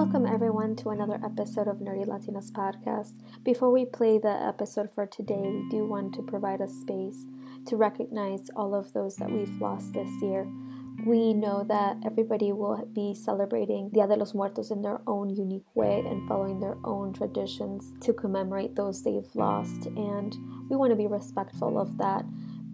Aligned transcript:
Welcome, 0.00 0.24
everyone, 0.24 0.76
to 0.76 0.88
another 0.88 1.20
episode 1.22 1.68
of 1.68 1.80
Nerdy 1.80 2.06
Latinas 2.06 2.50
podcast. 2.50 3.12
Before 3.44 3.70
we 3.70 3.84
play 3.84 4.16
the 4.16 4.30
episode 4.30 4.90
for 4.90 5.04
today, 5.04 5.42
we 5.42 5.68
do 5.68 5.86
want 5.86 6.14
to 6.14 6.22
provide 6.22 6.62
a 6.62 6.68
space 6.68 7.26
to 7.66 7.76
recognize 7.76 8.48
all 8.56 8.74
of 8.74 8.90
those 8.94 9.16
that 9.16 9.30
we've 9.30 9.60
lost 9.60 9.92
this 9.92 10.08
year. 10.22 10.50
We 11.04 11.34
know 11.34 11.64
that 11.64 11.98
everybody 12.02 12.50
will 12.50 12.82
be 12.94 13.12
celebrating 13.14 13.90
Dia 13.90 14.06
de 14.06 14.16
los 14.16 14.32
Muertos 14.32 14.70
in 14.70 14.80
their 14.80 15.02
own 15.06 15.28
unique 15.28 15.68
way 15.74 16.02
and 16.08 16.26
following 16.26 16.60
their 16.60 16.78
own 16.82 17.12
traditions 17.12 17.92
to 18.00 18.14
commemorate 18.14 18.74
those 18.74 19.02
they've 19.02 19.28
lost, 19.34 19.84
and 19.84 20.34
we 20.70 20.76
want 20.76 20.92
to 20.92 20.96
be 20.96 21.08
respectful 21.08 21.78
of 21.78 21.98
that. 21.98 22.24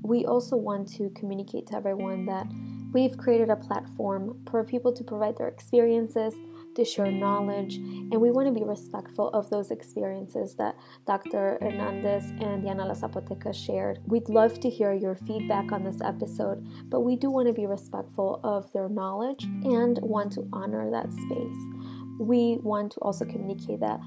We 0.04 0.24
also 0.26 0.54
want 0.54 0.94
to 0.94 1.10
communicate 1.10 1.66
to 1.66 1.76
everyone 1.76 2.24
that 2.26 2.46
we've 2.92 3.18
created 3.18 3.50
a 3.50 3.56
platform 3.56 4.40
for 4.48 4.62
people 4.62 4.92
to 4.92 5.02
provide 5.02 5.36
their 5.36 5.48
experiences 5.48 6.32
to 6.76 6.84
share 6.84 7.10
knowledge, 7.10 7.76
and 7.76 8.20
we 8.20 8.30
want 8.30 8.46
to 8.46 8.52
be 8.52 8.64
respectful 8.64 9.28
of 9.30 9.50
those 9.50 9.70
experiences 9.70 10.54
that 10.54 10.76
Dr. 11.06 11.58
Hernandez 11.60 12.24
and 12.40 12.62
Diana 12.62 12.86
La 12.86 12.94
Zapoteca 12.94 13.54
shared. 13.54 14.00
We'd 14.06 14.28
love 14.28 14.60
to 14.60 14.70
hear 14.70 14.92
your 14.92 15.16
feedback 15.16 15.72
on 15.72 15.84
this 15.84 16.00
episode, 16.00 16.66
but 16.88 17.00
we 17.00 17.16
do 17.16 17.30
want 17.30 17.48
to 17.48 17.54
be 17.54 17.66
respectful 17.66 18.40
of 18.44 18.72
their 18.72 18.88
knowledge 18.88 19.44
and 19.64 19.98
want 20.02 20.32
to 20.32 20.48
honor 20.52 20.90
that 20.90 21.12
space. 21.12 21.58
We 22.18 22.58
want 22.62 22.92
to 22.92 23.00
also 23.00 23.24
communicate 23.24 23.80
that 23.80 24.00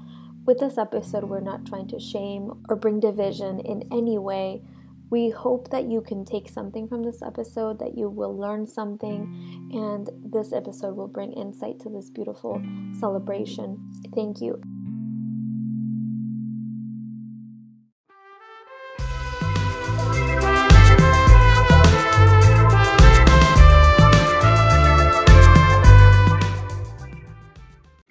with 0.46 0.58
this 0.58 0.78
episode, 0.78 1.24
we're 1.24 1.40
not 1.40 1.66
trying 1.66 1.86
to 1.88 2.00
shame 2.00 2.64
or 2.68 2.76
bring 2.76 2.98
division 2.98 3.60
in 3.60 3.86
any 3.92 4.18
way 4.18 4.62
we 5.10 5.30
hope 5.30 5.70
that 5.70 5.84
you 5.84 6.00
can 6.00 6.24
take 6.24 6.48
something 6.48 6.88
from 6.88 7.02
this 7.02 7.20
episode, 7.22 7.78
that 7.80 7.98
you 7.98 8.08
will 8.08 8.36
learn 8.36 8.66
something, 8.66 9.70
and 9.72 10.08
this 10.24 10.52
episode 10.52 10.96
will 10.96 11.08
bring 11.08 11.32
insight 11.32 11.80
to 11.80 11.88
this 11.88 12.10
beautiful 12.10 12.62
celebration. 12.98 13.90
Thank 14.14 14.40
you. 14.40 14.60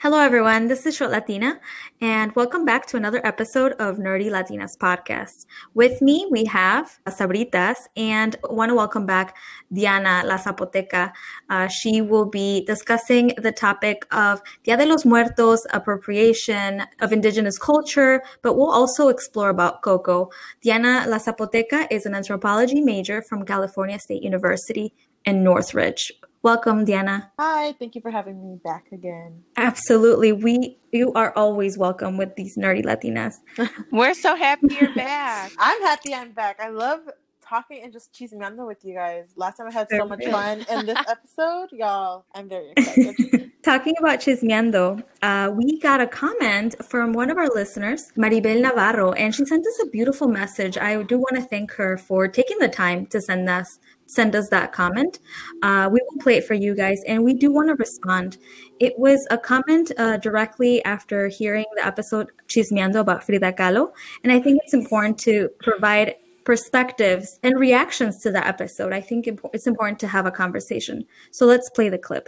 Hello, 0.09 0.21
everyone. 0.21 0.67
This 0.67 0.87
is 0.87 0.95
Short 0.95 1.11
Latina, 1.11 1.59
and 2.01 2.35
welcome 2.35 2.65
back 2.65 2.87
to 2.87 2.97
another 2.97 3.23
episode 3.23 3.73
of 3.73 3.97
Nerdy 3.97 4.31
Latinas 4.31 4.75
podcast. 4.75 5.45
With 5.75 6.01
me, 6.01 6.27
we 6.31 6.45
have 6.45 6.97
Sabritas, 7.07 7.75
and 7.95 8.35
want 8.49 8.69
to 8.71 8.75
welcome 8.75 9.05
back 9.05 9.37
Diana 9.71 10.23
La 10.25 10.37
Zapoteca. 10.39 11.11
Uh, 11.51 11.67
she 11.67 12.01
will 12.01 12.25
be 12.25 12.65
discussing 12.65 13.33
the 13.37 13.51
topic 13.51 14.07
of 14.09 14.41
Dia 14.63 14.77
de 14.77 14.87
los 14.87 15.05
Muertos, 15.05 15.67
appropriation 15.73 16.81
of 17.01 17.13
indigenous 17.13 17.59
culture, 17.59 18.23
but 18.41 18.57
we'll 18.57 18.71
also 18.71 19.09
explore 19.09 19.49
about 19.49 19.83
Coco. 19.83 20.31
Diana 20.63 21.05
La 21.07 21.19
Zapoteca 21.19 21.85
is 21.91 22.07
an 22.07 22.15
anthropology 22.15 22.81
major 22.81 23.21
from 23.21 23.45
California 23.45 23.99
State 23.99 24.23
University 24.23 24.91
in 25.23 25.43
Northridge. 25.43 26.11
Welcome, 26.41 26.85
Diana. 26.85 27.31
Hi, 27.37 27.73
thank 27.79 27.95
you 27.95 28.01
for 28.01 28.11
having 28.11 28.41
me 28.41 28.57
back 28.63 28.85
again. 28.93 29.43
Absolutely. 29.57 30.31
We 30.31 30.77
you 30.93 31.11
are 31.13 31.33
always 31.35 31.77
welcome 31.77 32.17
with 32.17 32.35
these 32.37 32.55
nerdy 32.57 32.83
Latinas. 32.85 33.35
We're 33.91 34.13
so 34.13 34.35
happy 34.37 34.67
you're 34.79 34.95
back. 34.95 35.51
I'm 35.59 35.81
happy 35.81 36.13
I'm 36.15 36.31
back. 36.31 36.59
I 36.61 36.69
love 36.69 37.01
talking 37.49 37.81
and 37.83 37.91
just 37.91 38.13
chismeando 38.13 38.65
with 38.67 38.85
you 38.85 38.93
guys. 38.93 39.33
Last 39.35 39.57
time 39.57 39.67
I 39.67 39.71
had 39.71 39.87
so 39.89 40.05
much 40.05 40.23
fun, 40.25 40.65
and 40.69 40.87
this 40.87 40.97
episode, 41.09 41.69
y'all, 41.71 42.25
I'm 42.35 42.47
very 42.47 42.73
excited. 42.77 43.51
Talking 43.63 43.93
about 43.99 44.19
chismeando, 44.19 45.03
uh, 45.21 45.51
we 45.53 45.79
got 45.79 45.99
a 45.99 46.07
comment 46.07 46.75
from 46.85 47.11
one 47.11 47.29
of 47.29 47.37
our 47.37 47.49
listeners, 47.49 48.11
Maribel 48.15 48.61
Navarro, 48.61 49.11
and 49.13 49.35
she 49.35 49.43
sent 49.45 49.67
us 49.67 49.79
a 49.83 49.87
beautiful 49.87 50.29
message. 50.29 50.77
I 50.77 51.03
do 51.03 51.17
want 51.17 51.35
to 51.35 51.41
thank 51.41 51.71
her 51.73 51.97
for 51.97 52.27
taking 52.27 52.57
the 52.59 52.69
time 52.69 53.05
to 53.07 53.19
send 53.19 53.49
us 53.49 53.79
send 54.05 54.35
us 54.35 54.49
that 54.49 54.71
comment. 54.71 55.19
Uh, 55.61 55.87
we 55.91 55.99
will 56.09 56.19
play 56.19 56.37
it 56.37 56.45
for 56.45 56.55
you 56.55 56.73
guys, 56.73 56.99
and 57.07 57.23
we 57.23 57.33
do 57.33 57.51
want 57.51 57.67
to 57.67 57.75
respond. 57.75 58.37
It 58.79 58.97
was 58.97 59.19
a 59.29 59.37
comment 59.37 59.91
uh, 59.97 60.17
directly 60.17 60.83
after 60.83 61.27
hearing 61.27 61.65
the 61.75 61.85
episode 61.85 62.31
Chismeando 62.47 63.01
about 63.01 63.23
Frida 63.23 63.53
Kahlo, 63.53 63.91
and 64.23 64.31
I 64.31 64.39
think 64.39 64.61
it's 64.63 64.73
important 64.73 65.19
to 65.19 65.49
provide 65.59 66.15
perspectives 66.49 67.39
and 67.43 67.59
reactions 67.59 68.23
to 68.23 68.31
that 68.31 68.47
episode. 68.47 68.91
I 68.91 69.01
think 69.01 69.29
it's 69.53 69.67
important 69.67 69.99
to 69.99 70.07
have 70.07 70.25
a 70.25 70.31
conversation. 70.31 71.05
So 71.29 71.45
let's 71.45 71.69
play 71.69 71.89
the 71.89 71.99
clip. 71.99 72.27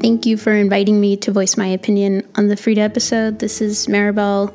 Thank 0.00 0.26
you 0.26 0.36
for 0.36 0.50
inviting 0.50 1.00
me 1.00 1.16
to 1.18 1.30
voice 1.30 1.56
my 1.56 1.68
opinion 1.68 2.28
on 2.34 2.48
the 2.48 2.56
Frida 2.56 2.80
episode. 2.80 3.38
This 3.38 3.60
is 3.60 3.86
Maribel 3.86 4.52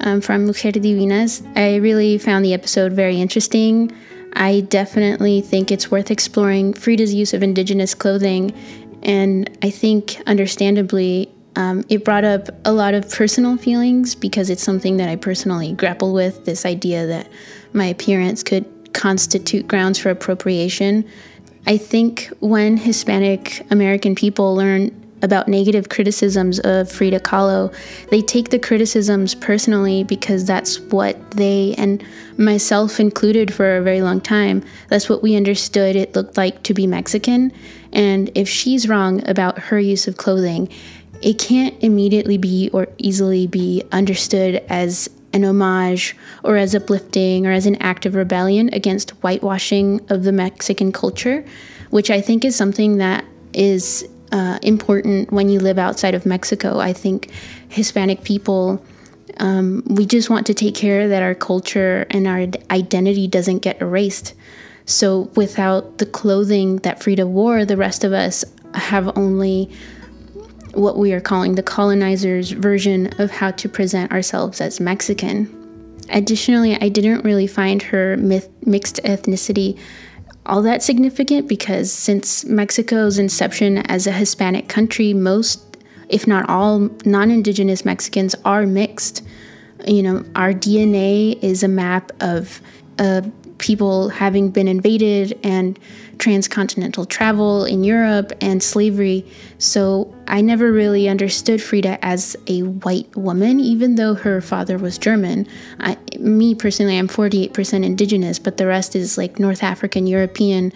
um, 0.00 0.20
from 0.20 0.46
Mujer 0.46 0.72
Divinas. 0.72 1.46
I 1.56 1.76
really 1.76 2.18
found 2.18 2.44
the 2.44 2.52
episode 2.52 2.92
very 2.92 3.20
interesting. 3.20 3.92
I 4.32 4.62
definitely 4.62 5.42
think 5.42 5.70
it's 5.70 5.92
worth 5.92 6.10
exploring 6.10 6.74
Frida's 6.74 7.14
use 7.14 7.32
of 7.32 7.44
indigenous 7.44 7.94
clothing, 7.94 8.52
and 9.04 9.48
I 9.62 9.70
think, 9.70 10.20
understandably, 10.26 11.32
um, 11.56 11.84
it 11.88 12.04
brought 12.04 12.24
up 12.24 12.48
a 12.64 12.72
lot 12.72 12.94
of 12.94 13.10
personal 13.10 13.56
feelings 13.56 14.14
because 14.14 14.50
it's 14.50 14.62
something 14.62 14.98
that 14.98 15.08
I 15.08 15.16
personally 15.16 15.72
grapple 15.72 16.12
with 16.12 16.44
this 16.44 16.64
idea 16.64 17.06
that 17.06 17.28
my 17.72 17.86
appearance 17.86 18.42
could 18.42 18.66
constitute 18.92 19.66
grounds 19.66 19.98
for 19.98 20.10
appropriation. 20.10 21.08
I 21.66 21.78
think 21.78 22.28
when 22.40 22.76
Hispanic 22.76 23.66
American 23.70 24.14
people 24.14 24.54
learn 24.54 25.02
about 25.22 25.48
negative 25.48 25.88
criticisms 25.88 26.58
of 26.60 26.90
Frida 26.92 27.20
Kahlo, 27.20 27.74
they 28.10 28.20
take 28.20 28.50
the 28.50 28.58
criticisms 28.58 29.34
personally 29.34 30.04
because 30.04 30.44
that's 30.44 30.78
what 30.80 31.30
they 31.32 31.74
and 31.78 32.04
myself 32.38 33.00
included 33.00 33.52
for 33.52 33.76
a 33.76 33.82
very 33.82 34.02
long 34.02 34.20
time. 34.20 34.62
That's 34.88 35.08
what 35.08 35.22
we 35.22 35.34
understood 35.34 35.96
it 35.96 36.14
looked 36.14 36.36
like 36.36 36.62
to 36.64 36.74
be 36.74 36.86
Mexican. 36.86 37.50
And 37.92 38.30
if 38.34 38.48
she's 38.48 38.88
wrong 38.88 39.26
about 39.28 39.58
her 39.58 39.80
use 39.80 40.06
of 40.06 40.18
clothing, 40.18 40.68
it 41.22 41.38
can't 41.38 41.74
immediately 41.82 42.38
be 42.38 42.70
or 42.72 42.88
easily 42.98 43.46
be 43.46 43.82
understood 43.92 44.56
as 44.68 45.08
an 45.32 45.44
homage 45.44 46.16
or 46.44 46.56
as 46.56 46.74
uplifting 46.74 47.46
or 47.46 47.52
as 47.52 47.66
an 47.66 47.76
act 47.76 48.06
of 48.06 48.14
rebellion 48.14 48.70
against 48.72 49.10
whitewashing 49.22 50.00
of 50.10 50.24
the 50.24 50.32
Mexican 50.32 50.92
culture, 50.92 51.44
which 51.90 52.10
I 52.10 52.20
think 52.20 52.44
is 52.44 52.56
something 52.56 52.98
that 52.98 53.24
is 53.52 54.08
uh, 54.32 54.58
important 54.62 55.32
when 55.32 55.48
you 55.48 55.60
live 55.60 55.78
outside 55.78 56.14
of 56.14 56.26
Mexico. 56.26 56.78
I 56.78 56.92
think 56.92 57.30
Hispanic 57.68 58.24
people, 58.24 58.84
um, 59.38 59.82
we 59.86 60.06
just 60.06 60.30
want 60.30 60.46
to 60.46 60.54
take 60.54 60.74
care 60.74 61.08
that 61.08 61.22
our 61.22 61.34
culture 61.34 62.06
and 62.10 62.26
our 62.26 62.46
identity 62.70 63.28
doesn't 63.28 63.58
get 63.58 63.80
erased. 63.80 64.34
So 64.86 65.30
without 65.34 65.98
the 65.98 66.06
clothing 66.06 66.76
that 66.78 67.02
Frida 67.02 67.26
wore, 67.26 67.64
the 67.64 67.76
rest 67.76 68.04
of 68.04 68.12
us 68.12 68.44
have 68.74 69.16
only 69.16 69.70
what 70.76 70.98
we 70.98 71.12
are 71.12 71.20
calling 71.20 71.54
the 71.54 71.62
colonizers' 71.62 72.50
version 72.50 73.08
of 73.18 73.30
how 73.30 73.50
to 73.52 73.68
present 73.68 74.12
ourselves 74.12 74.60
as 74.60 74.80
Mexican. 74.80 75.52
Additionally, 76.10 76.76
I 76.80 76.88
didn't 76.88 77.24
really 77.24 77.46
find 77.46 77.82
her 77.82 78.16
myth- 78.16 78.48
mixed 78.64 79.00
ethnicity 79.02 79.78
all 80.46 80.62
that 80.62 80.82
significant 80.82 81.48
because 81.48 81.92
since 81.92 82.44
Mexico's 82.44 83.18
inception 83.18 83.78
as 83.78 84.06
a 84.06 84.12
Hispanic 84.12 84.68
country, 84.68 85.12
most, 85.12 85.76
if 86.08 86.26
not 86.26 86.48
all, 86.48 86.88
non 87.04 87.30
indigenous 87.30 87.84
Mexicans 87.84 88.34
are 88.44 88.66
mixed. 88.66 89.22
You 89.86 90.02
know, 90.02 90.24
our 90.34 90.52
DNA 90.52 91.42
is 91.42 91.62
a 91.62 91.68
map 91.68 92.12
of 92.20 92.60
uh, 92.98 93.22
people 93.58 94.08
having 94.08 94.50
been 94.50 94.68
invaded 94.68 95.38
and 95.42 95.78
transcontinental 96.18 97.04
travel 97.04 97.64
in 97.64 97.84
Europe 97.84 98.32
and 98.40 98.62
slavery. 98.62 99.24
So 99.58 100.14
I 100.28 100.40
never 100.40 100.72
really 100.72 101.08
understood 101.08 101.62
Frida 101.62 102.04
as 102.04 102.36
a 102.46 102.62
white 102.62 103.14
woman, 103.16 103.60
even 103.60 103.94
though 103.94 104.14
her 104.14 104.40
father 104.40 104.78
was 104.78 104.98
German. 104.98 105.46
I, 105.80 105.96
me 106.18 106.54
personally, 106.54 106.98
I'm 106.98 107.08
48% 107.08 107.84
indigenous, 107.84 108.38
but 108.38 108.56
the 108.56 108.66
rest 108.66 108.96
is 108.96 109.16
like 109.16 109.38
North 109.38 109.62
African, 109.62 110.06
European. 110.06 110.72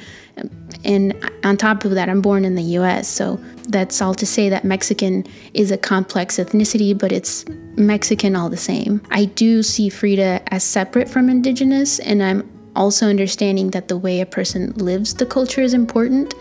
And 0.84 1.14
on 1.44 1.56
top 1.56 1.84
of 1.84 1.92
that, 1.92 2.08
I'm 2.08 2.22
born 2.22 2.44
in 2.44 2.54
the 2.54 2.62
US. 2.62 3.08
So 3.08 3.40
that's 3.68 4.00
all 4.00 4.14
to 4.14 4.26
say 4.26 4.48
that 4.48 4.64
Mexican 4.64 5.26
is 5.54 5.70
a 5.70 5.78
complex 5.78 6.36
ethnicity, 6.36 6.96
but 6.96 7.12
it's 7.12 7.44
Mexican 7.76 8.36
all 8.36 8.50
the 8.50 8.56
same. 8.56 9.00
I 9.10 9.26
do 9.26 9.62
see 9.62 9.88
Frida 9.88 10.42
as 10.52 10.64
separate 10.64 11.08
from 11.08 11.28
indigenous, 11.28 11.98
and 12.00 12.22
I'm 12.22 12.49
also 12.76 13.08
understanding 13.08 13.70
that 13.70 13.88
the 13.88 13.96
way 13.96 14.20
a 14.20 14.26
person 14.26 14.72
lives 14.74 15.14
the 15.14 15.26
culture 15.26 15.60
is 15.60 15.74
important. 15.74 16.34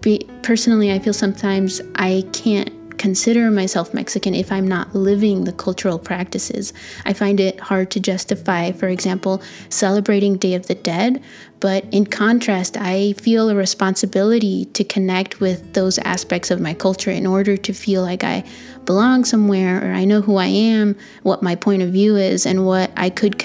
Be, 0.00 0.28
personally, 0.42 0.92
I 0.92 0.98
feel 0.98 1.14
sometimes 1.14 1.80
I 1.94 2.24
can't 2.32 2.70
consider 2.98 3.50
myself 3.50 3.92
Mexican 3.92 4.34
if 4.34 4.50
I'm 4.50 4.66
not 4.66 4.94
living 4.94 5.44
the 5.44 5.52
cultural 5.52 5.98
practices. 5.98 6.72
I 7.04 7.12
find 7.12 7.40
it 7.40 7.60
hard 7.60 7.90
to 7.90 8.00
justify, 8.00 8.72
for 8.72 8.88
example, 8.88 9.42
celebrating 9.68 10.36
Day 10.36 10.54
of 10.54 10.68
the 10.68 10.74
Dead, 10.74 11.22
but 11.60 11.84
in 11.92 12.06
contrast, 12.06 12.76
I 12.78 13.14
feel 13.14 13.48
a 13.48 13.54
responsibility 13.54 14.66
to 14.66 14.84
connect 14.84 15.40
with 15.40 15.74
those 15.74 15.98
aspects 15.98 16.50
of 16.50 16.60
my 16.60 16.74
culture 16.74 17.10
in 17.10 17.26
order 17.26 17.56
to 17.56 17.72
feel 17.72 18.02
like 18.02 18.24
I 18.24 18.44
belong 18.84 19.24
somewhere 19.24 19.82
or 19.82 19.92
I 19.92 20.04
know 20.04 20.20
who 20.20 20.36
I 20.36 20.46
am, 20.46 20.96
what 21.22 21.42
my 21.42 21.56
point 21.56 21.82
of 21.82 21.90
view 21.90 22.16
is, 22.16 22.46
and 22.46 22.66
what 22.66 22.90
I 22.96 23.10
could 23.10 23.38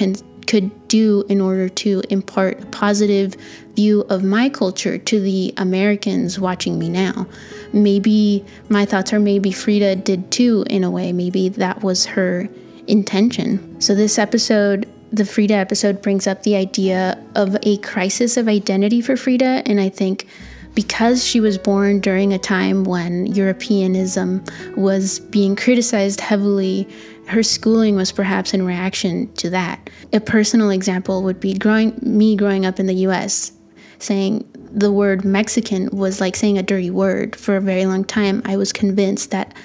could 0.50 0.88
do 0.88 1.24
in 1.30 1.40
order 1.40 1.70
to 1.70 2.02
impart 2.10 2.60
a 2.60 2.66
positive 2.68 3.36
view 3.76 4.02
of 4.10 4.24
my 4.24 4.50
culture 4.50 4.98
to 4.98 5.20
the 5.20 5.54
Americans 5.58 6.40
watching 6.40 6.80
me 6.80 6.90
now. 6.90 7.28
Maybe 7.72 8.44
my 8.68 8.84
thoughts 8.84 9.14
are 9.14 9.20
maybe 9.20 9.52
Frida 9.52 9.98
did 9.98 10.32
too, 10.32 10.66
in 10.68 10.84
a 10.84 10.90
way. 10.90 11.14
Maybe 11.14 11.50
that 11.50 11.84
was 11.84 12.08
her 12.08 12.50
intention. 12.88 13.80
So, 13.80 13.94
this 13.94 14.18
episode, 14.18 14.90
the 15.12 15.24
Frida 15.24 15.54
episode, 15.54 16.02
brings 16.02 16.26
up 16.26 16.42
the 16.42 16.56
idea 16.56 17.24
of 17.36 17.56
a 17.62 17.78
crisis 17.78 18.36
of 18.36 18.48
identity 18.48 19.02
for 19.02 19.16
Frida, 19.16 19.62
and 19.68 19.80
I 19.80 19.90
think 19.90 20.28
because 20.74 21.24
she 21.24 21.40
was 21.40 21.58
born 21.60 22.00
during 22.00 22.34
a 22.34 22.40
time 22.40 22.84
when 22.86 23.28
Europeanism 23.28 24.44
was 24.76 25.20
being 25.20 25.56
criticized 25.56 26.22
heavily 26.22 26.88
her 27.30 27.44
schooling 27.44 27.96
was 27.96 28.12
perhaps 28.12 28.54
in 28.54 28.66
reaction 28.66 29.32
to 29.36 29.52
that. 29.52 29.90
A 30.12 30.20
personal 30.20 30.72
example 30.72 31.22
would 31.24 31.40
be 31.40 31.54
growing 31.54 31.98
me 32.02 32.36
growing 32.36 32.66
up 32.66 32.80
in 32.80 32.88
the 32.88 33.06
US, 33.08 33.52
saying 34.00 34.50
the 34.72 34.92
word 34.92 35.24
Mexican 35.24 35.90
was 35.92 36.20
like 36.20 36.36
saying 36.36 36.58
a 36.58 36.64
dirty 36.64 36.90
word. 36.90 37.36
For 37.36 37.56
a 37.56 37.62
very 37.62 37.86
long 37.86 38.04
time, 38.04 38.42
I 38.46 38.58
was 38.58 38.74
convinced 38.74 39.30
that 39.32 39.56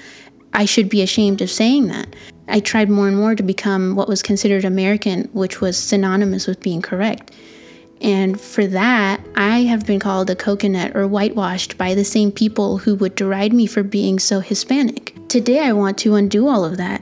I 0.53 0.65
should 0.65 0.89
be 0.89 1.01
ashamed 1.01 1.41
of 1.41 1.49
saying 1.49 1.87
that. 1.87 2.15
I 2.47 2.59
tried 2.59 2.89
more 2.89 3.07
and 3.07 3.17
more 3.17 3.33
to 3.33 3.43
become 3.43 3.95
what 3.95 4.07
was 4.07 4.21
considered 4.21 4.63
American, 4.63 5.27
which 5.33 5.59
was 5.59 5.77
synonymous 5.77 6.45
with 6.45 6.61
being 6.61 6.81
correct. 6.81 7.31
And 7.99 8.39
for 8.39 8.67
that, 8.67 9.25
I 9.35 9.63
have 9.63 9.87
been 9.87 9.99
called 9.99 10.29
a 10.29 10.35
coconut 10.35 10.95
or 10.95 11.07
whitewashed 11.07 11.77
by 11.77 11.95
the 11.95 12.05
same 12.05 12.31
people 12.31 12.77
who 12.77 12.93
would 12.95 13.15
deride 13.15 13.53
me 13.53 13.65
for 13.65 13.81
being 13.81 14.19
so 14.19 14.41
Hispanic. 14.41 15.15
Today, 15.29 15.59
I 15.59 15.73
want 15.73 15.97
to 15.99 16.13
undo 16.13 16.47
all 16.47 16.63
of 16.63 16.77
that. 16.77 17.01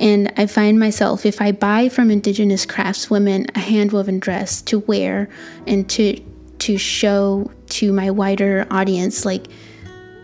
And 0.00 0.32
I 0.38 0.46
find 0.46 0.80
myself, 0.80 1.26
if 1.26 1.40
I 1.42 1.52
buy 1.52 1.90
from 1.90 2.10
indigenous 2.10 2.64
craftswomen 2.64 3.54
a 3.54 3.60
hand-woven 3.60 4.18
dress 4.18 4.62
to 4.62 4.80
wear 4.80 5.28
and 5.66 5.88
to 5.90 6.18
to 6.60 6.76
show 6.76 7.50
to 7.68 7.92
my 7.92 8.10
wider 8.10 8.66
audience, 8.70 9.24
like 9.24 9.46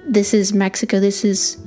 this 0.06 0.34
is 0.34 0.52
Mexico, 0.52 0.98
this 0.98 1.24
is 1.24 1.58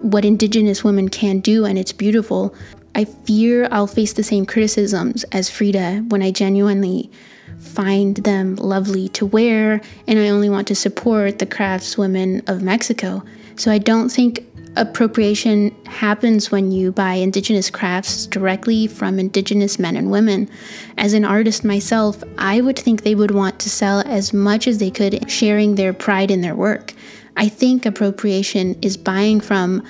what 0.00 0.24
indigenous 0.24 0.82
women 0.82 1.08
can 1.08 1.40
do, 1.40 1.64
and 1.64 1.78
it's 1.78 1.92
beautiful. 1.92 2.54
I 2.94 3.04
fear 3.04 3.68
I'll 3.70 3.86
face 3.86 4.14
the 4.14 4.22
same 4.22 4.46
criticisms 4.46 5.24
as 5.32 5.50
Frida 5.50 6.04
when 6.08 6.22
I 6.22 6.30
genuinely 6.30 7.10
find 7.58 8.16
them 8.16 8.56
lovely 8.56 9.08
to 9.10 9.26
wear, 9.26 9.80
and 10.06 10.18
I 10.18 10.28
only 10.28 10.48
want 10.48 10.68
to 10.68 10.74
support 10.74 11.38
the 11.38 11.46
craftswomen 11.46 12.48
of 12.48 12.62
Mexico. 12.62 13.22
So 13.56 13.70
I 13.70 13.78
don't 13.78 14.08
think 14.08 14.44
appropriation 14.78 15.74
happens 15.86 16.50
when 16.50 16.70
you 16.70 16.92
buy 16.92 17.14
indigenous 17.14 17.68
crafts 17.68 18.26
directly 18.26 18.86
from 18.86 19.18
indigenous 19.18 19.78
men 19.78 19.96
and 19.96 20.10
women. 20.10 20.48
As 20.96 21.12
an 21.12 21.24
artist 21.24 21.64
myself, 21.64 22.22
I 22.38 22.60
would 22.60 22.78
think 22.78 23.02
they 23.02 23.16
would 23.16 23.32
want 23.32 23.58
to 23.60 23.70
sell 23.70 24.00
as 24.06 24.32
much 24.32 24.68
as 24.68 24.78
they 24.78 24.90
could, 24.90 25.30
sharing 25.30 25.74
their 25.74 25.92
pride 25.92 26.30
in 26.30 26.40
their 26.40 26.54
work. 26.54 26.94
I 27.36 27.48
think 27.48 27.84
appropriation 27.84 28.78
is 28.80 28.96
buying 28.96 29.40
from 29.40 29.84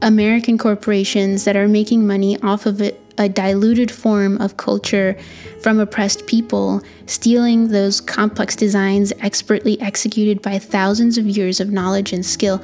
American 0.00 0.58
corporations 0.58 1.44
that 1.44 1.56
are 1.56 1.68
making 1.68 2.06
money 2.06 2.40
off 2.42 2.66
of 2.66 2.80
it, 2.80 2.98
a 3.18 3.28
diluted 3.28 3.90
form 3.90 4.40
of 4.40 4.56
culture 4.56 5.16
from 5.62 5.78
oppressed 5.78 6.26
people, 6.26 6.82
stealing 7.06 7.68
those 7.68 8.00
complex 8.00 8.56
designs 8.56 9.12
expertly 9.20 9.80
executed 9.80 10.42
by 10.42 10.58
thousands 10.58 11.18
of 11.18 11.26
years 11.26 11.60
of 11.60 11.70
knowledge 11.70 12.12
and 12.12 12.26
skill. 12.26 12.62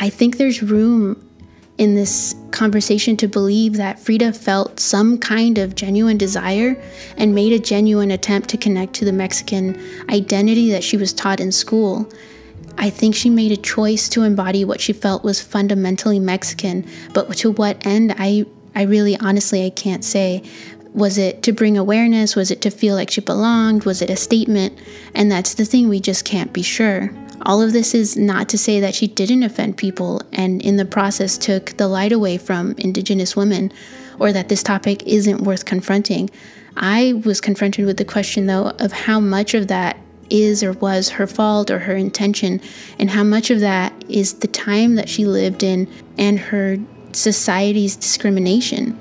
I 0.00 0.10
think 0.10 0.36
there's 0.36 0.62
room 0.62 1.24
in 1.76 1.94
this 1.94 2.34
conversation 2.50 3.16
to 3.16 3.28
believe 3.28 3.74
that 3.74 3.98
Frida 3.98 4.32
felt 4.32 4.80
some 4.80 5.18
kind 5.18 5.58
of 5.58 5.74
genuine 5.74 6.18
desire 6.18 6.80
and 7.16 7.34
made 7.34 7.52
a 7.52 7.58
genuine 7.58 8.10
attempt 8.10 8.48
to 8.50 8.56
connect 8.56 8.94
to 8.94 9.04
the 9.04 9.12
Mexican 9.12 9.80
identity 10.10 10.70
that 10.70 10.82
she 10.82 10.96
was 10.96 11.12
taught 11.12 11.40
in 11.40 11.52
school. 11.52 12.10
I 12.78 12.90
think 12.90 13.14
she 13.14 13.30
made 13.30 13.52
a 13.52 13.56
choice 13.56 14.08
to 14.10 14.22
embody 14.22 14.64
what 14.64 14.80
she 14.80 14.92
felt 14.92 15.24
was 15.24 15.40
fundamentally 15.40 16.20
Mexican, 16.20 16.86
but 17.12 17.32
to 17.38 17.52
what 17.52 17.84
end, 17.86 18.14
I, 18.18 18.44
I 18.74 18.82
really 18.82 19.16
honestly 19.18 19.66
I 19.66 19.70
can't 19.70 20.04
say. 20.04 20.42
Was 20.94 21.18
it 21.18 21.42
to 21.42 21.52
bring 21.52 21.76
awareness? 21.76 22.34
Was 22.34 22.50
it 22.50 22.62
to 22.62 22.70
feel 22.70 22.94
like 22.94 23.10
she 23.10 23.20
belonged? 23.20 23.84
Was 23.84 24.00
it 24.00 24.10
a 24.10 24.16
statement? 24.16 24.76
And 25.14 25.30
that's 25.30 25.54
the 25.54 25.64
thing, 25.64 25.88
we 25.88 26.00
just 26.00 26.24
can't 26.24 26.52
be 26.52 26.62
sure. 26.62 27.10
All 27.42 27.62
of 27.62 27.72
this 27.72 27.94
is 27.94 28.16
not 28.16 28.48
to 28.50 28.58
say 28.58 28.80
that 28.80 28.94
she 28.94 29.06
didn't 29.06 29.42
offend 29.42 29.76
people 29.76 30.22
and 30.32 30.60
in 30.62 30.76
the 30.76 30.84
process 30.84 31.38
took 31.38 31.76
the 31.76 31.88
light 31.88 32.12
away 32.12 32.36
from 32.38 32.74
Indigenous 32.78 33.36
women 33.36 33.72
or 34.18 34.32
that 34.32 34.48
this 34.48 34.62
topic 34.62 35.06
isn't 35.06 35.42
worth 35.42 35.64
confronting. 35.64 36.28
I 36.76 37.20
was 37.24 37.40
confronted 37.40 37.86
with 37.86 37.96
the 37.96 38.04
question, 38.04 38.46
though, 38.46 38.72
of 38.78 38.92
how 38.92 39.20
much 39.20 39.54
of 39.54 39.68
that 39.68 39.98
is 40.30 40.62
or 40.62 40.72
was 40.72 41.08
her 41.10 41.26
fault 41.26 41.70
or 41.70 41.78
her 41.78 41.96
intention, 41.96 42.60
and 42.98 43.10
how 43.10 43.24
much 43.24 43.50
of 43.50 43.60
that 43.60 43.92
is 44.08 44.34
the 44.34 44.46
time 44.46 44.96
that 44.96 45.08
she 45.08 45.24
lived 45.24 45.62
in 45.62 45.88
and 46.18 46.38
her 46.38 46.76
society's 47.12 47.96
discrimination. 47.96 48.98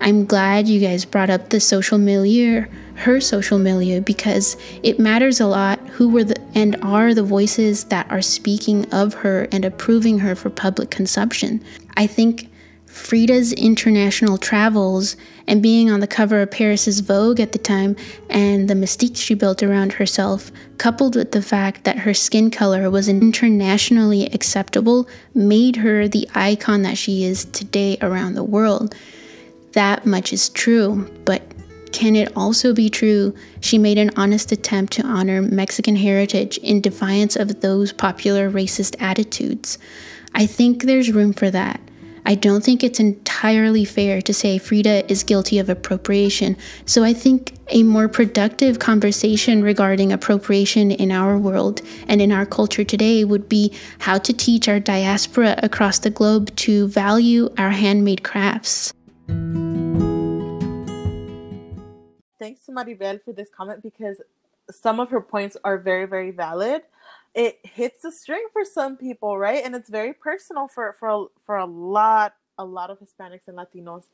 I'm 0.00 0.24
glad 0.24 0.66
you 0.66 0.80
guys 0.80 1.04
brought 1.04 1.28
up 1.28 1.50
the 1.50 1.60
social 1.60 1.98
milieu 1.98 2.64
her 3.00 3.20
social 3.20 3.58
milieu 3.58 4.00
because 4.00 4.56
it 4.82 4.98
matters 4.98 5.40
a 5.40 5.46
lot 5.46 5.78
who 5.88 6.08
were 6.08 6.24
the 6.24 6.40
and 6.54 6.76
are 6.82 7.14
the 7.14 7.22
voices 7.22 7.84
that 7.84 8.10
are 8.10 8.22
speaking 8.22 8.90
of 8.92 9.14
her 9.14 9.48
and 9.52 9.64
approving 9.64 10.18
her 10.18 10.34
for 10.34 10.50
public 10.50 10.90
consumption. 10.90 11.62
I 11.96 12.06
think 12.06 12.50
Frida's 12.86 13.52
international 13.52 14.36
travels 14.36 15.16
and 15.46 15.62
being 15.62 15.90
on 15.90 16.00
the 16.00 16.08
cover 16.08 16.42
of 16.42 16.50
Paris's 16.50 17.00
Vogue 17.00 17.38
at 17.38 17.52
the 17.52 17.58
time 17.58 17.94
and 18.28 18.68
the 18.68 18.74
mystique 18.74 19.16
she 19.16 19.34
built 19.34 19.62
around 19.62 19.92
herself, 19.92 20.50
coupled 20.76 21.14
with 21.14 21.30
the 21.30 21.40
fact 21.40 21.84
that 21.84 22.00
her 22.00 22.12
skin 22.12 22.50
color 22.50 22.90
was 22.90 23.08
internationally 23.08 24.26
acceptable, 24.26 25.08
made 25.34 25.76
her 25.76 26.08
the 26.08 26.28
icon 26.34 26.82
that 26.82 26.98
she 26.98 27.22
is 27.22 27.44
today 27.46 27.96
around 28.02 28.34
the 28.34 28.44
world. 28.44 28.94
That 29.72 30.04
much 30.04 30.32
is 30.32 30.48
true, 30.48 31.08
but 31.24 31.42
can 31.92 32.16
it 32.16 32.32
also 32.36 32.72
be 32.72 32.88
true 32.88 33.34
she 33.60 33.78
made 33.78 33.98
an 33.98 34.10
honest 34.16 34.52
attempt 34.52 34.92
to 34.94 35.02
honor 35.02 35.42
Mexican 35.42 35.96
heritage 35.96 36.58
in 36.58 36.80
defiance 36.80 37.36
of 37.36 37.60
those 37.60 37.92
popular 37.92 38.50
racist 38.50 38.96
attitudes? 39.00 39.78
I 40.34 40.46
think 40.46 40.84
there's 40.84 41.12
room 41.12 41.32
for 41.32 41.50
that. 41.50 41.80
I 42.26 42.34
don't 42.34 42.62
think 42.62 42.84
it's 42.84 43.00
entirely 43.00 43.84
fair 43.84 44.20
to 44.22 44.34
say 44.34 44.58
Frida 44.58 45.10
is 45.10 45.24
guilty 45.24 45.58
of 45.58 45.68
appropriation, 45.68 46.56
so 46.84 47.02
I 47.02 47.12
think 47.12 47.54
a 47.68 47.82
more 47.82 48.08
productive 48.08 48.78
conversation 48.78 49.62
regarding 49.62 50.12
appropriation 50.12 50.90
in 50.90 51.10
our 51.10 51.38
world 51.38 51.80
and 52.08 52.20
in 52.20 52.30
our 52.30 52.46
culture 52.46 52.84
today 52.84 53.24
would 53.24 53.48
be 53.48 53.72
how 54.00 54.18
to 54.18 54.32
teach 54.32 54.68
our 54.68 54.80
diaspora 54.80 55.58
across 55.62 55.98
the 55.98 56.10
globe 56.10 56.54
to 56.56 56.88
value 56.88 57.48
our 57.56 57.70
handmade 57.70 58.22
crafts. 58.22 58.92
Thanks 62.40 62.64
to 62.66 62.72
Maribel 62.72 63.22
for 63.22 63.32
this 63.32 63.48
comment 63.56 63.82
because 63.82 64.20
some 64.70 64.98
of 64.98 65.10
her 65.10 65.20
points 65.20 65.56
are 65.62 65.78
very, 65.78 66.06
very 66.06 66.32
valid. 66.32 66.82
It 67.34 67.58
hits 67.62 68.04
a 68.04 68.10
string 68.10 68.46
for 68.52 68.64
some 68.64 68.96
people, 68.96 69.38
right? 69.38 69.64
And 69.64 69.74
it's 69.76 69.88
very 69.88 70.12
personal 70.12 70.66
for 70.66 70.96
for 70.98 71.08
a, 71.08 71.24
for 71.46 71.56
a 71.58 71.66
lot 71.66 72.34
a 72.58 72.64
lot 72.64 72.90
of 72.90 72.98
Hispanics 72.98 73.48
and 73.48 73.56
Latinos 73.56 74.04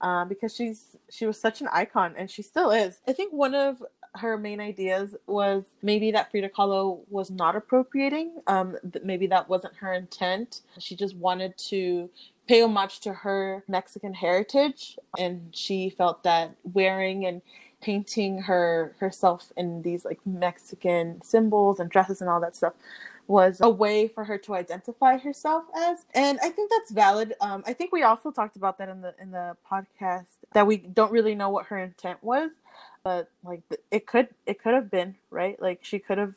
um, 0.00 0.28
because 0.28 0.54
she's 0.54 0.96
she 1.10 1.26
was 1.26 1.40
such 1.40 1.60
an 1.60 1.68
icon 1.72 2.14
and 2.16 2.30
she 2.30 2.42
still 2.42 2.70
is. 2.70 3.00
I 3.08 3.12
think 3.12 3.32
one 3.32 3.54
of 3.54 3.82
her 4.16 4.36
main 4.36 4.60
ideas 4.60 5.14
was 5.26 5.64
maybe 5.82 6.10
that 6.10 6.30
Frida 6.30 6.48
Kahlo 6.50 7.00
was 7.08 7.30
not 7.30 7.54
appropriating. 7.54 8.40
Um, 8.46 8.76
maybe 9.04 9.26
that 9.28 9.48
wasn't 9.48 9.76
her 9.76 9.92
intent. 9.94 10.62
She 10.78 10.96
just 10.96 11.14
wanted 11.16 11.56
to 11.70 12.10
pay 12.48 12.62
homage 12.62 12.98
to 13.00 13.12
her 13.12 13.62
Mexican 13.68 14.12
heritage, 14.12 14.98
and 15.18 15.48
she 15.52 15.90
felt 15.90 16.24
that 16.24 16.56
wearing 16.64 17.26
and 17.26 17.42
painting 17.80 18.42
her 18.42 18.94
herself 18.98 19.52
in 19.56 19.82
these 19.82 20.04
like 20.04 20.20
Mexican 20.26 21.22
symbols 21.22 21.80
and 21.80 21.90
dresses 21.90 22.20
and 22.20 22.30
all 22.30 22.40
that 22.40 22.56
stuff 22.56 22.74
was 23.26 23.58
a 23.60 23.70
way 23.70 24.08
for 24.08 24.24
her 24.24 24.36
to 24.38 24.54
identify 24.54 25.16
herself 25.16 25.64
as. 25.76 26.04
And 26.14 26.38
i 26.42 26.48
think 26.48 26.70
that's 26.70 26.90
valid. 26.90 27.34
Um, 27.40 27.62
i 27.66 27.72
think 27.72 27.92
we 27.92 28.02
also 28.02 28.30
talked 28.30 28.56
about 28.56 28.78
that 28.78 28.88
in 28.88 29.00
the 29.00 29.14
in 29.20 29.30
the 29.30 29.56
podcast 29.70 30.26
that 30.52 30.66
we 30.66 30.78
don't 30.78 31.12
really 31.12 31.34
know 31.34 31.48
what 31.50 31.66
her 31.66 31.78
intent 31.78 32.18
was 32.22 32.50
but 33.02 33.30
like 33.44 33.62
it 33.90 34.06
could 34.06 34.28
it 34.46 34.60
could 34.62 34.74
have 34.74 34.90
been 34.90 35.14
right? 35.30 35.60
Like 35.60 35.80
she 35.82 35.98
could 35.98 36.18
have 36.18 36.34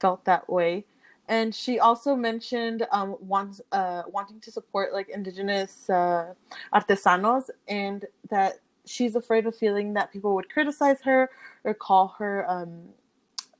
felt 0.00 0.24
that 0.24 0.48
way. 0.50 0.84
And 1.28 1.54
she 1.54 1.78
also 1.78 2.16
mentioned 2.16 2.86
um, 2.90 3.16
wants 3.20 3.60
uh, 3.70 4.02
wanting 4.08 4.40
to 4.40 4.50
support 4.50 4.92
like 4.92 5.08
indigenous 5.08 5.88
uh, 5.88 6.34
artesanos, 6.74 7.48
and 7.68 8.04
that 8.28 8.58
she's 8.86 9.14
afraid 9.14 9.46
of 9.46 9.56
feeling 9.56 9.94
that 9.94 10.12
people 10.12 10.34
would 10.34 10.48
criticize 10.48 11.00
her 11.02 11.30
or 11.64 11.74
call 11.74 12.08
her 12.18 12.48
um, 12.50 12.82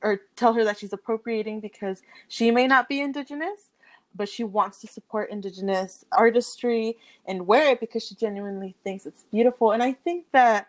or 0.01 0.21
tell 0.35 0.53
her 0.53 0.63
that 0.63 0.77
she's 0.77 0.93
appropriating 0.93 1.59
because 1.59 2.01
she 2.27 2.51
may 2.51 2.67
not 2.67 2.89
be 2.89 2.99
indigenous 2.99 3.71
but 4.15 4.29
she 4.29 4.43
wants 4.43 4.79
to 4.79 4.87
support 4.87 5.31
indigenous 5.31 6.05
artistry 6.11 6.97
and 7.25 7.47
wear 7.47 7.71
it 7.71 7.79
because 7.79 8.05
she 8.05 8.15
genuinely 8.15 8.75
thinks 8.83 9.05
it's 9.05 9.23
beautiful. 9.31 9.71
And 9.71 9.81
i 9.81 9.93
think 9.93 10.25
that 10.31 10.67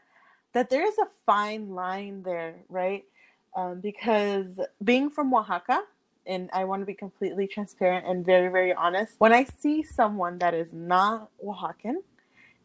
that 0.53 0.71
there 0.71 0.87
is 0.87 0.97
a 0.99 1.07
fine 1.27 1.71
line 1.71 2.23
there 2.23 2.57
right? 2.69 3.05
Um, 3.57 3.81
because 3.81 4.59
being 4.83 5.11
from 5.11 5.33
oaxaca 5.33 5.83
and 6.27 6.51
i 6.53 6.65
want 6.65 6.83
to 6.83 6.87
be 6.87 6.95
completely 6.95 7.47
transparent 7.47 8.07
and 8.07 8.25
very 8.27 8.49
very 8.49 8.73
honest 8.75 9.15
when 9.19 9.33
i 9.33 9.45
see 9.45 9.83
someone 9.83 10.39
that 10.39 10.55
is 10.55 10.73
not 10.73 11.29
oaxacan 11.45 11.97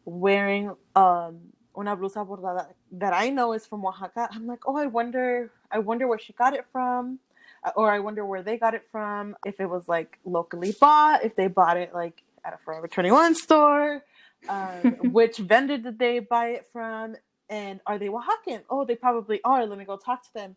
wearing 0.04 0.74
um, 0.96 1.38
una 1.80 1.96
blusa 1.96 2.26
bordada 2.26 2.66
that 2.92 3.14
i 3.14 3.30
know 3.30 3.52
is 3.52 3.66
from 3.66 3.84
oaxaca 3.84 4.28
i'm 4.32 4.46
like 4.46 4.62
oh 4.68 4.76
i 4.76 4.86
wonder 4.86 5.50
i 5.70 5.78
wonder 5.78 6.06
where 6.06 6.18
she 6.18 6.32
got 6.44 6.52
it 6.54 6.64
from 6.72 7.18
uh, 7.62 7.70
or 7.76 7.90
I 7.90 7.98
wonder 7.98 8.24
where 8.24 8.42
they 8.42 8.56
got 8.56 8.74
it 8.74 8.86
from. 8.90 9.36
If 9.44 9.60
it 9.60 9.68
was 9.68 9.88
like 9.88 10.18
locally 10.24 10.74
bought, 10.80 11.24
if 11.24 11.36
they 11.36 11.46
bought 11.46 11.76
it 11.76 11.94
like 11.94 12.22
at 12.44 12.54
a 12.54 12.58
Forever 12.64 12.88
21 12.88 13.34
store, 13.34 14.04
um, 14.48 14.80
which 15.12 15.38
vendor 15.38 15.76
did 15.76 15.98
they 15.98 16.20
buy 16.20 16.48
it 16.50 16.68
from, 16.72 17.16
and 17.48 17.80
are 17.86 17.98
they 17.98 18.08
Oaxacan? 18.08 18.62
Oh, 18.70 18.84
they 18.84 18.94
probably 18.94 19.40
are. 19.44 19.66
Let 19.66 19.78
me 19.78 19.84
go 19.84 19.96
talk 19.96 20.22
to 20.24 20.34
them. 20.34 20.56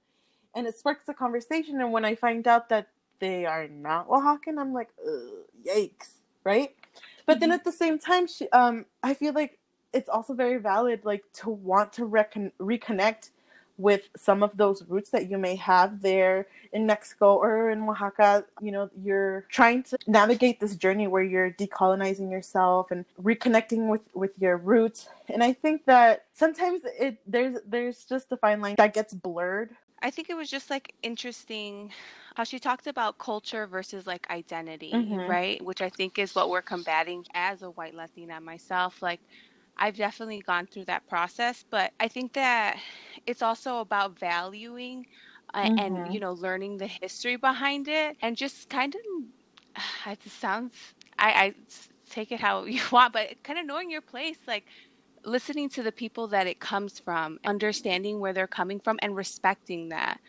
And 0.55 0.67
it 0.67 0.77
sparks 0.77 1.09
a 1.09 1.13
conversation. 1.13 1.81
And 1.81 1.91
when 1.91 2.05
I 2.05 2.15
find 2.15 2.47
out 2.47 2.69
that 2.69 2.87
they 3.19 3.45
are 3.45 3.67
not 3.67 4.07
Oaxacan, 4.07 4.57
I'm 4.57 4.73
like, 4.73 4.89
yikes, 5.65 6.11
right? 6.43 6.75
But 7.25 7.39
then 7.39 7.49
mm-hmm. 7.49 7.55
at 7.55 7.63
the 7.63 7.71
same 7.71 7.97
time, 7.97 8.27
she, 8.27 8.47
um, 8.49 8.85
I 9.01 9.13
feel 9.13 9.33
like 9.33 9.57
it's 9.93 10.09
also 10.09 10.33
very 10.33 10.57
valid, 10.57 11.01
like 11.05 11.23
to 11.41 11.49
want 11.49 11.93
to 11.93 12.05
recon- 12.05 12.51
reconnect 12.59 13.29
with 13.77 14.09
some 14.15 14.43
of 14.43 14.55
those 14.57 14.83
roots 14.87 15.09
that 15.09 15.29
you 15.29 15.37
may 15.37 15.55
have 15.55 16.01
there 16.01 16.47
in 16.71 16.85
Mexico 16.85 17.35
or 17.35 17.71
in 17.71 17.81
Oaxaca. 17.89 18.45
You 18.61 18.71
know, 18.71 18.89
you're 19.03 19.45
trying 19.49 19.83
to 19.83 19.97
navigate 20.07 20.59
this 20.59 20.75
journey 20.75 21.07
where 21.07 21.23
you're 21.23 21.51
decolonizing 21.51 22.31
yourself 22.31 22.91
and 22.91 23.05
reconnecting 23.21 23.87
with 23.87 24.07
with 24.13 24.31
your 24.39 24.57
roots. 24.57 25.09
And 25.29 25.43
I 25.43 25.53
think 25.53 25.85
that 25.85 26.25
sometimes 26.33 26.81
it 26.99 27.17
there's 27.25 27.57
there's 27.67 28.05
just 28.05 28.31
a 28.31 28.37
fine 28.37 28.61
line 28.61 28.75
that 28.77 28.93
gets 28.93 29.13
blurred. 29.13 29.75
I 30.01 30.11
think 30.11 30.29
it 30.29 30.35
was 30.35 30.49
just 30.49 30.69
like 30.69 30.93
interesting 31.01 31.91
how 32.35 32.43
she 32.43 32.59
talked 32.59 32.87
about 32.87 33.17
culture 33.19 33.67
versus 33.67 34.05
like 34.05 34.29
identity, 34.29 34.91
Mhm. 34.93 35.27
right? 35.27 35.61
Which 35.63 35.81
I 35.81 35.89
think 35.89 36.19
is 36.19 36.35
what 36.35 36.49
we're 36.49 36.61
combating 36.61 37.25
as 37.33 37.61
a 37.63 37.71
white 37.71 37.95
Latina 37.95 38.41
myself. 38.41 39.01
Like 39.01 39.21
I've 39.77 39.95
definitely 39.97 40.41
gone 40.41 40.67
through 40.67 40.85
that 40.85 41.07
process, 41.07 41.65
but 41.69 41.93
I 41.99 42.07
think 42.07 42.33
that 42.33 42.79
it's 43.25 43.41
also 43.41 43.79
about 43.79 44.19
valuing 44.19 45.05
uh, 45.53 45.69
and 45.77 46.07
Mhm. 46.07 46.13
you 46.13 46.19
know 46.19 46.33
learning 46.33 46.77
the 46.77 46.87
history 47.01 47.35
behind 47.37 47.87
it 47.87 48.17
and 48.21 48.37
just 48.37 48.69
kind 48.69 48.95
of 48.95 49.01
it 50.07 50.21
sounds 50.23 50.93
I, 51.17 51.31
I 51.45 51.53
take 52.09 52.31
it 52.31 52.39
how 52.39 52.65
you 52.65 52.81
want, 52.91 53.13
but 53.13 53.35
kind 53.43 53.59
of 53.59 53.65
knowing 53.65 53.89
your 53.89 54.01
place, 54.01 54.39
like 54.47 54.65
listening 55.25 55.69
to 55.69 55.83
the 55.83 55.91
people 55.91 56.27
that 56.29 56.47
it 56.47 56.59
comes 56.59 56.99
from, 56.99 57.39
understanding 57.45 58.19
where 58.19 58.33
they're 58.33 58.47
coming 58.47 58.79
from, 58.83 58.99
and 59.01 59.15
respecting 59.15 59.89
that. 59.89 60.19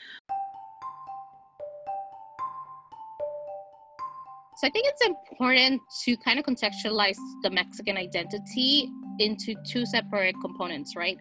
So 4.56 4.68
I 4.68 4.70
think 4.70 4.86
it's 4.86 5.04
important 5.04 5.82
to 6.04 6.16
kind 6.18 6.38
of 6.38 6.44
contextualize 6.44 7.16
the 7.42 7.50
Mexican 7.50 7.96
identity 7.96 8.88
into 9.18 9.54
two 9.66 9.84
separate 9.84 10.36
components, 10.40 10.94
right? 10.96 11.18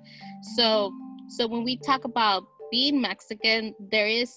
So 0.56 0.94
so 1.30 1.48
when 1.48 1.64
we 1.64 1.78
talk 1.78 2.04
about 2.06 2.44
being 2.70 3.02
Mexican, 3.02 3.74
there 3.92 4.08
is 4.08 4.36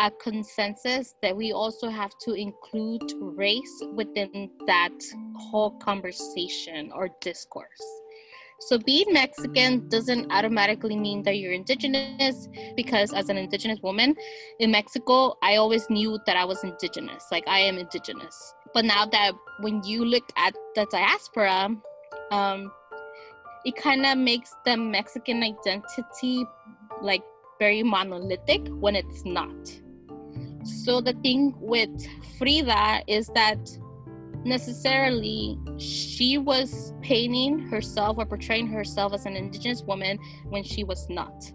a 0.00 0.10
consensus 0.10 1.14
that 1.22 1.36
we 1.36 1.52
also 1.52 1.88
have 1.88 2.12
to 2.20 2.32
include 2.34 3.02
race 3.20 3.82
within 3.94 4.50
that 4.66 4.92
whole 5.36 5.72
conversation 5.78 6.92
or 6.92 7.08
discourse. 7.20 7.82
So 8.60 8.78
being 8.78 9.12
Mexican 9.12 9.88
doesn't 9.88 10.32
automatically 10.32 10.96
mean 10.96 11.22
that 11.24 11.36
you're 11.36 11.52
indigenous 11.52 12.48
because 12.74 13.12
as 13.12 13.28
an 13.28 13.36
indigenous 13.36 13.80
woman 13.82 14.14
in 14.60 14.70
Mexico, 14.70 15.34
I 15.42 15.56
always 15.56 15.88
knew 15.90 16.18
that 16.26 16.36
I 16.36 16.44
was 16.44 16.64
indigenous, 16.64 17.26
like 17.30 17.46
I 17.46 17.58
am 17.60 17.76
indigenous. 17.76 18.54
But 18.72 18.84
now 18.84 19.04
that 19.06 19.32
when 19.60 19.82
you 19.84 20.04
look 20.04 20.24
at 20.36 20.54
the 20.74 20.86
diaspora, 20.90 21.68
um, 22.30 22.72
it 23.64 23.76
kind 23.76 24.06
of 24.06 24.16
makes 24.16 24.54
the 24.64 24.76
Mexican 24.76 25.42
identity 25.42 26.44
like 27.02 27.22
very 27.58 27.82
monolithic 27.82 28.66
when 28.68 28.96
it's 28.96 29.24
not. 29.24 29.54
So 30.84 31.00
the 31.00 31.12
thing 31.22 31.54
with 31.58 31.90
Frida 32.38 33.02
is 33.06 33.28
that 33.34 33.58
necessarily 34.46 35.58
she 35.78 36.38
was 36.38 36.94
painting 37.02 37.58
herself 37.58 38.16
or 38.18 38.26
portraying 38.26 38.68
herself 38.68 39.12
as 39.12 39.26
an 39.26 39.36
indigenous 39.36 39.82
woman 39.82 40.18
when 40.48 40.62
she 40.62 40.84
was 40.84 41.06
not. 41.10 41.50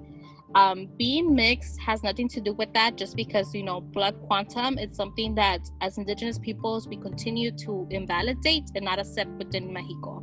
Um, 0.54 0.90
being 0.98 1.34
mixed 1.34 1.80
has 1.82 2.04
nothing 2.04 2.28
to 2.28 2.42
do 2.42 2.54
with 2.54 2.74
that 2.74 2.98
just 2.98 3.16
because 3.16 3.56
you 3.56 3.64
know 3.64 3.80
blood 3.80 4.22
quantum 4.28 4.78
it's 4.78 4.98
something 4.98 5.34
that 5.36 5.62
as 5.80 5.98
indigenous 5.98 6.38
peoples 6.38 6.90
we 6.90 6.98
continue 6.98 7.52
to 7.60 7.88
invalidate 7.90 8.66
and 8.76 8.84
not 8.84 9.00
accept 9.00 9.30
within 9.38 9.72
mexico 9.72 10.22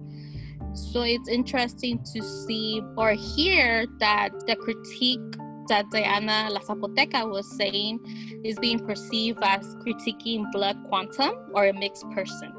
so 0.75 1.01
it's 1.01 1.31
interesting 1.31 2.05
to 2.13 2.23
see 2.23 2.83
or 2.99 3.13
hear 3.13 3.87
that 4.01 4.31
the 4.47 4.57
critique 4.57 5.21
that 5.69 5.91
Diana 5.91 6.49
La 6.51 6.61
Zapoteca 6.61 7.29
was 7.29 7.51
saying 7.57 8.01
is 8.45 8.59
being 8.59 8.79
perceived 8.79 9.39
as 9.43 9.77
critiquing 9.77 10.51
blood 10.53 10.77
quantum 10.89 11.35
or 11.55 11.67
a 11.67 11.73
mixed 11.73 12.09
person. 12.11 12.53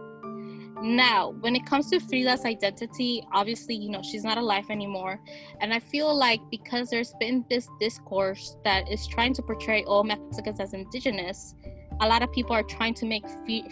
Now, 0.81 1.31
when 1.41 1.55
it 1.55 1.65
comes 1.65 1.89
to 1.89 1.99
Frida's 1.99 2.45
identity, 2.45 3.25
obviously, 3.33 3.75
you 3.75 3.89
know, 3.89 4.01
she's 4.01 4.23
not 4.23 4.37
alive 4.37 4.65
anymore. 4.69 5.19
And 5.59 5.73
I 5.73 5.79
feel 5.79 6.15
like 6.15 6.39
because 6.49 6.89
there's 6.89 7.13
been 7.19 7.45
this 7.49 7.67
discourse 7.79 8.57
that 8.63 8.89
is 8.89 9.05
trying 9.07 9.33
to 9.33 9.41
portray 9.41 9.83
all 9.83 10.03
Mexicans 10.03 10.59
as 10.59 10.73
indigenous, 10.73 11.55
a 11.99 12.07
lot 12.07 12.21
of 12.21 12.31
people 12.31 12.55
are 12.55 12.63
trying 12.63 12.93
to 12.95 13.05
make 13.05 13.25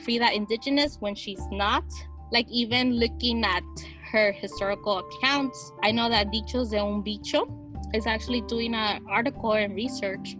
Frida 0.04 0.34
indigenous 0.34 0.98
when 1.00 1.16
she's 1.16 1.42
not. 1.52 1.86
Like, 2.30 2.48
even 2.50 2.96
looking 3.00 3.46
at 3.46 3.64
her 4.12 4.34
historical 4.34 5.00
accounts. 5.00 5.72
I 5.84 5.92
know 5.92 6.10
that 6.10 6.32
Dichos 6.32 6.72
de 6.72 6.82
un 6.82 7.04
Bicho 7.04 7.48
is 7.94 8.06
actually 8.06 8.42
doing 8.42 8.74
an 8.74 9.06
article 9.10 9.54
and 9.54 9.74
research. 9.76 10.36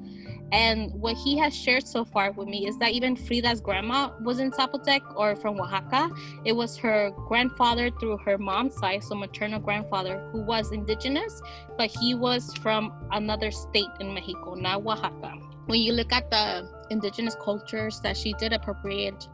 And 0.52 0.94
what 0.94 1.18
he 1.18 1.38
has 1.38 1.56
shared 1.56 1.86
so 1.88 2.06
far 2.06 2.32
with 2.32 2.48
me 2.48 2.68
is 2.68 2.78
that 2.78 2.92
even 2.92 3.16
Frida's 3.16 3.60
grandma 3.60 4.12
was 4.22 4.40
in 4.40 4.52
Zapotec 4.52 5.02
or 5.16 5.36
from 5.36 5.60
Oaxaca. 5.60 6.10
It 6.46 6.54
was 6.54 6.78
her 6.78 7.12
grandfather 7.28 7.92
through 8.00 8.18
her 8.18 8.38
mom's 8.38 8.76
side, 8.78 9.04
so 9.04 9.16
maternal 9.16 9.60
grandfather, 9.60 10.30
who 10.32 10.42
was 10.42 10.72
indigenous, 10.72 11.42
but 11.78 11.90
he 12.00 12.16
was 12.16 12.54
from 12.56 12.94
another 13.12 13.52
state 13.52 13.90
in 14.00 14.14
Mexico, 14.14 14.56
not 14.56 14.86
Oaxaca. 14.86 15.34
When 15.66 15.82
you 15.82 15.92
look 15.92 16.14
at 16.14 16.32
the 16.32 16.70
indigenous 16.90 17.36
cultures 17.44 18.00
that 18.00 18.16
she 18.16 18.34
did 18.40 18.54
appropriate 18.54 19.28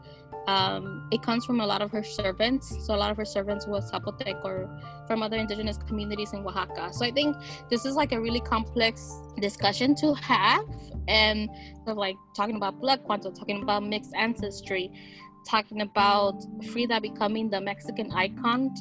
um, 0.46 1.08
it 1.10 1.22
comes 1.22 1.44
from 1.44 1.60
a 1.60 1.66
lot 1.66 1.82
of 1.82 1.90
her 1.90 2.02
servants. 2.02 2.86
So 2.86 2.94
a 2.94 2.96
lot 2.96 3.10
of 3.10 3.16
her 3.16 3.24
servants 3.24 3.66
was 3.66 3.90
Zapotec 3.90 4.44
or 4.44 4.68
from 5.06 5.22
other 5.22 5.36
indigenous 5.36 5.78
communities 5.78 6.32
in 6.32 6.40
Oaxaca. 6.46 6.92
So 6.92 7.04
I 7.04 7.10
think 7.10 7.36
this 7.70 7.84
is 7.84 7.94
like 7.94 8.12
a 8.12 8.20
really 8.20 8.40
complex 8.40 9.20
discussion 9.40 9.94
to 9.96 10.14
have, 10.14 10.64
and 11.08 11.48
of 11.86 11.96
like 11.96 12.16
talking 12.36 12.56
about 12.56 12.80
blood 12.80 13.02
quantum, 13.04 13.34
talking 13.34 13.62
about 13.62 13.84
mixed 13.84 14.12
ancestry, 14.14 14.90
talking 15.48 15.80
about 15.82 16.34
Frida 16.70 17.00
becoming 17.00 17.50
the 17.50 17.60
Mexican 17.60 18.10
icon 18.12 18.74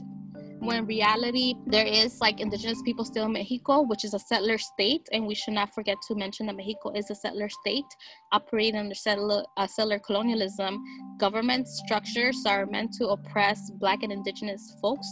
when 0.65 0.85
reality 0.85 1.55
there 1.67 1.85
is 1.85 2.19
like 2.21 2.39
indigenous 2.39 2.81
people 2.83 3.05
still 3.05 3.25
in 3.25 3.33
Mexico, 3.33 3.81
which 3.81 4.03
is 4.03 4.13
a 4.13 4.19
settler 4.19 4.57
state, 4.57 5.07
and 5.11 5.25
we 5.25 5.35
should 5.35 5.53
not 5.53 5.73
forget 5.73 5.97
to 6.07 6.15
mention 6.15 6.45
that 6.47 6.55
Mexico 6.55 6.91
is 6.91 7.09
a 7.09 7.15
settler 7.15 7.49
state 7.49 7.85
operating 8.31 8.79
under 8.79 8.95
settler, 8.95 9.43
uh, 9.57 9.67
settler 9.67 9.99
colonialism. 9.99 10.81
Government 11.17 11.67
structures 11.67 12.37
are 12.47 12.65
meant 12.65 12.93
to 12.93 13.09
oppress 13.09 13.71
Black 13.79 14.03
and 14.03 14.11
Indigenous 14.11 14.75
folks 14.81 15.07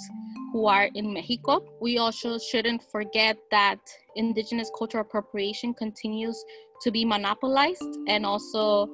who 0.53 0.67
are 0.67 0.89
in 0.95 1.13
Mexico. 1.13 1.65
We 1.81 1.97
also 1.97 2.37
shouldn't 2.37 2.83
forget 2.91 3.37
that 3.51 3.79
indigenous 4.15 4.69
cultural 4.77 5.01
appropriation 5.01 5.73
continues 5.73 6.43
to 6.81 6.91
be 6.91 7.05
monopolized 7.05 7.97
and 8.07 8.25
also 8.25 8.89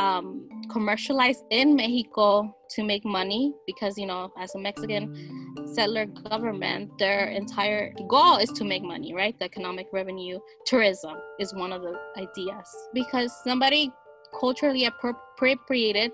um, 0.00 0.48
commercialized 0.70 1.44
in 1.50 1.76
Mexico 1.76 2.56
to 2.70 2.82
make 2.82 3.04
money 3.04 3.52
because, 3.66 3.98
you 3.98 4.06
know, 4.06 4.32
as 4.38 4.54
a 4.54 4.58
Mexican 4.58 5.04
settler 5.74 6.06
government, 6.06 6.90
their 6.98 7.26
entire 7.28 7.92
goal 8.08 8.38
is 8.38 8.50
to 8.52 8.64
make 8.64 8.82
money, 8.82 9.12
right? 9.12 9.38
The 9.38 9.44
economic 9.44 9.88
revenue, 9.92 10.38
tourism 10.64 11.16
is 11.38 11.54
one 11.54 11.72
of 11.72 11.82
the 11.82 11.98
ideas 12.16 12.68
because 12.94 13.30
somebody 13.44 13.92
culturally 14.40 14.86
appropriated. 14.86 16.12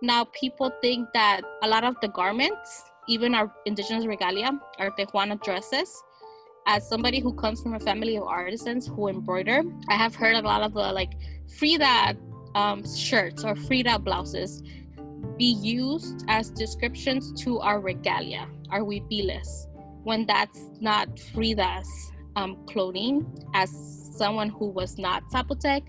Now 0.00 0.24
people 0.32 0.72
think 0.80 1.08
that 1.12 1.42
a 1.62 1.68
lot 1.68 1.84
of 1.84 1.96
the 2.00 2.08
garments, 2.08 2.82
even 3.08 3.34
our 3.34 3.52
indigenous 3.66 4.06
regalia, 4.06 4.58
our 4.78 4.90
Tehuana 4.92 5.42
dresses, 5.42 6.02
as 6.66 6.88
somebody 6.88 7.20
who 7.20 7.34
comes 7.34 7.60
from 7.60 7.74
a 7.74 7.80
family 7.80 8.16
of 8.16 8.22
artisans 8.22 8.86
who 8.86 9.08
embroider, 9.08 9.62
I 9.90 9.96
have 9.96 10.14
heard 10.14 10.36
a 10.36 10.40
lot 10.40 10.62
of 10.62 10.72
the 10.72 10.92
like 10.92 11.12
Frida 11.58 12.16
um, 12.54 12.84
shirts 12.96 13.44
or 13.44 13.56
Frida 13.56 13.98
blouses 14.00 14.62
be 15.38 15.52
used 15.52 16.24
as 16.28 16.50
descriptions 16.50 17.32
to 17.42 17.60
our 17.60 17.80
regalia, 17.80 18.46
our 18.70 18.80
huipiles, 18.80 19.66
when 20.04 20.26
that's 20.26 20.70
not 20.80 21.18
Frida's 21.18 21.88
um, 22.36 22.64
clothing, 22.66 23.26
as 23.54 23.70
someone 24.16 24.48
who 24.48 24.68
was 24.68 24.98
not 24.98 25.22
Zapotec, 25.32 25.82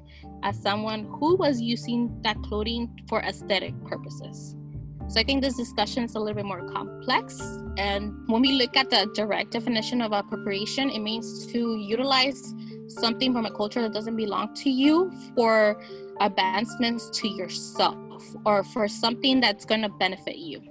as 0.43 0.61
someone 0.61 1.05
who 1.19 1.35
was 1.35 1.61
using 1.61 2.15
that 2.21 2.41
clothing 2.43 2.89
for 3.07 3.21
aesthetic 3.21 3.73
purposes. 3.85 4.55
So 5.09 5.19
I 5.19 5.23
think 5.23 5.43
this 5.43 5.57
discussion 5.57 6.03
is 6.03 6.15
a 6.15 6.19
little 6.19 6.35
bit 6.35 6.45
more 6.45 6.67
complex. 6.69 7.39
And 7.77 8.13
when 8.27 8.41
we 8.41 8.53
look 8.53 8.77
at 8.77 8.89
the 8.89 9.11
direct 9.13 9.51
definition 9.51 10.01
of 10.01 10.11
appropriation, 10.11 10.89
it 10.89 10.99
means 10.99 11.45
to 11.47 11.77
utilize 11.77 12.53
something 12.99 13.33
from 13.33 13.45
a 13.45 13.51
culture 13.51 13.81
that 13.81 13.93
doesn't 13.93 14.15
belong 14.15 14.53
to 14.55 14.69
you 14.69 15.11
for 15.35 15.81
advancements 16.19 17.09
to 17.21 17.27
yourself 17.27 18.23
or 18.45 18.63
for 18.63 18.87
something 18.87 19.39
that's 19.39 19.65
going 19.65 19.81
to 19.81 19.89
benefit 19.89 20.37
you. 20.37 20.61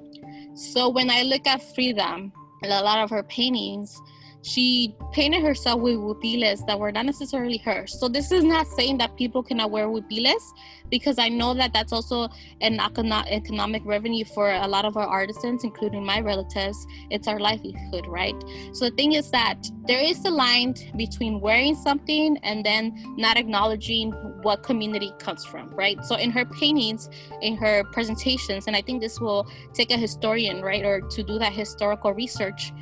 So 0.55 0.89
when 0.89 1.11
I 1.11 1.23
look 1.23 1.47
at 1.47 1.63
Frida, 1.75 2.31
and 2.63 2.73
a 2.73 2.83
lot 2.83 2.99
of 2.99 3.11
her 3.11 3.23
paintings, 3.25 4.01
she 4.43 4.95
painted 5.13 5.43
herself 5.43 5.81
with 5.81 5.97
huipiles 5.97 6.67
that 6.67 6.79
were 6.79 6.93
not 6.93 7.07
necessarily 7.07 7.59
hers. 7.59 7.99
So 7.99 8.09
this 8.09 8.33
is 8.33 8.43
not 8.45 8.67
saying 8.67 8.99
that 8.99 9.17
people 9.17 9.43
cannot 9.43 9.71
wear 9.71 9.87
huipiles 9.87 10.43
because 10.91 11.19
I 11.19 11.29
know 11.29 11.55
that 11.55 11.73
that's 11.73 11.93
also 11.93 12.29
an 12.61 12.81
economic 12.81 13.83
revenue 13.85 14.25
for 14.25 14.53
a 14.53 14.67
lot 14.67 14.85
of 14.85 14.97
our 14.97 15.07
artisans, 15.07 15.65
including 15.65 16.05
my 16.05 16.21
relatives. 16.21 16.87
It's 17.11 17.29
our 17.29 17.39
livelihood, 17.39 18.07
right? 18.07 18.35
So 18.73 18.87
the 18.87 18.97
thing 18.97 19.13
is 19.13 19.31
that 19.31 19.63
there 19.87 20.03
is 20.03 20.25
a 20.25 20.31
line 20.31 20.75
between 20.97 21.41
wearing 21.41 21.75
something 21.75 22.37
and 22.43 22.65
then 22.65 23.15
not 23.17 23.37
acknowledging 23.37 24.13
what 24.43 24.63
community 24.63 25.13
comes 25.19 25.45
from, 25.45 25.71
right? 25.71 26.05
So 26.05 26.17
in 26.17 26.31
her 26.33 26.45
paintings, 26.45 27.09
in 27.41 27.57
her 27.57 27.85
presentations, 27.93 28.67
and 28.67 28.75
I 28.75 28.83
think 28.83 29.01
this 29.01 29.21
will 29.21 29.47
take 29.73 29.91
a 29.93 29.97
historian, 29.97 30.63
right, 30.63 30.85
or 30.85 31.01
to 31.01 31.23
do 31.23 31.39
that 31.39 31.53
historical 31.53 32.13
research 32.13 32.73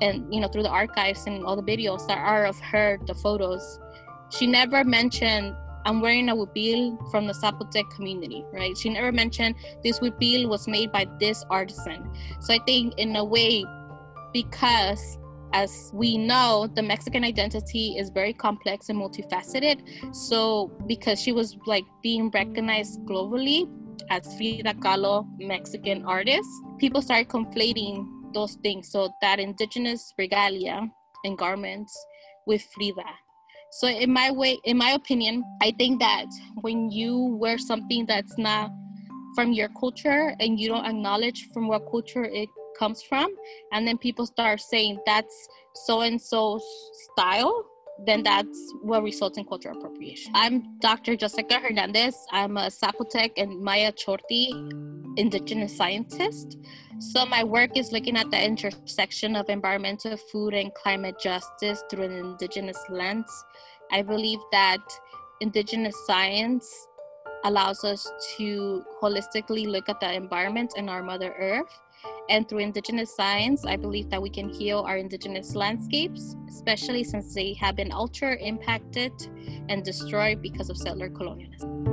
and 0.00 0.32
you 0.32 0.40
know 0.40 0.48
through 0.48 0.62
the 0.62 0.68
archives 0.68 1.26
and 1.26 1.44
all 1.44 1.56
the 1.56 1.62
videos 1.62 2.06
that 2.06 2.18
are 2.18 2.44
of 2.44 2.58
her 2.60 2.98
the 3.06 3.14
photos 3.14 3.78
she 4.30 4.46
never 4.46 4.84
mentioned 4.84 5.54
i'm 5.86 6.00
wearing 6.00 6.28
a 6.28 6.34
huipil 6.34 7.10
from 7.10 7.26
the 7.26 7.32
zapotec 7.32 7.88
community 7.90 8.44
right? 8.52 8.76
She 8.76 8.90
never 8.90 9.12
mentioned 9.12 9.54
this 9.82 9.98
huipil 10.00 10.48
was 10.48 10.68
made 10.68 10.92
by 10.92 11.06
this 11.18 11.44
artisan. 11.50 12.10
So 12.40 12.54
i 12.54 12.58
think 12.66 12.94
in 12.98 13.16
a 13.16 13.24
way 13.24 13.64
because 14.32 15.18
as 15.52 15.90
we 15.92 16.16
know 16.16 16.68
the 16.76 16.82
mexican 16.82 17.24
identity 17.24 17.96
is 17.98 18.10
very 18.10 18.32
complex 18.32 18.88
and 18.88 18.98
multifaceted 18.98 19.80
so 20.14 20.70
because 20.86 21.20
she 21.20 21.32
was 21.32 21.56
like 21.66 21.84
being 22.02 22.30
recognized 22.30 23.00
globally 23.00 23.68
as 24.10 24.22
frida 24.36 24.74
kahlo 24.74 25.26
mexican 25.40 26.04
artist 26.04 26.48
people 26.78 27.02
started 27.02 27.28
conflating 27.28 28.06
those 28.32 28.54
things. 28.62 28.90
So 28.90 29.10
that 29.22 29.38
indigenous 29.38 30.12
regalia 30.18 30.88
and 31.24 31.38
garments 31.38 31.96
with 32.46 32.62
Frida. 32.74 33.04
So 33.72 33.86
in 33.86 34.12
my 34.12 34.30
way, 34.30 34.58
in 34.64 34.76
my 34.76 34.90
opinion, 34.90 35.44
I 35.62 35.72
think 35.78 36.00
that 36.00 36.26
when 36.62 36.90
you 36.90 37.36
wear 37.40 37.56
something 37.58 38.04
that's 38.06 38.36
not 38.36 38.70
from 39.34 39.52
your 39.52 39.68
culture 39.78 40.34
and 40.40 40.58
you 40.58 40.68
don't 40.68 40.84
acknowledge 40.84 41.48
from 41.54 41.68
what 41.68 41.88
culture 41.90 42.24
it 42.24 42.48
comes 42.78 43.02
from, 43.02 43.28
and 43.72 43.86
then 43.86 43.96
people 43.96 44.26
start 44.26 44.60
saying 44.60 44.98
that's 45.06 45.48
so 45.86 46.00
and 46.00 46.20
so 46.20 46.60
style, 47.12 47.64
then 48.06 48.22
that's 48.22 48.72
what 48.82 49.02
results 49.02 49.38
in 49.38 49.44
cultural 49.44 49.76
appropriation. 49.76 50.32
I'm 50.34 50.78
Dr. 50.80 51.16
Jessica 51.16 51.60
Hernandez. 51.60 52.16
I'm 52.32 52.56
a 52.56 52.66
Zapotec 52.66 53.32
and 53.36 53.60
Maya 53.60 53.92
Chorti 53.92 54.52
indigenous 55.16 55.76
scientist. 55.76 56.58
So 56.98 57.24
my 57.26 57.44
work 57.44 57.76
is 57.76 57.92
looking 57.92 58.16
at 58.16 58.30
the 58.30 58.42
intersection 58.42 59.36
of 59.36 59.48
environmental, 59.48 60.16
food, 60.16 60.54
and 60.54 60.72
climate 60.74 61.16
justice 61.20 61.82
through 61.90 62.04
an 62.04 62.12
indigenous 62.12 62.78
lens. 62.88 63.44
I 63.90 64.02
believe 64.02 64.38
that 64.52 64.80
indigenous 65.40 65.96
science 66.06 66.86
allows 67.44 67.84
us 67.84 68.10
to 68.36 68.84
holistically 69.02 69.66
look 69.66 69.88
at 69.88 70.00
the 70.00 70.12
environment 70.12 70.74
and 70.76 70.90
our 70.90 71.02
Mother 71.02 71.34
Earth 71.38 71.80
and 72.30 72.48
through 72.48 72.60
Indigenous 72.60 73.14
science, 73.14 73.66
I 73.66 73.76
believe 73.76 74.08
that 74.10 74.22
we 74.22 74.30
can 74.30 74.48
heal 74.48 74.78
our 74.80 74.96
Indigenous 74.96 75.54
landscapes, 75.56 76.36
especially 76.48 77.02
since 77.02 77.34
they 77.34 77.54
have 77.54 77.74
been 77.76 77.90
altered, 77.90 78.38
impacted, 78.40 79.12
and 79.68 79.84
destroyed 79.84 80.40
because 80.40 80.70
of 80.70 80.78
settler 80.78 81.10
colonialism. 81.10 81.84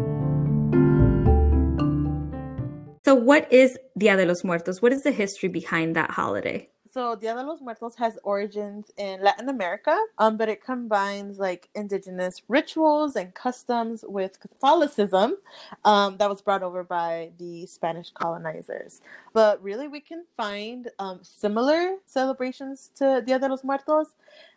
So, 3.04 3.16
what 3.16 3.52
is 3.52 3.78
Dia 3.98 4.16
de 4.16 4.26
los 4.26 4.44
Muertos? 4.44 4.82
What 4.82 4.94
is 4.94 5.04
the 5.04 5.12
history 5.12 5.50
behind 5.50 5.96
that 5.96 6.12
holiday? 6.12 6.70
So 6.92 7.16
Dia 7.16 7.34
de 7.36 7.44
los 7.44 7.62
Muertos 7.62 7.96
has 7.96 8.18
origins 8.24 8.92
in 8.98 9.22
Latin 9.22 9.50
America, 9.50 9.98
um, 10.18 10.38
but 10.38 10.50
it 10.50 10.64
combines 10.64 11.40
like 11.40 11.70
indigenous 11.76 12.42
rituals 12.48 13.16
and 13.16 13.34
customs 13.34 14.06
with 14.08 14.40
Catholicism 14.40 15.38
um, 15.86 16.18
that 16.18 16.30
was 16.30 16.42
brought 16.42 16.64
over 16.64 16.84
by 16.84 17.32
the 17.40 17.66
Spanish 17.66 18.12
colonizers. 18.12 19.02
But 19.34 19.62
really, 19.62 19.88
we 19.88 20.00
can 20.00 20.26
find 20.38 20.90
um, 21.00 21.20
similar 21.24 21.98
celebrations 22.06 22.92
to 22.96 23.22
Dia 23.26 23.40
de 23.40 23.50
los 23.50 23.64
Muertos 23.64 24.08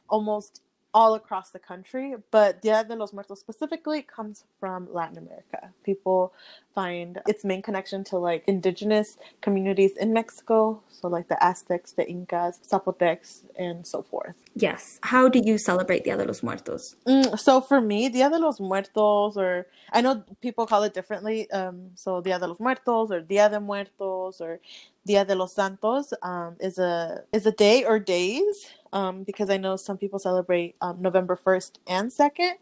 almost 0.08 0.62
all 0.92 1.14
across 1.14 1.50
the 1.50 1.58
country, 1.58 2.14
but 2.30 2.62
Dia 2.62 2.84
de 2.84 2.96
los 2.96 3.12
Muertos 3.12 3.40
specifically 3.40 4.02
comes 4.02 4.44
from 4.58 4.92
Latin 4.92 5.18
America. 5.18 5.70
People 5.84 6.32
find 6.74 7.20
its 7.26 7.44
main 7.44 7.62
connection 7.62 8.04
to 8.04 8.16
like 8.16 8.44
indigenous 8.46 9.16
communities 9.40 9.92
in 9.96 10.12
Mexico, 10.12 10.82
so 10.88 11.08
like 11.08 11.28
the 11.28 11.42
Aztecs, 11.42 11.92
the 11.92 12.08
Incas, 12.08 12.60
Zapotecs, 12.68 13.42
and 13.58 13.86
so 13.86 14.02
forth. 14.02 14.36
Yes. 14.54 14.98
How 15.02 15.28
do 15.28 15.40
you 15.44 15.58
celebrate 15.58 16.04
Dia 16.04 16.16
de 16.16 16.24
los 16.24 16.42
Muertos? 16.42 16.96
Mm, 17.06 17.38
so 17.38 17.60
for 17.60 17.80
me, 17.80 18.08
Dia 18.08 18.28
de 18.30 18.38
los 18.38 18.60
Muertos, 18.60 19.36
or 19.36 19.66
I 19.92 20.00
know 20.00 20.22
people 20.40 20.66
call 20.66 20.82
it 20.84 20.94
differently. 20.94 21.50
Um, 21.50 21.90
so 21.94 22.20
Dia 22.20 22.38
de 22.38 22.46
los 22.46 22.60
Muertos, 22.60 23.10
or 23.10 23.20
Dia 23.20 23.48
de 23.48 23.60
Muertos, 23.60 24.40
or 24.40 24.60
Dia 25.06 25.24
de 25.24 25.34
los 25.34 25.54
Santos, 25.54 26.12
um, 26.22 26.56
is 26.60 26.78
a 26.78 27.22
is 27.32 27.46
a 27.46 27.52
day 27.52 27.84
or 27.84 27.98
days 27.98 28.66
um, 28.92 29.22
because 29.22 29.50
I 29.50 29.56
know 29.56 29.76
some 29.76 29.96
people 29.98 30.18
celebrate 30.18 30.76
um, 30.80 31.00
November 31.00 31.36
1st 31.36 31.72
and 31.86 32.10
2nd, 32.10 32.52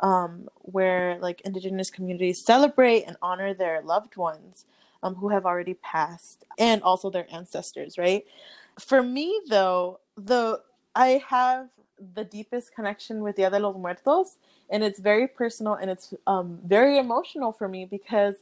um, 0.00 0.48
where 0.58 1.18
like 1.20 1.40
indigenous 1.42 1.90
communities 1.90 2.44
celebrate 2.44 3.04
and 3.04 3.16
honor 3.22 3.54
their 3.54 3.82
loved 3.82 4.16
ones 4.16 4.64
um, 5.02 5.14
who 5.14 5.28
have 5.28 5.46
already 5.46 5.74
passed 5.74 6.44
and 6.58 6.82
also 6.82 7.10
their 7.10 7.26
ancestors, 7.32 7.98
right? 7.98 8.24
For 8.78 9.02
me, 9.02 9.40
though, 9.48 10.00
the 10.16 10.60
I 10.94 11.22
have 11.28 11.68
the 12.14 12.24
deepest 12.24 12.74
connection 12.74 13.22
with 13.22 13.36
Dia 13.36 13.50
de 13.50 13.58
los 13.58 13.76
Muertos, 13.76 14.36
and 14.70 14.82
it's 14.84 15.00
very 15.00 15.26
personal 15.26 15.74
and 15.74 15.90
it's 15.90 16.14
um, 16.26 16.58
very 16.64 16.98
emotional 16.98 17.52
for 17.52 17.68
me 17.68 17.84
because 17.84 18.36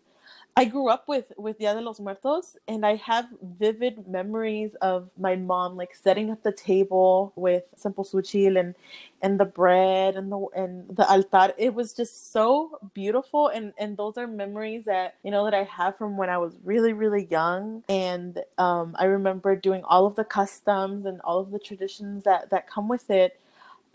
I 0.59 0.67
grew 0.67 0.89
up 0.89 1.09
with 1.09 1.33
with 1.37 1.59
Dia 1.59 1.75
de 1.75 1.83
los 1.83 2.01
Muertos, 2.01 2.57
and 2.69 2.87
I 2.87 2.97
have 2.97 3.27
vivid 3.43 4.09
memories 4.09 4.75
of 4.77 5.11
my 5.19 5.37
mom 5.37 5.77
like 5.77 5.95
setting 5.95 6.31
up 6.31 6.45
the 6.45 6.53
table 6.53 7.35
with 7.37 7.65
cempasúchil 7.77 8.59
and 8.61 8.75
and 9.23 9.41
the 9.41 9.47
bread 9.47 10.17
and 10.17 10.33
the 10.33 10.39
and 10.57 10.97
the 10.97 11.07
altar. 11.11 11.53
It 11.59 11.75
was 11.75 11.93
just 11.95 12.33
so 12.33 12.79
beautiful, 12.95 13.49
and 13.49 13.75
and 13.79 13.99
those 13.99 14.17
are 14.19 14.29
memories 14.29 14.87
that 14.87 15.17
you 15.25 15.33
know 15.33 15.45
that 15.45 15.55
I 15.55 15.65
have 15.65 15.99
from 15.99 16.17
when 16.19 16.31
I 16.31 16.39
was 16.39 16.55
really 16.65 16.95
really 16.95 17.27
young. 17.31 17.85
And 17.91 18.43
um, 18.59 18.97
I 18.99 19.07
remember 19.07 19.57
doing 19.57 19.85
all 19.85 20.07
of 20.07 20.17
the 20.17 20.25
customs 20.25 21.07
and 21.07 21.21
all 21.23 21.41
of 21.41 21.51
the 21.51 21.59
traditions 21.59 22.25
that 22.25 22.51
that 22.51 22.69
come 22.71 22.89
with 22.89 23.11
it, 23.11 23.41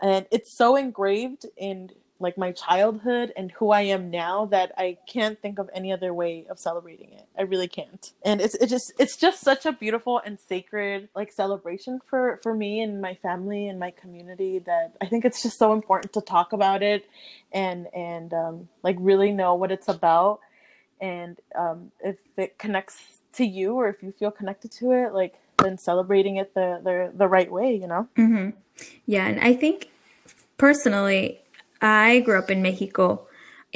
and 0.00 0.26
it's 0.30 0.52
so 0.52 0.76
engraved 0.76 1.46
in 1.56 1.90
like 2.22 2.38
my 2.38 2.52
childhood 2.52 3.32
and 3.36 3.50
who 3.52 3.70
I 3.70 3.82
am 3.82 4.10
now 4.10 4.46
that 4.46 4.72
I 4.78 4.98
can't 5.06 5.40
think 5.40 5.58
of 5.58 5.68
any 5.74 5.92
other 5.92 6.14
way 6.14 6.46
of 6.48 6.58
celebrating 6.58 7.12
it. 7.12 7.26
I 7.36 7.42
really 7.42 7.68
can't. 7.68 8.12
And 8.24 8.40
it's 8.40 8.54
it 8.54 8.68
just 8.68 8.92
it's 8.98 9.16
just 9.16 9.40
such 9.40 9.66
a 9.66 9.72
beautiful 9.72 10.20
and 10.24 10.38
sacred 10.38 11.08
like 11.14 11.32
celebration 11.32 12.00
for 12.04 12.38
for 12.42 12.54
me 12.54 12.80
and 12.80 13.00
my 13.00 13.14
family 13.16 13.68
and 13.68 13.78
my 13.78 13.90
community 13.90 14.60
that 14.60 14.96
I 15.00 15.06
think 15.06 15.24
it's 15.24 15.42
just 15.42 15.58
so 15.58 15.72
important 15.72 16.12
to 16.14 16.20
talk 16.20 16.52
about 16.52 16.82
it 16.82 17.08
and 17.52 17.88
and 17.94 18.32
um, 18.32 18.68
like 18.82 18.96
really 18.98 19.32
know 19.32 19.54
what 19.54 19.70
it's 19.70 19.88
about 19.88 20.40
and 21.00 21.38
um, 21.58 21.90
if 22.02 22.16
it 22.36 22.56
connects 22.56 23.18
to 23.34 23.44
you 23.44 23.74
or 23.74 23.88
if 23.88 24.02
you 24.02 24.12
feel 24.12 24.30
connected 24.30 24.70
to 24.70 24.92
it 24.92 25.12
like 25.12 25.34
then 25.58 25.76
celebrating 25.76 26.36
it 26.36 26.54
the 26.54 26.80
the, 26.82 27.12
the 27.16 27.26
right 27.26 27.50
way 27.50 27.74
you 27.74 27.86
know 27.86 28.08
mm-hmm. 28.16 28.50
yeah 29.06 29.26
and 29.26 29.40
i 29.40 29.52
think 29.54 29.88
personally 30.58 31.40
I 31.82 32.20
grew 32.20 32.38
up 32.38 32.50
in 32.50 32.62
Mexico. 32.62 33.26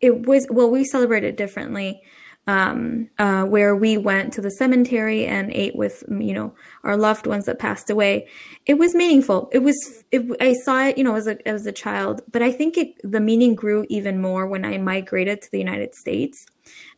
it 0.03 0.27
was 0.27 0.47
well, 0.51 0.71
we 0.71 0.85
celebrated 0.85 1.37
differently. 1.37 2.03
Um, 2.49 3.11
uh, 3.19 3.43
where 3.43 3.75
we 3.75 3.97
went 3.99 4.33
to 4.35 4.41
the 4.41 4.53
cemetery 4.53 5.27
and 5.27 5.51
ate 5.53 5.75
with 5.75 6.05
you 6.09 6.33
know 6.33 6.55
our 6.85 6.97
loved 6.97 7.27
ones 7.27 7.47
that 7.47 7.59
passed 7.59 7.91
away. 7.91 8.29
It 8.67 8.75
was 8.75 8.95
meaningful. 8.95 9.49
It 9.53 9.65
was. 9.65 10.05
It, 10.13 10.23
I 10.41 10.53
saw 10.65 10.85
it, 10.85 10.97
you 10.97 11.03
know, 11.03 11.17
as 11.17 11.27
a 11.27 11.37
as 11.49 11.67
a 11.67 11.73
child, 11.73 12.23
but 12.31 12.43
I 12.43 12.53
think 12.53 12.79
it 12.79 12.95
the 13.03 13.19
meaning 13.21 13.57
grew 13.57 13.85
even 13.89 14.21
more 14.21 14.47
when 14.47 14.65
I 14.65 14.79
migrated 14.79 15.43
to 15.43 15.51
the 15.51 15.59
United 15.59 15.97
States, 15.97 16.47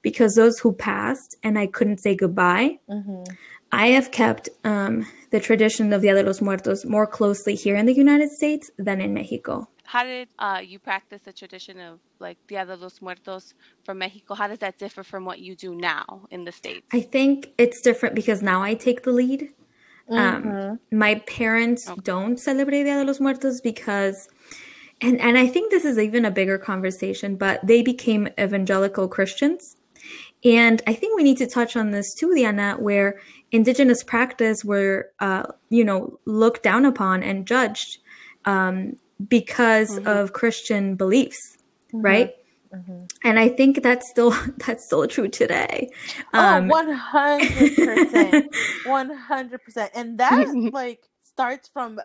because 0.02 0.34
those 0.34 0.58
who 0.58 0.74
passed 0.74 1.36
and 1.42 1.58
I 1.58 1.66
couldn't 1.66 2.00
say 2.00 2.14
goodbye. 2.14 2.78
Mm-hmm. 2.90 3.22
I 3.72 3.88
have 3.88 4.11
kept 4.11 4.48
um, 4.64 5.07
the 5.31 5.40
tradition 5.40 5.92
of 5.92 6.02
Dia 6.02 6.14
de 6.14 6.22
los 6.22 6.40
Muertos 6.40 6.85
more 6.85 7.07
closely 7.07 7.54
here 7.54 7.76
in 7.76 7.87
the 7.87 7.94
United 7.94 8.31
States 8.31 8.70
than 8.78 9.00
in 9.00 9.12
Mexico. 9.12 9.68
How 9.85 10.04
did 10.04 10.28
uh, 10.38 10.61
you 10.62 10.78
practice 10.78 11.22
the 11.24 11.33
tradition 11.33 11.81
of 11.81 11.98
like 12.18 12.38
Dia 12.46 12.64
de 12.66 12.76
los 12.76 13.00
Muertos 13.00 13.54
from 13.85 13.98
Mexico? 13.98 14.35
How 14.35 14.48
does 14.48 14.59
that 14.59 14.78
differ 14.78 15.02
from 15.02 15.24
what 15.24 15.38
you 15.38 15.54
do 15.54 15.74
now 15.74 16.26
in 16.31 16.44
the 16.44 16.52
States? 16.52 16.87
I 16.92 17.00
think 17.00 17.52
it's 17.59 17.81
different 17.81 18.14
because 18.14 18.42
now 18.42 18.62
I 18.62 18.74
take 18.74 19.02
the 19.02 19.12
lead. 19.12 19.50
Um, 20.11 20.78
my 20.90 21.16
parents 21.26 21.87
Okay. 21.88 22.00
don't 22.02 22.38
celebrate 22.38 22.85
Dia 22.85 22.96
de 22.98 23.04
los 23.04 23.20
Muertos 23.20 23.61
because, 23.61 24.28
and, 25.02 25.20
and 25.20 25.37
I 25.37 25.46
think 25.46 25.70
this 25.70 25.85
is 25.85 25.98
even 25.98 26.24
a 26.24 26.31
bigger 26.31 26.57
conversation, 26.59 27.37
but 27.37 27.66
they 27.66 27.83
became 27.83 28.28
evangelical 28.40 29.09
Christians. 29.09 29.76
And 30.44 30.83
I 30.87 30.94
think 30.94 31.16
we 31.16 31.24
need 31.24 31.38
to 31.38 31.46
touch 31.46 31.76
on 31.76 31.90
this 31.90 32.14
too, 32.14 32.35
Diana, 32.35 32.76
where 32.78 33.20
indigenous 33.52 34.02
practice 34.02 34.64
were, 34.64 35.11
uh, 35.20 35.44
you 35.70 35.84
know, 35.84 36.18
looked 36.24 36.62
down 36.62 36.84
upon 36.84 37.22
and 37.22 37.46
judged 37.46 37.98
um, 38.44 38.96
because 39.28 39.98
of 40.06 40.32
Christian 40.32 40.94
beliefs, 40.96 41.58
right? 41.92 42.34
And 43.24 43.38
I 43.38 43.48
think 43.48 43.82
that's 43.82 44.08
still 44.11 44.30
that's 44.66 44.84
still 44.84 45.06
true 45.06 45.28
today. 45.28 45.90
Um, 46.34 46.64
oh, 46.64 46.72
one 46.72 46.92
hundred 46.92 47.76
percent, 47.84 48.52
one 48.82 49.11
hundred 49.11 49.64
percent, 49.64 49.92
and 49.94 50.18
that 50.18 50.46
like 50.72 51.08
starts 51.22 51.68
from 51.68 52.00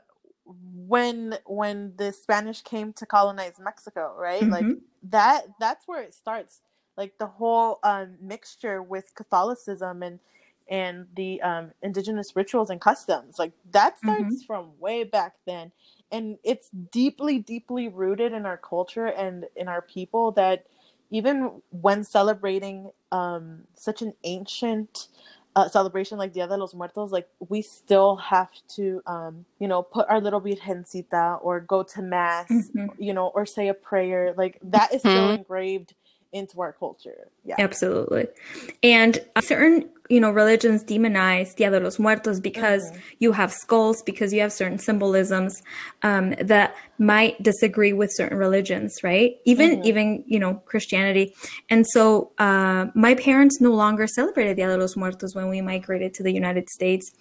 when 0.46 1.38
when 1.46 1.94
the 1.98 2.12
Spanish 2.12 2.62
came 2.62 2.94
to 2.94 3.06
colonize 3.06 3.60
Mexico, 3.60 4.16
right? 4.18 4.50
Like 4.50 4.66
Mhm. 4.66 4.80
that. 5.04 5.44
That's 5.60 5.88
where 5.88 6.02
it 6.02 6.14
starts. 6.14 6.62
Like 6.98 7.18
the 7.18 7.28
whole 7.28 7.80
um, 7.84 8.18
mixture 8.22 8.82
with 8.84 9.14
Catholicism 9.16 10.04
and 10.04 10.20
and 10.70 11.08
the 11.16 11.42
um, 11.42 11.72
indigenous 11.82 12.36
rituals 12.36 12.70
and 12.70 12.82
customs, 12.82 13.40
like 13.40 13.54
that 13.72 14.00
starts 14.00 14.44
from 14.44 14.72
way 14.80 15.04
back 15.04 15.36
then, 15.46 15.72
and 16.12 16.38
it's 16.44 16.70
deeply, 16.92 17.40
deeply 17.40 17.88
rooted 17.88 18.34
in 18.34 18.46
our 18.46 18.58
culture 18.58 19.08
and 19.08 19.46
in 19.56 19.68
our 19.68 19.82
people 19.82 20.32
that 20.34 20.66
even 21.12 21.62
when 21.70 22.04
celebrating 22.04 22.92
um, 23.12 23.62
such 23.76 24.02
an 24.02 24.14
ancient 24.24 25.10
uh, 25.56 25.68
celebration 25.70 26.18
like 26.18 26.34
Dia 26.34 26.48
de 26.48 26.58
los 26.58 26.74
Muertos, 26.74 27.12
like 27.12 27.28
we 27.50 27.62
still 27.62 28.16
have 28.16 28.50
to, 28.70 29.02
um, 29.06 29.46
you 29.60 29.68
know, 29.68 29.84
put 29.84 30.08
our 30.10 30.20
little 30.20 30.42
virgencita 30.42 31.40
or 31.44 31.60
go 31.60 31.84
to 31.84 32.02
mass, 32.02 32.72
Mhm. 32.76 32.90
you 32.98 33.14
know, 33.14 33.28
or 33.28 33.46
say 33.46 33.68
a 33.68 33.74
prayer. 33.74 34.34
Like 34.36 34.58
that 34.64 34.94
is 34.94 35.04
still 35.04 35.30
Mhm. 35.30 35.36
engraved 35.38 35.94
into 36.34 36.60
our 36.62 36.74
culture. 36.74 37.28
Yeah. 37.46 37.56
Absolutely. 37.60 38.28
And 38.82 39.20
certain, 39.40 39.90
you 40.10 40.20
know, 40.20 40.32
religions 40.32 40.84
demonize 40.84 41.56
Dia 41.56 41.70
de 41.70 41.80
los 41.80 42.00
Muertos 42.00 42.40
because 42.40 42.92
you 43.20 43.32
have 43.32 43.54
skulls, 43.54 44.02
because 44.02 44.34
you 44.34 44.42
have 44.42 44.52
certain 44.52 44.80
symbolisms 44.80 45.62
um, 46.02 46.32
that 46.42 46.76
might 46.98 47.42
disagree 47.42 47.94
with 47.94 48.12
certain 48.14 48.38
religions, 48.38 48.96
right? 49.04 49.38
Even, 49.46 49.86
even, 49.86 50.24
you 50.28 50.40
know, 50.40 50.56
Christianity. 50.66 51.34
And 51.70 51.86
so 51.88 52.32
uh, 52.40 52.88
my 52.96 53.14
parents 53.16 53.62
no 53.62 53.72
longer 53.72 54.08
celebrated 54.08 54.58
Dia 54.58 54.68
de 54.68 54.78
los 54.78 54.96
Muertos 54.98 55.36
when 55.36 55.50
we 55.50 55.62
migrated 55.62 56.14
to 56.16 56.24
the 56.24 56.34
United 56.34 56.70
States. 56.70 57.12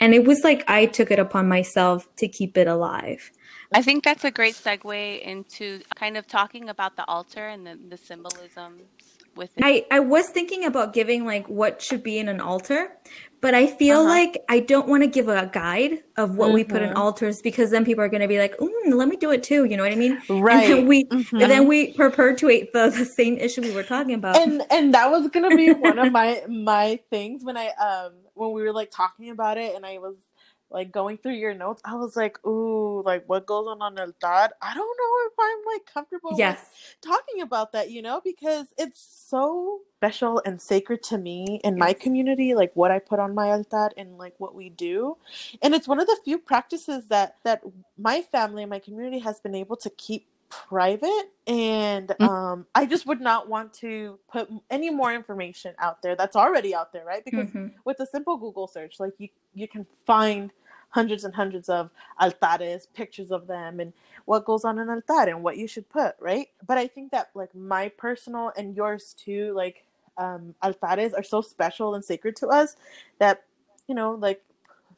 And 0.00 0.12
it 0.12 0.24
was 0.24 0.42
like 0.42 0.68
I 0.68 0.86
took 0.86 1.10
it 1.10 1.18
upon 1.18 1.48
myself 1.48 2.06
to 2.16 2.28
keep 2.28 2.58
it 2.58 2.66
alive. 2.66 3.30
I 3.74 3.82
think 3.82 4.04
that's 4.04 4.24
a 4.24 4.32
great 4.32 4.56
segue 4.56 5.22
into 5.22 5.82
kind 5.96 6.16
of 6.16 6.26
talking 6.26 6.68
about 6.70 6.96
the 6.96 7.06
altar 7.08 7.48
and 7.48 7.66
the, 7.66 7.78
the 7.90 7.98
symbolisms 7.98 8.90
with 9.36 9.56
it. 9.58 9.64
I, 9.64 9.86
I 9.90 10.00
was 10.00 10.28
thinking 10.30 10.64
about 10.66 10.94
giving 10.94 11.26
like 11.26 11.48
what 11.48 11.82
should 11.82 12.02
be 12.02 12.18
in 12.18 12.28
an 12.28 12.40
altar, 12.40 12.90
but 13.42 13.54
I 13.54 13.66
feel 13.66 14.04
Uh-huh. 14.04 14.06
like 14.06 14.38
I 14.48 14.60
don't 14.60 14.88
want 14.88 15.02
to 15.02 15.08
give 15.08 15.28
a 15.28 15.50
guide 15.52 16.00
of 16.16 16.36
what 16.36 16.52
we 16.52 16.64
put 16.64 16.82
in 16.82 16.92
Mhm. 16.92 16.94
altars 16.94 17.42
because 17.42 17.70
then 17.72 17.84
people 17.84 18.04
are 18.04 18.08
going 18.10 18.22
to 18.22 18.28
be 18.28 18.38
like, 18.38 18.56
mm, 18.58 18.70
let 18.94 19.08
me 19.08 19.16
do 19.16 19.30
it 19.32 19.42
too. 19.42 19.64
You 19.64 19.76
know 19.76 19.84
what 19.84 19.92
I 19.92 19.96
mean? 19.96 20.22
Right. 20.28 20.46
And 20.50 20.62
then 20.62 20.86
we, 20.88 21.10
Mhm. 21.12 21.34
and 21.40 21.50
then 21.50 21.68
we 21.68 21.92
perpetuate 21.94 22.72
the, 22.74 22.90
the 22.90 23.06
same 23.06 23.38
issue 23.38 23.64
we 23.64 23.72
were 23.72 23.84
talking 23.84 24.14
about. 24.14 24.42
and 24.42 24.62
and 24.70 24.94
that 24.94 25.10
was 25.10 25.28
gonna 25.28 25.52
be 25.52 25.72
one 25.72 25.98
of 25.98 26.10
my 26.10 26.42
my 26.48 27.00
things 27.10 27.44
when 27.44 27.56
I 27.56 27.68
um 27.70 28.14
when 28.34 28.52
we 28.52 28.62
were 28.62 28.72
like 28.72 28.90
talking 28.92 29.30
about 29.30 29.58
it 29.58 29.76
and 29.76 29.86
I 29.86 29.98
was 29.98 30.16
like 30.70 30.90
going 30.92 31.16
through 31.18 31.34
your 31.34 31.54
notes 31.54 31.80
I 31.84 31.94
was 31.94 32.16
like 32.16 32.44
ooh 32.46 33.02
like 33.04 33.24
what 33.26 33.46
goes 33.46 33.66
on 33.68 33.82
on 33.82 33.94
the 33.94 34.02
altar 34.02 34.54
I 34.62 34.74
don't 34.74 34.96
know 34.98 35.26
if 35.26 35.32
I'm 35.38 35.74
like 35.74 35.86
comfortable 35.86 36.30
with 36.30 36.38
yes. 36.38 36.70
talking 37.00 37.42
about 37.42 37.72
that 37.72 37.90
you 37.90 38.02
know 38.02 38.20
because 38.24 38.66
it's 38.76 39.00
so 39.00 39.80
special 39.96 40.42
and 40.44 40.60
sacred 40.60 41.02
to 41.02 41.18
me 41.18 41.60
in 41.64 41.78
my 41.78 41.92
community 41.92 42.54
like 42.54 42.70
what 42.74 42.90
I 42.90 42.98
put 42.98 43.18
on 43.18 43.34
my 43.34 43.50
altar 43.50 43.90
and 43.96 44.18
like 44.18 44.34
what 44.38 44.54
we 44.54 44.68
do. 44.68 45.16
And 45.62 45.74
it's 45.74 45.88
one 45.88 46.00
of 46.00 46.06
the 46.06 46.16
few 46.24 46.38
practices 46.38 47.08
that 47.08 47.36
that 47.44 47.62
my 47.98 48.22
family 48.22 48.62
and 48.62 48.70
my 48.70 48.78
community 48.78 49.18
has 49.20 49.40
been 49.40 49.54
able 49.54 49.76
to 49.76 49.90
keep 49.90 50.28
private 50.48 51.30
and 51.46 52.08
Mm. 52.20 52.28
um 52.28 52.66
i 52.74 52.86
just 52.86 53.06
would 53.06 53.20
not 53.20 53.48
want 53.48 53.72
to 53.74 54.18
put 54.30 54.48
any 54.70 54.90
more 54.90 55.12
information 55.12 55.74
out 55.78 56.02
there 56.02 56.14
that's 56.16 56.36
already 56.36 56.74
out 56.74 56.92
there 56.92 57.04
right 57.04 57.24
because 57.24 57.48
Mhm. 57.50 57.72
with 57.84 58.00
a 58.00 58.06
simple 58.06 58.36
google 58.36 58.66
search 58.66 58.98
like 59.00 59.14
you 59.18 59.28
you 59.54 59.68
can 59.68 59.86
find 60.04 60.50
hundreds 60.90 61.24
and 61.24 61.34
hundreds 61.34 61.68
of 61.68 61.90
altares 62.20 62.86
pictures 62.94 63.30
of 63.30 63.46
them 63.46 63.80
and 63.80 63.92
what 64.24 64.44
goes 64.44 64.64
on 64.64 64.78
an 64.78 64.88
altar 64.88 65.28
and 65.30 65.42
what 65.42 65.56
you 65.56 65.66
should 65.66 65.88
put 65.88 66.14
right 66.20 66.48
but 66.66 66.78
i 66.78 66.86
think 66.86 67.10
that 67.10 67.30
like 67.34 67.54
my 67.54 67.88
personal 67.90 68.52
and 68.56 68.76
yours 68.76 69.14
too 69.14 69.52
like 69.54 69.84
um 70.18 70.54
altares 70.62 71.12
are 71.12 71.22
so 71.22 71.40
special 71.40 71.94
and 71.94 72.04
sacred 72.04 72.34
to 72.36 72.46
us 72.48 72.76
that 73.18 73.42
you 73.88 73.94
know 73.94 74.12
like 74.12 74.42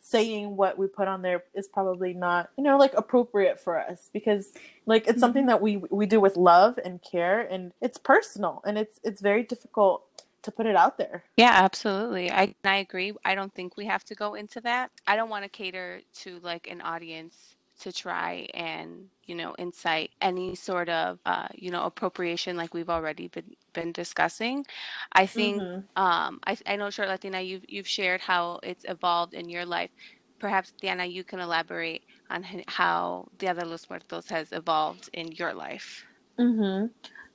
saying 0.08 0.56
what 0.56 0.78
we 0.78 0.86
put 0.86 1.06
on 1.06 1.20
there 1.20 1.44
is 1.54 1.68
probably 1.68 2.14
not 2.14 2.50
you 2.56 2.64
know 2.64 2.78
like 2.78 2.94
appropriate 2.94 3.60
for 3.60 3.78
us 3.78 4.08
because 4.12 4.52
like 4.86 5.06
it's 5.06 5.20
something 5.20 5.42
mm-hmm. 5.42 5.50
that 5.50 5.60
we 5.60 5.76
we 5.90 6.06
do 6.06 6.18
with 6.18 6.36
love 6.36 6.78
and 6.84 7.02
care 7.02 7.40
and 7.40 7.72
it's 7.82 7.98
personal 7.98 8.62
and 8.66 8.78
it's 8.78 8.98
it's 9.04 9.20
very 9.20 9.42
difficult 9.42 10.04
to 10.40 10.50
put 10.50 10.66
it 10.66 10.76
out 10.76 10.96
there 10.96 11.24
Yeah, 11.36 11.52
absolutely. 11.52 12.30
I 12.30 12.54
I 12.64 12.76
agree. 12.76 13.12
I 13.24 13.34
don't 13.34 13.52
think 13.54 13.76
we 13.76 13.86
have 13.86 14.04
to 14.04 14.14
go 14.14 14.34
into 14.34 14.60
that. 14.62 14.90
I 15.06 15.16
don't 15.16 15.28
want 15.28 15.44
to 15.44 15.48
cater 15.48 16.00
to 16.22 16.38
like 16.42 16.70
an 16.70 16.80
audience 16.80 17.56
to 17.80 17.92
try 17.92 18.48
and, 18.54 19.06
you 19.26 19.34
know, 19.36 19.54
incite 19.54 20.10
any 20.22 20.54
sort 20.56 20.88
of 20.90 21.20
uh, 21.26 21.48
you 21.54 21.70
know, 21.70 21.84
appropriation 21.84 22.56
like 22.56 22.74
we've 22.74 22.90
already 22.90 23.28
been 23.28 23.54
been 23.74 23.92
discussing. 23.92 24.66
I 25.14 25.26
think 25.26 25.66
Mhm. 25.66 25.84
um 25.96 26.40
I 26.46 26.56
I 26.66 26.76
know 26.76 26.90
Short 26.90 27.08
Latina 27.08 27.40
you've 27.42 27.64
you've 27.68 27.88
shared 27.88 28.20
how 28.22 28.60
it's 28.64 28.84
evolved 28.88 29.34
in 29.34 29.50
your 29.50 29.66
life. 29.66 29.90
Perhaps 30.40 30.74
Diana, 30.82 31.06
you 31.06 31.24
can 31.24 31.40
elaborate 31.40 32.04
on 32.30 32.44
how 32.68 33.28
Dia 33.38 33.54
de 33.54 33.64
los 33.66 33.88
Muertos 33.90 34.28
has 34.30 34.52
evolved 34.52 35.10
in 35.14 35.32
your 35.32 35.54
life. 35.54 36.04
Mm-hmm. 36.40 36.86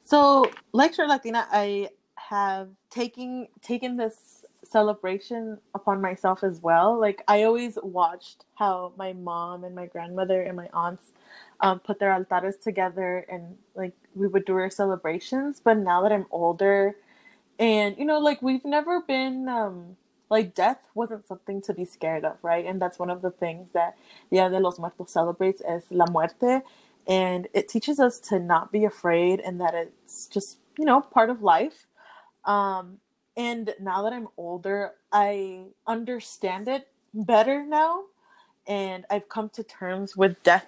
So, 0.05 0.45
like 0.73 0.93
Short 0.95 1.09
Latina, 1.09 1.47
I 1.51 1.89
have 2.17 2.69
taken 2.91 3.47
taken 3.61 3.97
this 3.97 4.42
celebration 4.65 5.59
upon 5.75 6.01
myself 6.01 6.43
as 6.43 6.61
well. 6.61 6.99
Like 6.99 7.23
I 7.27 7.43
always 7.43 7.77
watched 7.83 8.45
how 8.55 8.93
my 8.97 9.13
mom 9.13 9.63
and 9.63 9.75
my 9.75 9.87
grandmother 9.87 10.41
and 10.41 10.57
my 10.57 10.69
aunts 10.73 11.05
um, 11.61 11.79
put 11.79 11.99
their 11.99 12.11
altares 12.11 12.57
together, 12.61 13.25
and 13.29 13.57
like 13.75 13.93
we 14.15 14.27
would 14.27 14.45
do 14.45 14.53
our 14.55 14.69
celebrations. 14.69 15.61
But 15.63 15.77
now 15.77 16.03
that 16.03 16.11
I'm 16.11 16.27
older, 16.31 16.95
and 17.59 17.97
you 17.97 18.05
know, 18.05 18.19
like 18.19 18.41
we've 18.41 18.65
never 18.65 19.01
been 19.01 19.47
um, 19.49 19.97
like 20.29 20.55
death 20.55 20.89
wasn't 20.95 21.27
something 21.27 21.61
to 21.63 21.73
be 21.73 21.85
scared 21.85 22.25
of, 22.25 22.37
right? 22.43 22.65
And 22.65 22.81
that's 22.81 22.99
one 22.99 23.09
of 23.09 23.21
the 23.21 23.31
things 23.31 23.71
that 23.73 23.97
Dia 24.31 24.49
de 24.49 24.59
los 24.59 24.79
Muertos 24.79 25.11
celebrates 25.11 25.61
is 25.67 25.85
la 25.91 26.05
muerte 26.11 26.61
and 27.07 27.47
it 27.53 27.67
teaches 27.67 27.99
us 27.99 28.19
to 28.19 28.39
not 28.39 28.71
be 28.71 28.85
afraid 28.85 29.39
and 29.39 29.59
that 29.59 29.73
it's 29.73 30.27
just 30.27 30.57
you 30.77 30.85
know 30.85 31.01
part 31.01 31.29
of 31.29 31.41
life 31.41 31.85
um 32.45 32.97
and 33.37 33.73
now 33.79 34.03
that 34.03 34.13
i'm 34.13 34.27
older 34.37 34.93
i 35.11 35.65
understand 35.87 36.67
it 36.67 36.87
better 37.13 37.65
now 37.65 38.01
and 38.67 39.05
i've 39.09 39.27
come 39.29 39.49
to 39.49 39.63
terms 39.63 40.15
with 40.15 40.41
death 40.43 40.67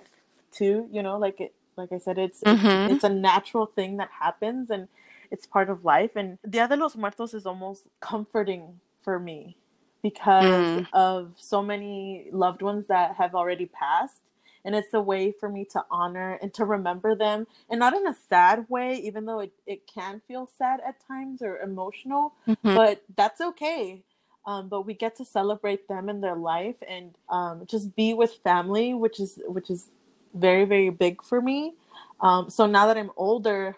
too 0.51 0.87
you 0.91 1.03
know 1.03 1.17
like 1.17 1.39
it 1.41 1.53
like 1.77 1.91
i 1.91 1.97
said 1.97 2.17
it's 2.17 2.43
Mhm. 2.45 2.89
it's, 2.89 2.93
it's 2.93 3.03
a 3.03 3.09
natural 3.09 3.65
thing 3.67 3.97
that 3.97 4.09
happens 4.19 4.69
and 4.69 4.87
it's 5.31 5.45
part 5.45 5.69
of 5.69 5.85
life 5.85 6.11
and 6.15 6.37
dia 6.49 6.67
de 6.67 6.75
los 6.75 6.95
muertos 6.95 7.33
is 7.33 7.45
almost 7.45 7.87
comforting 8.01 8.79
for 9.03 9.19
me 9.19 9.57
because 10.03 10.77
Mm. 10.77 10.87
of 10.93 11.33
so 11.37 11.61
many 11.63 12.27
loved 12.31 12.61
ones 12.61 12.87
that 12.87 13.15
have 13.15 13.35
already 13.35 13.65
passed 13.67 14.21
and 14.65 14.75
it's 14.75 14.93
a 14.93 14.99
way 15.01 15.31
for 15.31 15.47
me 15.47 15.63
to 15.63 15.85
honor 15.91 16.37
and 16.41 16.53
to 16.55 16.65
remember 16.65 17.15
them 17.15 17.47
and 17.69 17.79
not 17.79 17.95
in 17.95 18.05
a 18.07 18.15
sad 18.29 18.65
way 18.69 18.95
even 18.95 19.25
though 19.25 19.39
it, 19.39 19.53
it 19.65 19.87
can 19.87 20.21
feel 20.27 20.49
sad 20.57 20.81
at 20.85 20.95
times 21.07 21.41
or 21.41 21.59
emotional 21.59 22.33
Mhm. 22.47 22.75
but 22.75 23.03
that's 23.15 23.39
okay 23.41 24.03
um, 24.47 24.69
but 24.69 24.81
we 24.85 24.93
get 24.93 25.15
to 25.17 25.25
celebrate 25.25 25.87
them 25.87 26.09
in 26.09 26.21
their 26.21 26.35
life 26.35 26.75
and 26.87 27.15
um, 27.29 27.63
just 27.67 27.95
be 27.95 28.13
with 28.13 28.33
family 28.43 28.93
which 28.93 29.19
is 29.19 29.39
which 29.47 29.69
is 29.69 29.89
very 30.33 30.65
very 30.65 30.89
big 30.89 31.23
for 31.23 31.41
me 31.41 31.73
um, 32.21 32.49
so 32.49 32.65
now 32.65 32.87
that 32.87 32.97
i'm 32.97 33.11
older 33.17 33.75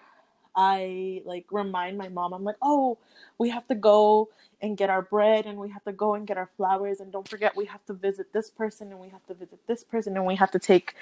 i 0.56 1.22
like 1.26 1.46
remind 1.52 1.98
my 1.98 2.10
mom 2.10 2.34
i'm 2.34 2.44
like 2.44 2.58
oh 2.62 2.98
we 3.38 3.50
have 3.50 3.68
to 3.68 3.76
go 3.76 4.30
and 4.62 4.78
get 4.78 4.90
our 4.90 5.02
bread 5.02 5.46
and 5.46 5.58
we 5.60 5.70
have 5.70 5.84
to 5.84 5.92
go 5.92 6.16
and 6.16 6.26
get 6.28 6.38
our 6.38 6.50
flowers 6.58 7.00
and 7.00 7.12
don't 7.12 7.28
forget 7.28 7.56
we 7.56 7.66
have 7.66 7.86
to 7.86 7.94
visit 7.94 8.32
this 8.34 8.50
person 8.50 8.90
and 8.92 9.00
we 9.00 9.10
have 9.10 9.26
to 9.28 9.34
visit 9.34 9.60
this 9.68 9.84
person 9.84 10.16
and 10.18 10.26
we 10.26 10.36
have 10.36 10.52
to 10.52 10.60
take 10.60 10.96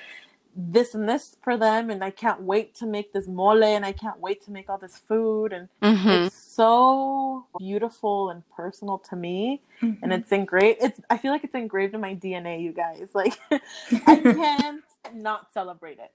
this 0.56 0.94
and 0.96 1.08
this 1.08 1.36
for 1.42 1.58
them 1.58 1.90
and 1.90 2.04
I 2.04 2.12
can't 2.12 2.42
wait 2.42 2.76
to 2.76 2.86
make 2.86 3.14
this 3.14 3.28
mole 3.28 3.64
and 3.64 3.86
I 3.86 3.92
can't 3.92 4.20
wait 4.20 4.44
to 4.46 4.52
make 4.52 4.70
all 4.70 4.78
this 4.78 4.98
food 4.98 5.54
and 5.54 5.68
Mhm. 5.82 6.26
it's 6.28 6.36
so 6.36 7.46
beautiful 7.58 8.30
and 8.30 8.44
personal 8.50 8.98
to 9.10 9.16
me 9.16 9.62
and 9.82 10.12
Mhm. 10.12 10.20
it's 10.20 10.32
engraved 10.32 10.80
it's 10.82 11.00
I 11.10 11.18
feel 11.18 11.32
like 11.32 11.44
it's 11.44 11.56
engraved 11.56 11.94
in 11.94 12.02
my 12.02 12.16
DNA 12.16 12.62
you 12.62 12.72
guys 12.72 13.10
like 13.14 13.38
I 14.08 14.16
can't 14.36 14.84
not 15.14 15.52
celebrate 15.54 16.00
it 16.00 16.12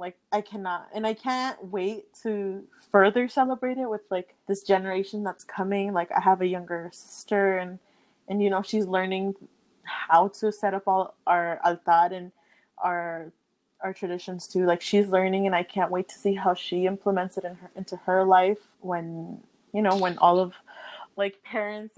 like 0.00 0.16
I 0.32 0.40
cannot 0.40 0.88
and 0.94 1.06
I 1.06 1.14
can't 1.14 1.62
wait 1.66 2.12
to 2.22 2.64
further 2.90 3.28
celebrate 3.28 3.78
it 3.78 3.88
with 3.88 4.00
like 4.10 4.34
this 4.48 4.62
generation 4.62 5.22
that's 5.22 5.44
coming. 5.44 5.92
Like 5.92 6.10
I 6.10 6.20
have 6.20 6.40
a 6.40 6.46
younger 6.46 6.90
sister 6.92 7.58
and 7.58 7.78
and 8.26 8.42
you 8.42 8.50
know 8.50 8.62
she's 8.62 8.86
learning 8.86 9.34
how 9.82 10.28
to 10.28 10.50
set 10.50 10.74
up 10.74 10.88
all 10.88 11.14
our 11.26 11.60
altar 11.64 12.14
and 12.14 12.32
our 12.78 13.30
our 13.82 13.92
traditions 13.92 14.48
too. 14.48 14.64
Like 14.64 14.80
she's 14.80 15.08
learning 15.08 15.46
and 15.46 15.54
I 15.54 15.62
can't 15.62 15.90
wait 15.90 16.08
to 16.08 16.18
see 16.18 16.34
how 16.34 16.54
she 16.54 16.86
implements 16.86 17.36
it 17.36 17.44
in 17.44 17.54
her 17.56 17.70
into 17.76 17.96
her 17.96 18.24
life 18.24 18.58
when 18.80 19.38
you 19.72 19.82
know 19.82 19.96
when 19.96 20.18
all 20.18 20.40
of 20.40 20.54
like 21.16 21.42
parents 21.42 21.94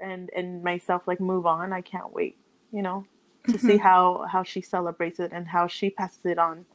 and 0.00 0.30
and 0.36 0.62
myself 0.62 1.08
like 1.08 1.20
move 1.20 1.46
on. 1.46 1.72
I 1.72 1.80
can't 1.80 2.12
wait 2.12 2.36
you 2.70 2.82
know 2.82 3.06
to 3.48 3.58
see 3.58 3.68
mm-hmm. 3.68 3.78
how 3.78 4.26
how 4.30 4.42
she 4.42 4.60
celebrates 4.60 5.20
it 5.20 5.32
and 5.32 5.46
how 5.46 5.66
she 5.66 5.88
passes 5.88 6.26
it 6.26 6.38
on 6.38 6.66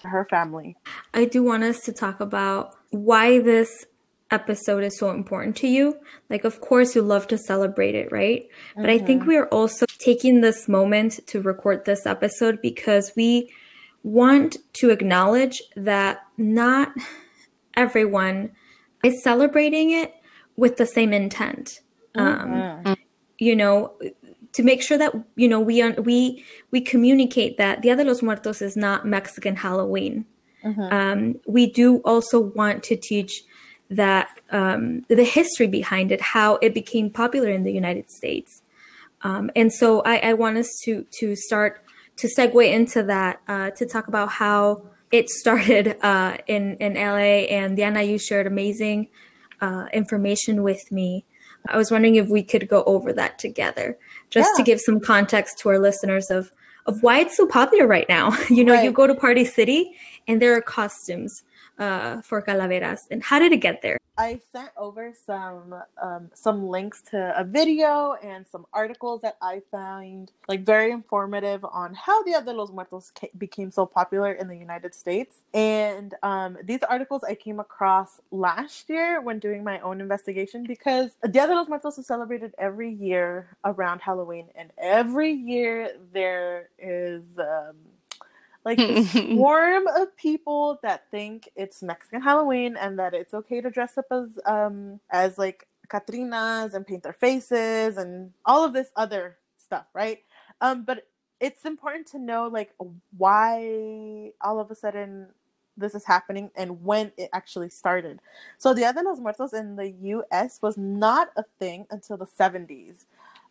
to 0.00 0.08
her 0.08 0.26
family 0.30 0.76
I 1.14 1.24
do 1.24 1.42
want 1.42 1.62
us 1.62 1.80
to 1.80 1.92
talk 1.92 2.20
about 2.20 2.76
why 2.90 3.38
this 3.40 3.86
episode 4.30 4.84
is 4.84 4.98
so 4.98 5.10
important 5.10 5.56
to 5.56 5.66
you. 5.66 5.96
Like, 6.28 6.44
of 6.44 6.60
course, 6.60 6.94
you 6.94 7.02
love 7.02 7.26
to 7.28 7.38
celebrate 7.38 7.94
it, 7.94 8.12
right? 8.12 8.48
But 8.76 8.88
I 8.88 8.98
think 8.98 9.26
we 9.26 9.36
are 9.36 9.48
also 9.48 9.86
taking 9.98 10.40
this 10.40 10.68
moment 10.68 11.20
to 11.26 11.42
record 11.42 11.84
this 11.84 12.06
episode 12.06 12.62
because 12.62 13.12
we 13.16 13.50
want 14.02 14.56
to 14.74 14.90
acknowledge 14.90 15.62
that 15.76 16.20
not 16.38 16.92
everyone 17.76 18.52
is 19.04 19.22
celebrating 19.22 19.90
it 19.90 20.14
with 20.56 20.76
the 20.76 20.86
same 20.86 21.12
intent. 21.12 21.80
Um, 22.14 22.96
you 23.38 23.56
know, 23.56 23.94
to 24.52 24.62
make 24.62 24.82
sure 24.82 24.98
that 24.98 25.14
you 25.36 25.48
know 25.48 25.60
we 25.60 25.88
we 25.92 26.44
we 26.70 26.80
communicate 26.80 27.56
that 27.58 27.82
Dia 27.82 27.96
de 27.96 28.04
los 28.04 28.22
Muertos 28.22 28.62
is 28.62 28.76
not 28.76 29.06
Mexican 29.06 29.56
Halloween. 29.56 30.24
Um, 30.90 31.40
we 31.46 31.70
do 31.70 31.98
also 32.04 32.38
want 32.38 32.82
to 32.84 32.96
teach 32.96 33.44
that 33.88 34.28
um, 34.50 35.06
the 35.08 35.24
history 35.24 35.66
behind 35.66 36.12
it, 36.12 36.20
how 36.20 36.58
it 36.60 36.74
became 36.74 37.08
popular 37.08 37.48
in 37.48 37.62
the 37.62 37.72
United 37.72 38.10
States, 38.10 38.62
um, 39.22 39.50
and 39.56 39.72
so 39.72 40.02
I, 40.02 40.16
I 40.18 40.32
want 40.34 40.58
us 40.58 40.68
to 40.84 41.06
to 41.20 41.34
start 41.34 41.82
to 42.16 42.28
segue 42.28 42.70
into 42.70 43.02
that 43.04 43.40
uh, 43.48 43.70
to 43.70 43.86
talk 43.86 44.08
about 44.08 44.28
how 44.28 44.82
it 45.10 45.28
started 45.30 45.96
uh, 46.02 46.36
in 46.46 46.76
in 46.76 46.94
LA. 46.94 47.48
And 47.48 47.76
Diana, 47.76 48.02
you 48.02 48.18
shared 48.18 48.46
amazing 48.46 49.08
uh, 49.60 49.86
information 49.92 50.62
with 50.62 50.90
me. 50.90 51.24
I 51.68 51.76
was 51.76 51.90
wondering 51.90 52.16
if 52.16 52.28
we 52.28 52.42
could 52.42 52.68
go 52.68 52.82
over 52.84 53.12
that 53.12 53.38
together, 53.38 53.98
just 54.30 54.56
to 54.56 54.62
give 54.62 54.80
some 54.80 55.00
context 55.00 55.58
to 55.58 55.68
our 55.68 55.78
listeners 55.78 56.30
of 56.30 56.50
of 56.86 57.02
why 57.02 57.20
it's 57.20 57.36
so 57.36 57.46
popular 57.46 57.86
right 57.86 58.08
now. 58.08 58.36
you 58.50 58.64
know, 58.64 58.80
you 58.80 58.90
go 58.90 59.06
to 59.06 59.14
Party 59.14 59.44
City 59.44 59.94
and 60.26 60.40
there 60.40 60.56
are 60.56 60.62
costumes 60.62 61.44
uh, 61.80 62.20
for 62.22 62.40
calaveras. 62.42 63.08
And 63.10 63.22
how 63.22 63.38
did 63.38 63.52
it 63.52 63.58
get 63.58 63.82
there? 63.82 63.96
I 64.18 64.38
sent 64.52 64.68
over 64.76 65.14
some 65.14 65.74
um, 66.02 66.30
some 66.34 66.68
links 66.68 67.00
to 67.10 67.32
a 67.38 67.42
video 67.42 68.16
and 68.22 68.46
some 68.46 68.66
articles 68.70 69.22
that 69.22 69.38
I 69.40 69.62
found 69.70 70.30
like 70.46 70.62
very 70.62 70.90
informative 70.90 71.64
on 71.64 71.94
how 71.94 72.22
Dia 72.24 72.42
de 72.42 72.52
los 72.52 72.70
Muertos 72.70 73.12
ca- 73.18 73.30
became 73.38 73.70
so 73.70 73.86
popular 73.86 74.32
in 74.32 74.46
the 74.46 74.56
United 74.56 74.94
States. 74.94 75.36
And 75.54 76.14
um, 76.22 76.58
these 76.62 76.82
articles 76.82 77.24
I 77.24 77.34
came 77.34 77.60
across 77.60 78.20
last 78.30 78.90
year 78.90 79.22
when 79.22 79.38
doing 79.38 79.64
my 79.64 79.80
own 79.80 80.02
investigation 80.02 80.64
because 80.64 81.12
Dia 81.30 81.46
de 81.46 81.54
los 81.54 81.68
Muertos 81.68 81.96
is 81.96 82.06
celebrated 82.06 82.52
every 82.58 82.92
year 82.92 83.56
around 83.64 84.00
Halloween, 84.00 84.48
and 84.54 84.70
every 84.76 85.32
year 85.32 85.92
there 86.12 86.68
is. 86.78 87.22
Um, 87.38 87.76
like 88.64 88.78
this 88.78 89.10
swarm 89.12 89.86
of 89.86 90.14
people 90.16 90.78
that 90.82 91.10
think 91.10 91.48
it's 91.56 91.82
Mexican 91.82 92.20
Halloween 92.20 92.76
and 92.76 92.98
that 92.98 93.14
it's 93.14 93.34
okay 93.34 93.60
to 93.60 93.70
dress 93.70 93.96
up 93.98 94.06
as 94.10 94.38
um 94.46 95.00
as 95.10 95.38
like 95.38 95.66
Catrinas 95.88 96.74
and 96.74 96.86
paint 96.86 97.02
their 97.02 97.12
faces 97.12 97.96
and 97.96 98.32
all 98.44 98.64
of 98.64 98.72
this 98.72 98.90
other 98.96 99.36
stuff, 99.56 99.86
right? 99.94 100.20
Um, 100.60 100.84
but 100.84 101.06
it's 101.40 101.64
important 101.64 102.06
to 102.08 102.18
know 102.18 102.48
like 102.48 102.72
why 103.16 104.32
all 104.40 104.60
of 104.60 104.70
a 104.70 104.74
sudden 104.74 105.28
this 105.76 105.94
is 105.94 106.04
happening 106.04 106.50
and 106.54 106.84
when 106.84 107.10
it 107.16 107.30
actually 107.32 107.70
started. 107.70 108.20
So 108.58 108.74
the 108.74 108.82
Dia 108.82 108.92
de 108.92 109.02
los 109.02 109.18
Muertos 109.18 109.52
in 109.52 109.76
the 109.76 109.90
US 110.14 110.60
was 110.62 110.76
not 110.76 111.30
a 111.36 111.44
thing 111.58 111.86
until 111.90 112.16
the 112.16 112.26
70s. 112.26 113.06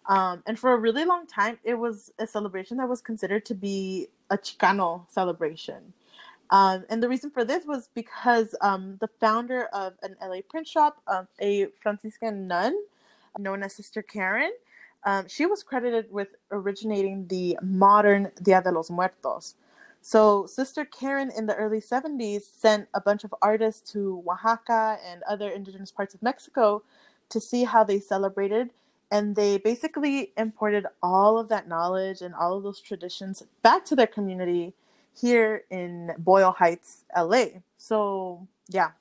Um, 0.08 0.44
and 0.46 0.58
for 0.58 0.74
a 0.74 0.78
really 0.78 1.06
long 1.06 1.28
time, 1.28 1.60
it 1.64 1.76
was 1.76 2.12
a 2.20 2.26
celebration 2.28 2.78
that 2.78 2.88
was 2.88 3.02
considered 3.02 3.46
to 3.46 3.56
be 3.56 4.08
a 4.30 4.38
Chicano 4.38 5.10
celebration. 5.10 5.94
Um, 6.52 6.86
and 6.90 7.02
the 7.02 7.10
reason 7.10 7.30
for 7.30 7.46
this 7.46 7.66
was 7.66 7.90
because 7.94 8.56
um, 8.62 8.98
the 9.02 9.10
founder 9.20 9.66
of 9.66 9.94
an 10.02 10.16
LA 10.22 10.40
print 10.50 10.68
shop, 10.68 11.02
um, 11.08 11.28
a 11.40 11.68
Franciscan 11.80 12.48
nun 12.48 12.76
known 13.38 13.62
as 13.62 13.76
Sister 13.76 14.02
Karen, 14.02 14.52
um, 15.06 15.28
she 15.28 15.46
was 15.46 15.64
credited 15.64 16.12
with 16.12 16.36
originating 16.52 17.28
the 17.28 17.58
modern 17.62 18.32
Dia 18.42 18.62
de 18.62 18.72
los 18.72 18.90
Muertos. 18.90 19.56
So, 20.02 20.46
Sister 20.46 20.86
Karen 20.86 21.32
in 21.38 21.46
the 21.46 21.56
early 21.56 21.82
70s 21.82 22.44
sent 22.58 22.88
a 22.94 23.02
bunch 23.02 23.24
of 23.24 23.36
artists 23.42 23.92
to 23.92 24.24
Oaxaca 24.28 24.98
and 25.06 25.24
other 25.24 25.50
indigenous 25.50 25.92
parts 25.92 26.16
of 26.16 26.24
Mexico 26.24 26.82
to 27.30 27.40
see 27.40 27.64
how 27.64 27.84
they 27.84 28.00
celebrated. 28.00 28.72
And 29.12 29.36
they 29.36 29.58
basically 29.58 30.32
imported 30.38 30.86
all 31.02 31.40
of 31.40 31.48
that 31.50 31.68
knowledge 31.68 32.22
and 32.22 32.36
all 32.36 32.56
of 32.58 32.64
those 32.64 32.80
traditions 32.80 33.42
back 33.64 33.84
to 33.86 33.96
their 33.96 34.08
community 34.08 34.74
here 35.20 35.64
in 35.72 36.12
Boyle 36.20 36.52
Heights, 36.52 37.04
LA. 37.18 37.46
So, 37.78 38.48
yeah. 38.68 38.92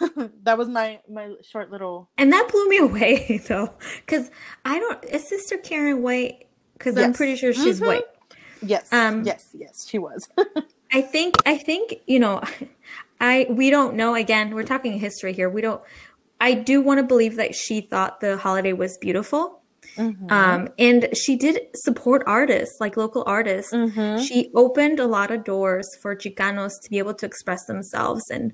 that 0.42 0.58
was 0.58 0.68
my 0.68 0.98
my 1.08 1.34
short 1.42 1.70
little 1.70 2.08
And 2.18 2.32
that 2.32 2.48
blew 2.50 2.68
me 2.68 2.78
away 2.78 3.40
though, 3.48 3.72
because 4.04 4.30
I 4.64 4.78
don't. 4.80 5.04
Is 5.04 5.28
Sister 5.28 5.56
Karen 5.58 6.02
white? 6.02 6.46
Because 6.74 6.96
I'm 6.98 7.12
pretty 7.12 7.36
sure 7.36 7.52
she's 7.52 7.80
Mhm. 7.80 7.86
white. 7.86 8.04
yes 8.62 8.92
Um, 8.92 9.22
yes 9.24 9.48
yes 9.54 9.86
she 9.88 9.98
was 9.98 10.28
I 10.92 11.02
think. 11.02 11.36
I 11.46 11.56
think 11.58 11.96
you 12.06 12.18
know. 12.18 12.42
I 13.20 13.46
we 13.48 13.70
don't 13.70 13.94
know. 13.94 14.14
Again, 14.14 14.54
we're 14.54 14.64
talking 14.64 14.98
history 14.98 15.32
here. 15.32 15.48
We 15.48 15.60
don't. 15.62 15.80
I 16.40 16.54
do 16.54 16.80
want 16.80 16.98
to 16.98 17.02
believe 17.04 17.36
that 17.36 17.54
she 17.54 17.80
thought 17.80 18.20
the 18.20 18.36
holiday 18.36 18.72
was 18.72 18.98
beautiful. 18.98 19.62
Mhm. 19.96 20.30
Um, 20.30 20.68
and 20.78 21.08
she 21.16 21.36
did 21.36 21.58
support 21.74 22.22
artists, 22.26 22.76
like 22.80 22.96
local 22.96 23.24
artists. 23.26 23.72
Mhm. 23.72 24.20
She 24.26 24.50
opened 24.54 25.00
a 25.00 25.06
lot 25.06 25.30
of 25.30 25.44
doors 25.44 25.88
for 26.02 26.14
Chicanos 26.14 26.72
to 26.82 26.90
be 26.90 26.98
able 26.98 27.14
to 27.14 27.24
express 27.26 27.64
themselves 27.66 28.22
and 28.30 28.52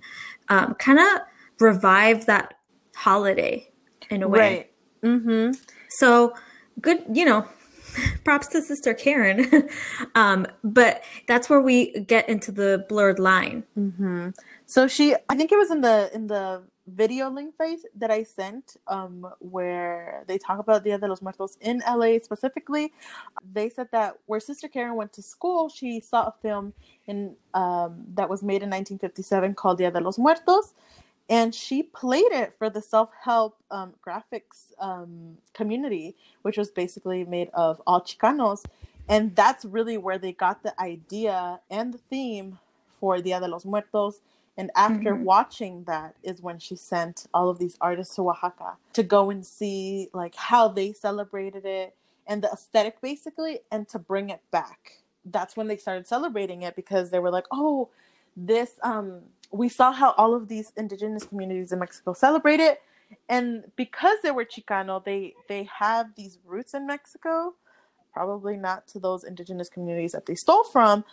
um, 0.49 0.75
kind 0.75 1.01
of 1.01 1.21
revive 1.59 2.27
that 2.27 2.55
holiday 2.95 3.69
in 4.11 4.23
a 4.23 4.29
way. 4.29 4.39
right 4.39 4.69
mm-hmm 5.03 5.53
So 5.89 6.33
good, 6.81 7.03
you 7.13 7.25
know, 7.25 7.47
props 8.25 8.47
to 8.49 8.63
Sister 8.63 8.95
Karen. 8.95 9.69
um, 10.15 10.47
but 10.63 11.03
that's 11.27 11.51
where 11.51 11.61
we 11.61 11.93
get 12.01 12.29
into 12.29 12.53
the 12.53 12.87
blurred 12.89 13.19
line. 13.19 13.65
hmm 13.75 14.29
So 14.67 14.87
she, 14.87 15.15
I 15.29 15.35
think 15.37 15.51
it 15.53 15.59
was 15.59 15.71
in 15.71 15.81
the 15.81 16.11
in 16.15 16.27
the 16.29 16.63
video 16.87 17.31
link 17.31 17.57
face 17.57 17.85
that 17.97 18.11
I 18.11 18.23
sent, 18.23 18.77
um, 18.89 19.27
where 19.39 20.25
they 20.27 20.39
talk 20.39 20.59
about 20.59 20.85
Dia 20.85 20.99
de 20.99 21.07
los 21.07 21.23
Muertos 21.23 21.57
in 21.61 21.83
LA 21.89 22.19
specifically. 22.23 22.93
They 23.53 23.69
said 23.69 23.89
that 23.93 24.17
where 24.27 24.41
Sister 24.41 24.69
Karen 24.69 24.97
went 24.97 25.13
to 25.15 25.23
school, 25.23 25.69
she 25.69 26.01
saw 26.01 26.25
a 26.25 26.35
film 26.43 26.73
in 27.07 27.37
um, 27.55 28.05
that 28.15 28.29
was 28.29 28.43
made 28.43 28.63
in 28.63 28.71
1957 28.71 29.55
called 29.55 29.79
Dia 29.79 29.91
de 29.91 30.01
los 30.01 30.19
Muertos, 30.19 30.75
and 31.29 31.55
she 31.55 31.83
played 31.83 32.33
it 32.33 32.55
for 32.59 32.69
the 32.69 32.83
self 32.83 33.11
help 33.23 33.57
um, 33.71 33.95
graphics 34.07 34.73
um, 34.79 35.37
community, 35.55 36.17
which 36.43 36.59
was 36.59 36.71
basically 36.71 37.25
made 37.25 37.49
of 37.55 37.81
all 37.87 38.01
Chicanos. 38.01 38.65
And 39.09 39.35
that's 39.35 39.65
really 39.65 39.99
where 39.99 40.19
they 40.19 40.33
got 40.33 40.63
the 40.63 40.79
idea 40.81 41.61
and 41.71 41.93
the 41.93 41.99
theme 41.99 42.59
for 43.01 43.21
Dia 43.21 43.41
de 43.41 43.49
los 43.49 43.65
Muertos. 43.65 44.21
And 44.57 44.71
after 44.77 45.15
Mhm. 45.15 45.23
watching 45.23 45.85
that 45.85 46.15
is 46.23 46.43
when 46.43 46.59
she 46.59 46.77
sent 46.77 47.27
all 47.33 47.49
of 47.49 47.59
these 47.59 47.77
artists 47.81 48.17
to 48.17 48.29
Oaxaca 48.29 48.77
to 48.93 49.03
go 49.03 49.31
and 49.31 49.45
see 49.47 50.09
like 50.13 50.35
how 50.35 50.69
they 50.69 50.93
celebrated 50.93 51.65
it 51.65 51.97
and 52.27 52.43
the 52.43 52.51
aesthetic 52.53 53.01
basically 53.01 53.61
and 53.71 53.89
to 53.89 53.99
bring 53.99 54.31
it 54.31 54.41
back. 54.51 55.03
That's 55.25 55.57
when 55.57 55.69
they 55.69 55.77
started 55.77 56.07
celebrating 56.07 56.63
it 56.63 56.77
because 56.77 57.11
they 57.11 57.19
were 57.19 57.31
like, 57.31 57.47
"Oh, 57.51 57.89
this 58.37 58.79
um 58.83 59.23
we 59.51 59.69
saw 59.69 59.93
how 59.93 60.13
all 60.13 60.35
of 60.35 60.49
these 60.49 60.73
indigenous 60.77 61.25
communities 61.25 61.73
in 61.73 61.79
Mexico 61.79 62.13
celebrate 62.15 62.61
it 62.61 62.81
and 63.29 63.65
because 63.77 64.19
they 64.23 64.31
were 64.31 64.45
Chicano, 64.45 65.03
they 65.05 65.35
they 65.49 65.65
have 65.65 66.15
these 66.17 66.39
roots 66.45 66.75
in 66.75 66.87
Mexico, 66.87 67.55
probably 68.13 68.57
not 68.57 68.87
to 68.89 68.99
those 68.99 69.25
indigenous 69.25 69.69
communities 69.69 70.13
that 70.13 70.27
they 70.27 70.35
stole 70.35 70.65
from, 70.65 71.05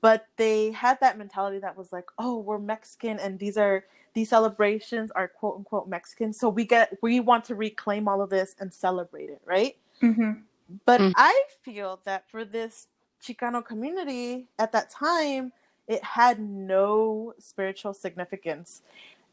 but 0.00 0.26
they 0.36 0.70
had 0.72 1.00
that 1.00 1.18
mentality 1.18 1.58
that 1.58 1.76
was 1.76 1.92
like, 1.92 2.06
oh, 2.18 2.38
we're 2.38 2.58
Mexican, 2.58 3.18
and 3.18 3.38
these 3.38 3.56
are 3.56 3.84
these 4.14 4.30
celebrations 4.30 5.10
are 5.12 5.28
quote 5.28 5.56
unquote 5.56 5.88
Mexican, 5.88 6.32
so 6.32 6.48
we 6.48 6.64
get 6.64 6.96
we 7.02 7.20
want 7.20 7.44
to 7.44 7.54
reclaim 7.54 8.08
all 8.08 8.20
of 8.22 8.30
this 8.30 8.56
and 8.60 8.72
celebrate 8.72 9.30
it, 9.30 9.40
right? 9.44 9.76
Mhm. 10.00 10.42
But 10.84 11.00
Mm. 11.00 11.12
I 11.16 11.44
feel 11.62 12.00
that 12.04 12.28
for 12.28 12.44
this 12.44 12.88
Chicano 13.22 13.64
community 13.64 14.48
at 14.58 14.72
that 14.72 14.90
time, 14.90 15.52
it 15.86 16.02
had 16.04 16.40
no 16.40 17.34
spiritual 17.38 17.94
significance. 17.94 18.82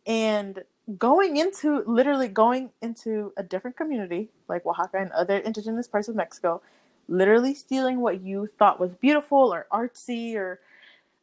And 0.07 0.63
going 0.97 1.37
into 1.37 1.83
literally 1.87 2.27
going 2.27 2.71
into 2.81 3.33
a 3.37 3.43
different 3.43 3.75
community 3.75 4.29
like 4.47 4.65
Oaxaca 4.65 4.97
and 4.99 5.11
other 5.11 5.37
indigenous 5.39 5.87
parts 5.87 6.07
of 6.07 6.15
Mexico, 6.15 6.61
literally 7.07 7.53
stealing 7.53 7.99
what 7.99 8.21
you 8.21 8.47
thought 8.47 8.79
was 8.79 8.93
beautiful 8.95 9.53
or 9.53 9.67
artsy 9.71 10.35
or 10.35 10.59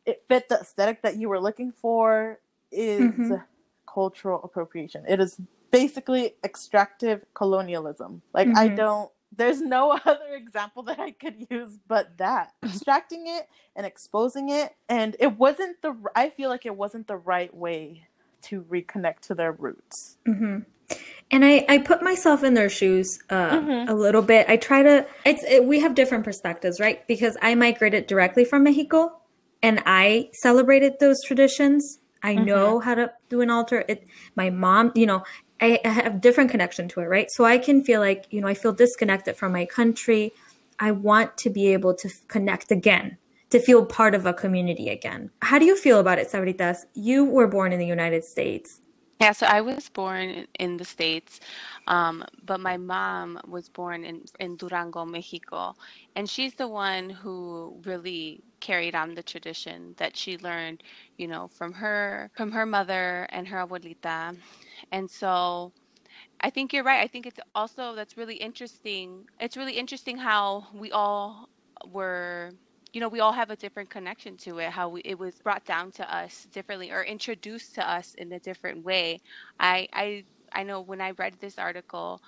it 0.06 0.22
fit 0.28 0.48
the 0.48 0.56
aesthetic 0.60 1.02
that 1.02 1.16
you 1.16 1.28
were 1.28 1.40
looking 1.40 1.72
for 1.72 2.40
is 2.72 3.30
Mhm. 3.30 3.44
cultural 3.86 4.40
appropriation. 4.42 5.04
It 5.08 5.20
is 5.20 5.38
basically 5.70 6.34
extractive 6.44 7.24
colonialism. 7.34 8.22
Like 8.34 8.50
I 8.56 8.68
Mhm. 8.68 8.76
don't 8.76 9.10
there's 9.34 9.60
no 9.62 9.92
other 10.04 10.34
example 10.34 10.82
that 10.84 11.00
I 11.00 11.12
could 11.12 11.46
use 11.50 11.78
but 11.88 12.18
that. 12.18 12.52
Extracting 12.64 13.26
it 13.26 13.48
and 13.76 13.86
exposing 13.86 14.50
it 14.50 14.74
and 14.88 15.16
it 15.20 15.38
wasn't 15.38 15.80
the 15.82 15.94
I 16.14 16.30
feel 16.30 16.50
like 16.50 16.66
it 16.66 16.76
wasn't 16.76 17.06
the 17.06 17.16
right 17.16 17.54
way 17.54 18.06
to 18.42 18.62
reconnect 18.62 19.20
to 19.20 19.34
their 19.34 19.52
roots. 19.52 20.16
hmm 20.26 20.58
And 21.32 21.44
I, 21.44 21.64
I 21.68 21.78
put 21.78 22.02
myself 22.02 22.44
in 22.44 22.52
their 22.54 22.68
shoes 22.68 23.18
uh, 23.30 23.58
Mhm. 23.58 23.88
a 23.88 23.94
little 23.94 24.20
bit. 24.22 24.46
I 24.48 24.58
try 24.58 24.82
to. 24.82 25.06
It's 25.24 25.42
it, 25.44 25.64
we 25.64 25.80
have 25.80 25.94
different 25.94 26.24
perspectives, 26.24 26.78
right? 26.78 27.04
Because 27.08 27.36
I 27.40 27.54
migrated 27.54 28.06
directly 28.06 28.44
from 28.44 28.64
Mexico, 28.64 29.10
and 29.62 29.82
I 29.86 30.28
celebrated 30.34 30.94
those 31.00 31.16
traditions. 31.24 31.98
I 32.22 32.34
know 32.36 32.78
how 32.78 32.94
to 32.94 33.10
do 33.30 33.40
an 33.40 33.50
altar. 33.50 33.84
It. 33.88 34.06
My 34.36 34.50
mom, 34.50 34.92
you 34.94 35.06
know, 35.06 35.24
I, 35.60 35.80
I 35.84 35.88
have 35.88 36.20
different 36.20 36.50
connection 36.50 36.86
to 36.88 37.00
it, 37.00 37.06
right? 37.06 37.28
So 37.30 37.44
I 37.44 37.56
can 37.58 37.82
feel 37.82 38.00
like 38.00 38.26
you 38.30 38.40
know 38.42 38.46
I 38.46 38.54
feel 38.54 38.72
disconnected 38.72 39.36
from 39.36 39.52
my 39.52 39.64
country. 39.64 40.32
I 40.78 40.90
want 40.92 41.38
to 41.38 41.50
be 41.50 41.72
able 41.72 41.94
to 41.94 42.08
f- 42.08 42.20
connect 42.28 42.70
again, 42.70 43.16
to 43.50 43.58
feel 43.58 43.86
part 43.86 44.14
of 44.14 44.26
a 44.26 44.34
community 44.34 44.88
again. 44.90 45.30
How 45.40 45.58
do 45.58 45.64
you 45.64 45.76
feel 45.76 45.98
about 45.98 46.18
it, 46.18 46.30
Sabritas? 46.30 46.78
You 46.94 47.24
were 47.24 47.46
born 47.48 47.72
in 47.72 47.78
the 47.78 47.86
United 47.86 48.24
States. 48.24 48.81
Yeah, 49.22 49.32
so 49.32 49.46
I 49.46 49.62
was 49.62 49.88
born 49.90 50.46
in- 50.58 50.78
the 50.78 50.84
States, 50.84 51.40
um, 51.88 52.24
but 52.44 52.60
my 52.60 52.76
mom 52.78 53.40
was 53.46 53.68
born 53.68 54.04
in, 54.04 54.24
in 54.40 54.56
Durango, 54.56 55.04
Mexico. 55.06 55.74
And 56.16 56.28
she's 56.30 56.54
the 56.54 56.68
one 56.68 57.10
who 57.10 57.80
really 57.86 58.42
carried 58.60 58.94
on 58.96 59.14
the 59.14 59.22
tradition 59.22 59.94
that 59.98 60.16
she 60.16 60.38
learned, 60.38 60.82
you 61.18 61.28
know, 61.28 61.48
from 61.48 61.72
her 61.74 62.30
from 62.34 62.52
her 62.52 62.66
mother 62.66 63.26
and 63.30 63.48
her 63.48 63.58
abuelita. 63.66 64.36
And 64.92 65.10
so 65.10 65.72
I 66.40 66.50
think 66.50 66.72
you're 66.72 66.84
right. 66.84 67.02
I 67.02 67.08
think 67.08 67.26
it's 67.26 67.40
also 67.54 67.94
that's 67.94 68.16
really 68.16 68.36
interesting. 68.36 69.26
It's 69.40 69.56
really 69.56 69.74
interesting 69.78 70.18
how 70.18 70.68
we 70.74 70.92
all 70.92 71.48
were, 71.86 72.52
you 72.92 73.00
know, 73.00 73.08
we 73.08 73.20
all 73.20 73.32
have 73.34 73.50
a 73.50 73.56
different 73.56 73.90
connection 73.90 74.36
to 74.38 74.58
it. 74.58 74.70
How 74.70 74.90
we, 74.90 75.02
it 75.02 75.18
was 75.18 75.36
brought 75.40 75.64
down 75.66 75.92
to 75.92 76.14
us 76.16 76.46
differently 76.52 76.90
or 76.92 77.04
introduced 77.04 77.74
to 77.76 77.90
us 77.90 78.14
in 78.16 78.32
a 78.32 78.40
different 78.40 78.84
way. 78.84 79.20
I 79.60 79.88
I 79.92 80.24
I 80.52 80.64
know 80.64 80.82
when 80.82 81.00
I 81.02 81.12
read 81.12 81.36
this 81.40 81.58
article, 81.58 82.22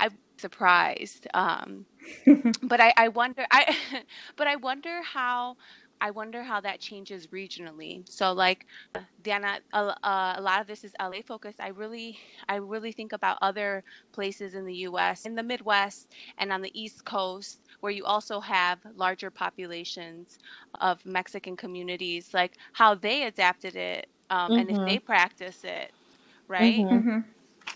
I'm 0.00 0.18
surprised. 0.38 1.26
Um, 1.34 1.86
but 2.62 2.80
I, 2.80 2.92
I 2.96 3.08
wonder 3.08 3.46
I 3.50 3.76
but 4.36 4.46
I 4.48 4.56
wonder 4.56 5.02
how 5.02 5.56
I 6.00 6.10
wonder 6.12 6.42
how 6.44 6.60
that 6.62 6.80
changes 6.80 7.28
regionally. 7.28 8.08
So 8.08 8.32
like 8.32 8.66
Diana, 9.22 9.60
a, 9.72 9.78
uh, 10.06 10.34
a 10.36 10.42
lot 10.42 10.60
of 10.60 10.66
this 10.66 10.84
is 10.84 10.92
LA 11.00 11.22
focused. 11.26 11.60
I 11.60 11.68
really 11.68 12.18
I 12.48 12.56
really 12.56 12.92
think 12.92 13.12
about 13.12 13.38
other 13.42 13.84
places 14.12 14.54
in 14.54 14.66
the 14.66 14.74
US, 14.88 15.26
in 15.26 15.34
the 15.36 15.42
Midwest 15.42 16.12
and 16.38 16.52
on 16.52 16.62
the 16.62 16.80
East 16.80 17.04
Coast 17.06 17.60
where 17.80 17.92
you 17.92 18.04
also 18.04 18.40
have 18.40 18.78
larger 18.96 19.30
populations 19.30 20.38
of 20.80 21.04
Mexican 21.04 21.56
communities, 21.56 22.32
like 22.32 22.52
how 22.72 22.94
they 22.94 23.24
adapted 23.24 23.76
it 23.76 24.08
um, 24.30 24.52
and 24.52 24.70
if 24.70 24.76
Mhm. 24.76 24.86
they 24.86 24.98
practice 24.98 25.64
it, 25.64 25.92
right? 26.48 26.76
Mhm. 26.76 27.24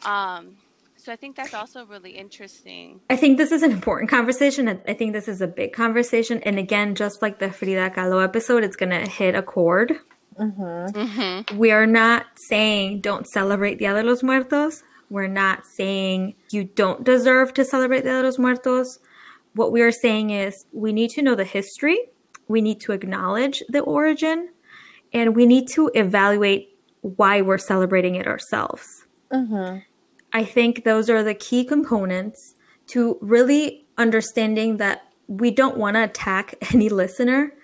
Mhm. 0.02 0.06
Um, 0.06 0.56
so 0.96 1.12
I 1.12 1.16
think 1.16 1.36
that's 1.36 1.54
also 1.54 1.84
really 1.86 2.12
interesting. 2.12 3.00
I 3.10 3.16
think 3.16 3.36
this 3.36 3.52
is 3.52 3.62
an 3.62 3.72
important 3.72 4.10
conversation. 4.10 4.68
I 4.68 4.78
I 4.88 4.94
think 4.94 5.12
this 5.12 5.28
is 5.28 5.40
a 5.40 5.46
big 5.46 5.72
conversation. 5.72 6.40
And 6.44 6.58
again, 6.58 6.94
just 6.94 7.20
like 7.22 7.38
the 7.38 7.50
Frida 7.50 7.90
Kahlo 7.90 8.22
episode, 8.22 8.64
it's 8.64 8.76
going 8.76 8.90
to 8.90 9.00
hit 9.10 9.34
a 9.34 9.42
chord. 9.42 9.98
Mhm. 10.38 10.94
hmm 11.48 11.58
We 11.58 11.70
are 11.70 11.86
not 11.86 12.26
saying 12.48 13.00
don't 13.00 13.26
celebrate 13.28 13.78
Dia 13.78 13.94
de 13.94 14.02
los 14.02 14.22
Muertos. 14.22 14.82
We're 15.10 15.28
not 15.28 15.66
saying 15.66 16.34
you 16.50 16.64
don't 16.64 17.04
deserve 17.04 17.52
to 17.54 17.64
celebrate 17.64 18.02
Dia 18.02 18.14
de 18.20 18.22
los 18.22 18.38
Muertos. 18.38 18.98
What 19.54 19.72
we 19.72 19.82
are 19.82 19.92
saying 19.92 20.30
is 20.30 20.66
we 20.72 20.92
need 20.92 21.10
to 21.10 21.22
know 21.22 21.34
the 21.34 21.44
history, 21.44 21.98
we 22.48 22.60
need 22.60 22.80
to 22.80 22.92
acknowledge 22.92 23.62
the 23.68 23.80
origin, 23.80 24.50
and 25.12 25.36
we 25.36 25.46
need 25.46 25.68
to 25.74 25.90
evaluate 25.94 26.76
why 27.00 27.40
we're 27.40 27.58
celebrating 27.58 28.14
it 28.16 28.26
ourselves. 28.26 29.06
Mhm. 29.32 29.82
I 30.32 30.44
think 30.44 30.84
those 30.84 31.08
are 31.08 31.22
the 31.22 31.34
key 31.34 31.64
components 31.64 32.54
to 32.88 33.18
really 33.20 33.86
understanding 33.96 34.78
that 34.78 35.02
we 35.28 35.50
don't 35.50 35.76
want 35.76 35.94
to 35.96 36.04
attack 36.04 36.54
any 36.74 36.88
listener 36.88 37.54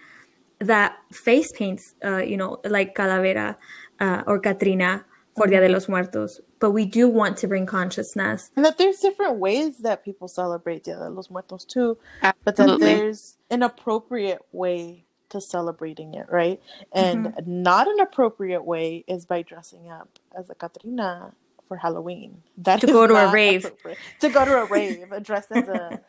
that 0.61 0.97
face 1.13 1.51
paints, 1.53 1.95
uh, 2.05 2.19
you 2.19 2.37
know, 2.37 2.61
like 2.65 2.95
Calavera 2.95 3.57
uh, 3.99 4.23
or 4.27 4.39
Catrina 4.39 5.05
for 5.37 5.47
Dia 5.47 5.61
de 5.61 5.69
los 5.69 5.89
Muertos, 5.89 6.41
but 6.59 6.71
we 6.73 6.85
do 6.87 7.09
want 7.09 7.37
to 7.39 7.49
bring 7.49 7.67
consciousness. 7.67 8.51
And 8.57 8.65
that 8.65 8.79
there's 8.79 8.99
different 8.99 9.37
ways 9.37 9.79
that 9.79 10.05
people 10.05 10.29
celebrate 10.29 10.85
Dia 10.85 10.97
de 10.97 11.09
los 11.11 11.31
Muertos 11.31 11.65
too, 11.65 11.99
Absolutely. 12.23 12.43
but 12.45 12.57
that 12.57 12.81
there's 12.81 13.37
an 13.51 13.63
appropriate 13.63 14.41
way 14.53 15.05
to 15.31 15.41
celebrating 15.41 16.15
it, 16.15 16.27
right? 16.29 16.61
And 16.93 17.27
mm-hmm. 17.27 17.63
not 17.63 17.87
an 17.87 18.01
appropriate 18.01 18.65
way 18.65 19.05
is 19.07 19.27
by 19.27 19.43
dressing 19.43 19.89
up 19.91 20.09
as 20.37 20.51
a 20.51 20.55
Catrina 20.55 21.33
for 21.69 21.77
Halloween. 21.77 22.43
That 22.59 22.81
To 22.81 22.87
is 22.89 22.93
go 22.93 23.07
to 23.07 23.15
a 23.15 23.25
not 23.27 23.33
rave. 23.35 23.65
appropriate. 23.65 23.99
To 24.21 24.29
go 24.29 24.45
to 24.45 24.63
a 24.63 24.65
rave, 24.67 25.07
dressed 25.23 25.53
as 25.53 25.69
a 25.69 26.01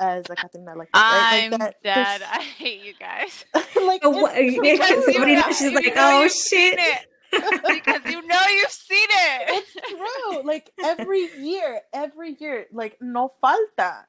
as 0.00 0.24
a 0.30 0.34
Catrina 0.36 0.74
like 0.76 0.88
that, 0.92 0.98
right? 0.98 1.44
I'm 1.44 1.50
Like 1.50 1.60
that, 1.60 1.82
dead. 1.82 2.20
there's- 2.22 2.22
I 2.32 2.40
hate 2.42 2.80
you 2.82 2.94
guys. 2.98 3.44
like 3.84 4.00
Oh, 4.04 4.10
what- 4.10 4.32
it's 4.34 4.56
yeah, 4.56 4.72
Because 4.72 4.88
true. 4.88 4.96
you 4.96 5.12
Sabrina, 5.12 5.40
know- 5.40 5.52
she's 5.52 5.72
like, 5.72 5.92
"Oh, 5.96 6.26
shit." 6.28 6.78
it. 6.78 7.06
because 7.32 8.00
you 8.06 8.26
know 8.26 8.40
you've 8.48 8.70
seen 8.70 9.08
it. 9.10 9.42
it's 9.48 9.72
true. 9.88 10.42
Like 10.42 10.70
every 10.82 11.28
year, 11.38 11.80
every 11.92 12.36
year, 12.38 12.66
like 12.72 12.96
no 13.00 13.32
falta, 13.40 14.06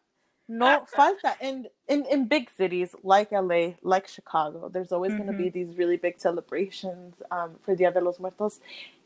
no 0.48 0.86
falta. 0.96 1.36
And 1.42 1.68
in 1.88 2.06
in 2.06 2.28
big 2.28 2.50
cities 2.50 2.96
like 3.04 3.32
LA, 3.32 3.74
like 3.84 4.08
Chicago, 4.08 4.70
there's 4.70 4.92
always 4.92 5.14
going 5.14 5.28
to 5.28 5.34
be 5.34 5.50
these 5.50 5.78
really 5.78 5.98
big 5.98 6.20
celebrations 6.20 7.16
um, 7.32 7.56
for 7.64 7.76
Dia 7.76 7.92
de 7.92 8.02
los 8.02 8.20
Muertos, 8.20 8.60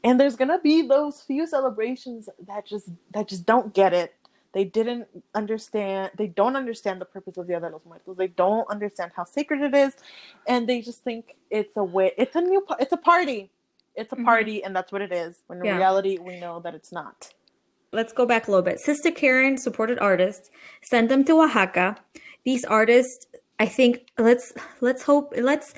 and 0.04 0.19
there's 0.19 0.36
going 0.36 0.49
to 0.49 0.60
be 0.60 0.82
those 0.82 1.21
few 1.21 1.45
celebrations 1.47 2.30
that 2.47 2.65
just 2.65 2.89
that 3.13 3.28
just 3.28 3.45
don't 3.45 3.73
get 3.73 3.93
it. 3.93 4.15
They 4.54 4.63
didn't 4.63 5.08
understand. 5.34 6.12
They 6.17 6.28
don't 6.28 6.56
understand 6.56 7.01
the 7.01 7.06
purpose 7.06 7.36
of 7.36 7.47
Dia 7.47 7.60
de 7.60 7.69
los 7.69 7.82
Muertos. 7.86 8.15
They 8.15 8.28
don't 8.30 8.67
understand 8.69 9.12
how 9.13 9.25
sacred 9.25 9.62
it 9.62 9.75
is, 9.75 9.93
and 10.48 10.67
they 10.67 10.81
just 10.81 11.04
think 11.04 11.35
it's 11.50 11.75
a 11.75 11.83
way. 11.83 12.13
It's 12.17 12.35
a 12.37 12.42
new. 12.42 12.65
It's 12.79 12.94
a 12.94 12.98
party. 12.98 13.52
It's 13.96 14.12
a 14.13 14.15
Mhm. 14.15 14.25
party, 14.25 14.63
and 14.63 14.75
that's 14.75 14.91
what 14.91 15.02
it 15.02 15.12
is. 15.12 15.41
When 15.48 15.60
in 15.60 15.65
Yeah. 15.65 15.77
reality, 15.77 16.17
we 16.19 16.39
know 16.39 16.60
that 16.62 16.73
it's 16.75 16.91
not. 16.91 17.33
let's 17.91 18.12
go 18.12 18.25
back 18.25 18.46
a 18.48 18.52
little 18.52 18.62
bit. 18.63 18.77
Sister 18.81 19.10
Karen 19.10 19.58
supported 19.58 19.98
artists, 20.00 20.50
sent 20.83 21.08
them 21.08 21.23
to 21.23 21.41
Oaxaca. 21.41 21.96
These 22.43 22.65
artists, 22.65 23.25
I 23.58 23.67
think, 23.67 24.08
let's 24.17 24.52
let's 24.81 25.04
hope 25.04 25.33
let's 25.37 25.73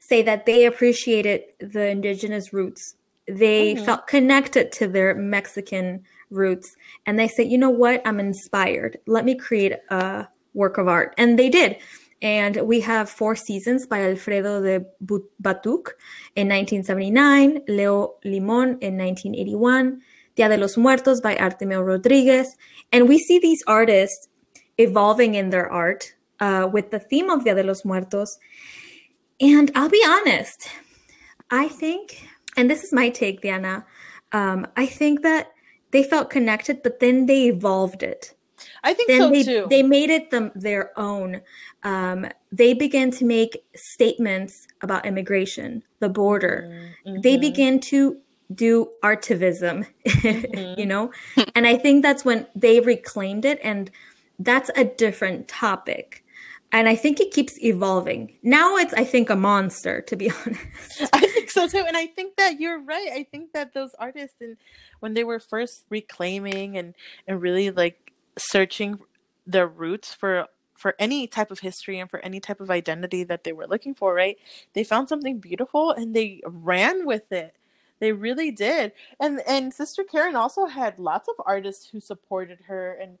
say 0.00 0.20
that 0.22 0.46
they 0.46 0.64
appreciated 0.64 1.44
the 1.60 1.86
indigenous 1.86 2.52
roots. 2.52 2.96
They 3.28 3.76
Mhm. 3.76 3.84
felt 3.84 4.08
connected 4.08 4.72
to 4.72 4.88
their 4.88 5.14
Mexican 5.14 6.02
roots, 6.30 6.74
and 7.06 7.20
they 7.20 7.28
said, 7.28 7.46
"You 7.46 7.58
know 7.58 7.70
what? 7.70 8.02
I'm 8.04 8.18
inspired. 8.18 8.98
Let 9.06 9.24
me 9.24 9.36
create 9.36 9.74
a 9.90 10.26
work 10.54 10.76
of 10.76 10.88
art." 10.88 11.14
And 11.16 11.38
they 11.38 11.48
did. 11.48 11.76
And 12.22 12.56
we 12.62 12.80
have 12.80 13.08
four 13.08 13.34
seasons 13.34 13.86
by 13.86 14.02
Alfredo 14.02 14.60
de 14.62 14.84
Batuc 15.42 15.92
in 16.36 16.48
1979, 16.48 17.62
Leo 17.66 18.16
Limon 18.24 18.78
in 18.80 18.98
1981, 18.98 20.02
Dia 20.34 20.48
de 20.48 20.58
los 20.58 20.76
Muertos 20.76 21.20
by 21.20 21.34
Artemio 21.36 21.84
Rodriguez. 21.84 22.56
And 22.92 23.08
we 23.08 23.18
see 23.18 23.38
these 23.38 23.62
artists 23.66 24.28
evolving 24.76 25.34
in 25.34 25.50
their 25.50 25.70
art 25.70 26.14
uh, 26.40 26.68
with 26.70 26.90
the 26.90 26.98
theme 26.98 27.30
of 27.30 27.44
Dia 27.44 27.54
de 27.54 27.62
los 27.62 27.84
Muertos. 27.84 28.38
And 29.40 29.70
I'll 29.74 29.88
be 29.88 30.04
honest, 30.06 30.68
I 31.50 31.68
think, 31.68 32.28
and 32.56 32.70
this 32.70 32.84
is 32.84 32.92
my 32.92 33.08
take, 33.08 33.40
Diana, 33.40 33.86
um, 34.32 34.66
I 34.76 34.84
think 34.84 35.22
that 35.22 35.52
they 35.90 36.02
felt 36.02 36.30
connected, 36.30 36.82
but 36.82 37.00
then 37.00 37.26
they 37.26 37.48
evolved 37.48 38.02
it. 38.02 38.34
I 38.82 38.94
think 38.94 39.08
then 39.08 39.20
so 39.20 39.30
they, 39.30 39.42
too. 39.42 39.66
They 39.68 39.82
made 39.82 40.10
it 40.10 40.30
them 40.30 40.52
their 40.54 40.98
own. 40.98 41.40
Um, 41.82 42.26
they 42.52 42.74
began 42.74 43.10
to 43.12 43.24
make 43.24 43.62
statements 43.74 44.66
about 44.82 45.06
immigration, 45.06 45.82
the 46.00 46.08
border. 46.08 46.68
Mm-hmm. 47.06 47.20
They 47.20 47.36
began 47.36 47.80
to 47.80 48.18
do 48.54 48.88
artivism, 49.02 49.86
Mm-hmm. 50.06 50.80
you 50.80 50.86
know? 50.86 51.12
and 51.54 51.66
I 51.66 51.76
think 51.76 52.02
that's 52.02 52.24
when 52.24 52.46
they 52.54 52.80
reclaimed 52.80 53.44
it. 53.44 53.58
And 53.62 53.90
that's 54.38 54.70
a 54.76 54.84
different 54.84 55.48
topic. 55.48 56.24
And 56.72 56.88
I 56.88 56.94
think 56.94 57.18
it 57.18 57.32
keeps 57.32 57.60
evolving. 57.62 58.32
Now 58.42 58.76
it's, 58.76 58.94
I 58.94 59.02
think, 59.04 59.28
a 59.28 59.36
monster, 59.36 60.00
to 60.02 60.16
be 60.16 60.30
honest. 60.46 61.10
I 61.12 61.26
think 61.26 61.50
so 61.50 61.66
too. 61.66 61.84
And 61.86 61.96
I 61.96 62.06
think 62.06 62.36
that 62.36 62.60
you're 62.60 62.78
right. 62.80 63.08
I 63.12 63.24
think 63.24 63.52
that 63.54 63.74
those 63.74 63.90
artists 63.98 64.36
and 64.40 64.56
when 65.00 65.14
they 65.14 65.24
were 65.24 65.40
first 65.40 65.84
reclaiming 65.90 66.78
and, 66.78 66.94
and 67.26 67.42
really 67.42 67.70
like 67.70 68.09
searching 68.40 69.00
their 69.46 69.66
roots 69.66 70.12
for 70.14 70.46
for 70.74 70.94
any 70.98 71.26
type 71.26 71.50
of 71.50 71.58
history 71.58 71.98
and 71.98 72.08
for 72.08 72.20
any 72.20 72.40
type 72.40 72.58
of 72.58 72.70
identity 72.70 73.22
that 73.22 73.44
they 73.44 73.52
were 73.52 73.66
looking 73.66 73.94
for, 73.94 74.14
right? 74.14 74.38
They 74.72 74.82
found 74.82 75.10
something 75.10 75.38
beautiful 75.38 75.90
and 75.90 76.16
they 76.16 76.40
ran 76.46 77.04
with 77.04 77.30
it. 77.32 77.54
They 77.98 78.12
really 78.12 78.50
did. 78.50 78.92
And 79.20 79.42
and 79.46 79.74
Sister 79.74 80.04
Karen 80.04 80.36
also 80.36 80.66
had 80.66 80.98
lots 80.98 81.28
of 81.28 81.34
artists 81.44 81.86
who 81.86 82.00
supported 82.00 82.60
her 82.66 82.94
and 82.94 83.18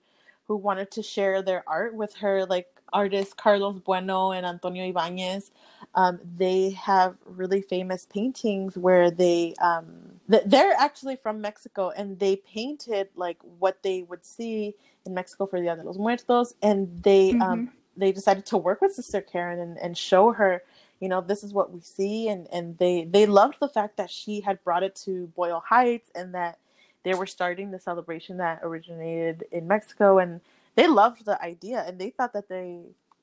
who 0.48 0.56
wanted 0.56 0.90
to 0.92 1.02
share 1.02 1.42
their 1.42 1.62
art 1.66 1.94
with 1.94 2.14
her, 2.14 2.46
like 2.46 2.66
artists 2.92 3.34
Carlos 3.34 3.78
Bueno 3.78 4.32
and 4.32 4.46
Antonio 4.46 4.88
Ibanez. 4.88 5.50
Um, 5.94 6.20
they 6.36 6.70
have 6.70 7.16
really 7.26 7.62
famous 7.62 8.06
paintings 8.06 8.76
where 8.76 9.10
they 9.10 9.54
um, 9.62 10.20
th- 10.30 10.44
they're 10.46 10.74
actually 10.78 11.16
from 11.16 11.40
Mexico 11.40 11.90
and 11.90 12.18
they 12.18 12.36
painted 12.36 13.08
like 13.16 13.38
what 13.58 13.82
they 13.82 14.02
would 14.02 14.24
see 14.24 14.74
in 15.06 15.14
Mexico 15.14 15.46
for 15.46 15.60
Dia 15.60 15.76
de 15.76 15.82
los 15.82 15.98
Muertos, 15.98 16.54
and 16.62 17.02
they 17.02 17.34
Mm-hmm. 17.34 17.40
um, 17.40 17.68
they 17.96 18.12
decided 18.12 18.46
to 18.46 18.56
work 18.56 18.80
with 18.80 18.94
Sister 18.94 19.20
Karen 19.20 19.58
and, 19.60 19.78
and 19.78 19.96
show 19.98 20.32
her, 20.32 20.62
you 21.00 21.08
know, 21.08 21.20
this 21.20 21.42
is 21.44 21.52
what 21.52 21.72
we 21.72 21.80
see, 21.80 22.28
and 22.28 22.46
and 22.52 22.78
they 22.78 23.04
they 23.04 23.26
loved 23.26 23.58
the 23.60 23.68
fact 23.68 23.96
that 23.96 24.10
she 24.10 24.40
had 24.40 24.62
brought 24.64 24.82
it 24.82 24.94
to 24.96 25.26
Boyle 25.28 25.62
Heights 25.66 26.10
and 26.14 26.34
that 26.34 26.58
they 27.02 27.14
were 27.14 27.26
starting 27.26 27.70
the 27.70 27.78
celebration 27.80 28.36
that 28.38 28.60
originated 28.62 29.44
in 29.52 29.66
Mexico, 29.66 30.18
and 30.18 30.40
they 30.80 30.88
loved 30.88 31.24
the 31.24 31.40
idea 31.42 31.84
and 31.86 31.98
they 32.00 32.10
thought 32.10 32.32
that 32.32 32.48
they, 32.48 32.68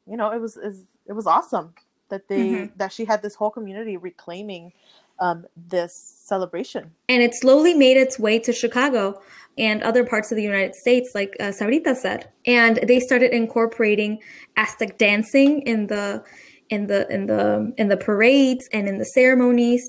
you 0.05 0.17
know, 0.17 0.31
it 0.31 0.39
was 0.39 0.57
it 1.09 1.13
was 1.13 1.27
awesome 1.27 1.73
that 2.09 2.27
they 2.27 2.47
Mhm. 2.49 2.71
that 2.77 2.91
she 2.93 3.03
had 3.05 3.21
this 3.21 3.35
whole 3.35 3.49
community 3.57 3.97
reclaiming 3.97 4.73
um, 5.19 5.47
this 5.55 5.93
celebration. 6.31 6.91
And 7.09 7.23
it 7.23 7.33
slowly 7.33 7.73
made 7.73 7.97
its 7.97 8.19
way 8.19 8.37
to 8.37 8.53
Chicago 8.53 9.19
and 9.57 9.81
other 9.81 10.03
parts 10.03 10.31
of 10.31 10.35
the 10.35 10.43
United 10.43 10.75
States, 10.75 11.07
like 11.15 11.35
uh, 11.39 11.45
Sabrita 11.45 11.95
said. 11.95 12.29
And 12.45 12.73
they 12.89 12.99
started 12.99 13.31
incorporating 13.33 14.19
Aztec 14.57 14.99
dancing 14.99 15.63
in 15.63 15.87
the 15.87 16.23
in 16.69 16.85
the 16.91 16.99
in 17.15 17.25
the 17.25 17.73
in 17.77 17.87
the 17.87 17.97
parades 17.97 18.69
and 18.71 18.87
in 18.87 18.99
the 18.99 19.05
ceremonies. 19.05 19.83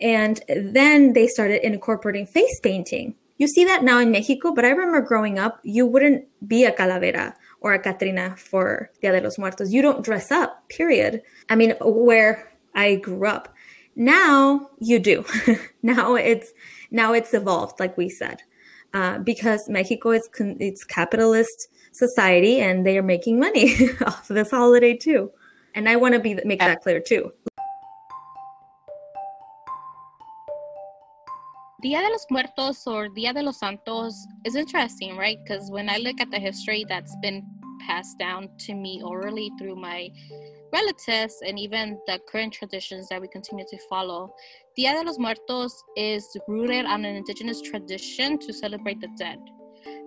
And 0.00 0.42
then 0.48 1.12
they 1.12 1.28
started 1.28 1.64
incorporating 1.64 2.26
face 2.26 2.58
painting. 2.60 3.14
You 3.42 3.48
see 3.48 3.64
that 3.64 3.82
now 3.82 3.98
in 3.98 4.12
Mexico, 4.12 4.54
but 4.54 4.64
I 4.64 4.68
remember 4.68 5.00
growing 5.00 5.36
up, 5.36 5.58
you 5.64 5.84
wouldn't 5.84 6.26
be 6.46 6.64
a 6.64 6.70
calavera 6.70 7.34
or 7.60 7.74
a 7.74 7.78
Catrina 7.80 8.36
for 8.36 8.92
Dia 9.00 9.10
de 9.10 9.20
los 9.20 9.36
Muertos. 9.36 9.72
You 9.72 9.82
don't 9.82 10.04
dress 10.04 10.30
up, 10.30 10.68
period. 10.68 11.22
I 11.48 11.56
mean, 11.56 11.74
where 11.80 12.52
I 12.76 12.94
grew 12.94 13.26
up. 13.26 13.52
Now 13.96 14.70
you 14.78 15.00
do. 15.00 15.24
now 15.82 16.14
it's 16.14 16.52
now 16.92 17.14
it's 17.14 17.34
evolved, 17.34 17.80
like 17.80 17.98
we 17.98 18.08
said, 18.08 18.42
uh, 18.94 19.18
because 19.18 19.68
Mexico 19.68 20.12
is 20.12 20.28
con- 20.32 20.58
it's 20.60 20.84
capitalist 20.84 21.66
society, 21.90 22.60
and 22.60 22.86
they 22.86 22.96
are 22.96 23.02
making 23.02 23.40
money 23.40 23.74
off 24.06 24.28
this 24.28 24.52
holiday 24.52 24.96
too. 24.96 25.32
And 25.74 25.88
I 25.88 25.96
want 25.96 26.14
to 26.14 26.20
be 26.20 26.38
make 26.44 26.60
that 26.60 26.80
clear 26.80 27.00
too. 27.00 27.32
Dia 31.82 32.00
de 32.00 32.10
los 32.10 32.26
Muertos 32.30 32.86
or 32.86 33.08
Dia 33.08 33.32
de 33.32 33.42
los 33.42 33.58
Santos 33.58 34.14
is 34.44 34.54
interesting, 34.54 35.16
right? 35.16 35.38
Because 35.42 35.68
when 35.68 35.90
I 35.90 35.96
look 35.96 36.20
at 36.20 36.30
the 36.30 36.38
history 36.38 36.86
that's 36.88 37.16
been 37.20 37.44
passed 37.84 38.16
down 38.20 38.48
to 38.66 38.74
me 38.74 39.02
orally 39.04 39.50
through 39.58 39.74
my 39.74 40.08
relatives 40.72 41.34
and 41.44 41.58
even 41.58 41.98
the 42.06 42.20
current 42.30 42.52
traditions 42.52 43.08
that 43.08 43.20
we 43.20 43.26
continue 43.26 43.64
to 43.68 43.78
follow, 43.90 44.32
Dia 44.76 44.94
de 44.94 45.02
los 45.02 45.18
Muertos 45.18 45.82
is 45.96 46.24
rooted 46.46 46.86
on 46.86 47.04
an 47.04 47.16
indigenous 47.16 47.60
tradition 47.60 48.38
to 48.38 48.52
celebrate 48.52 49.00
the 49.00 49.08
dead. 49.18 49.40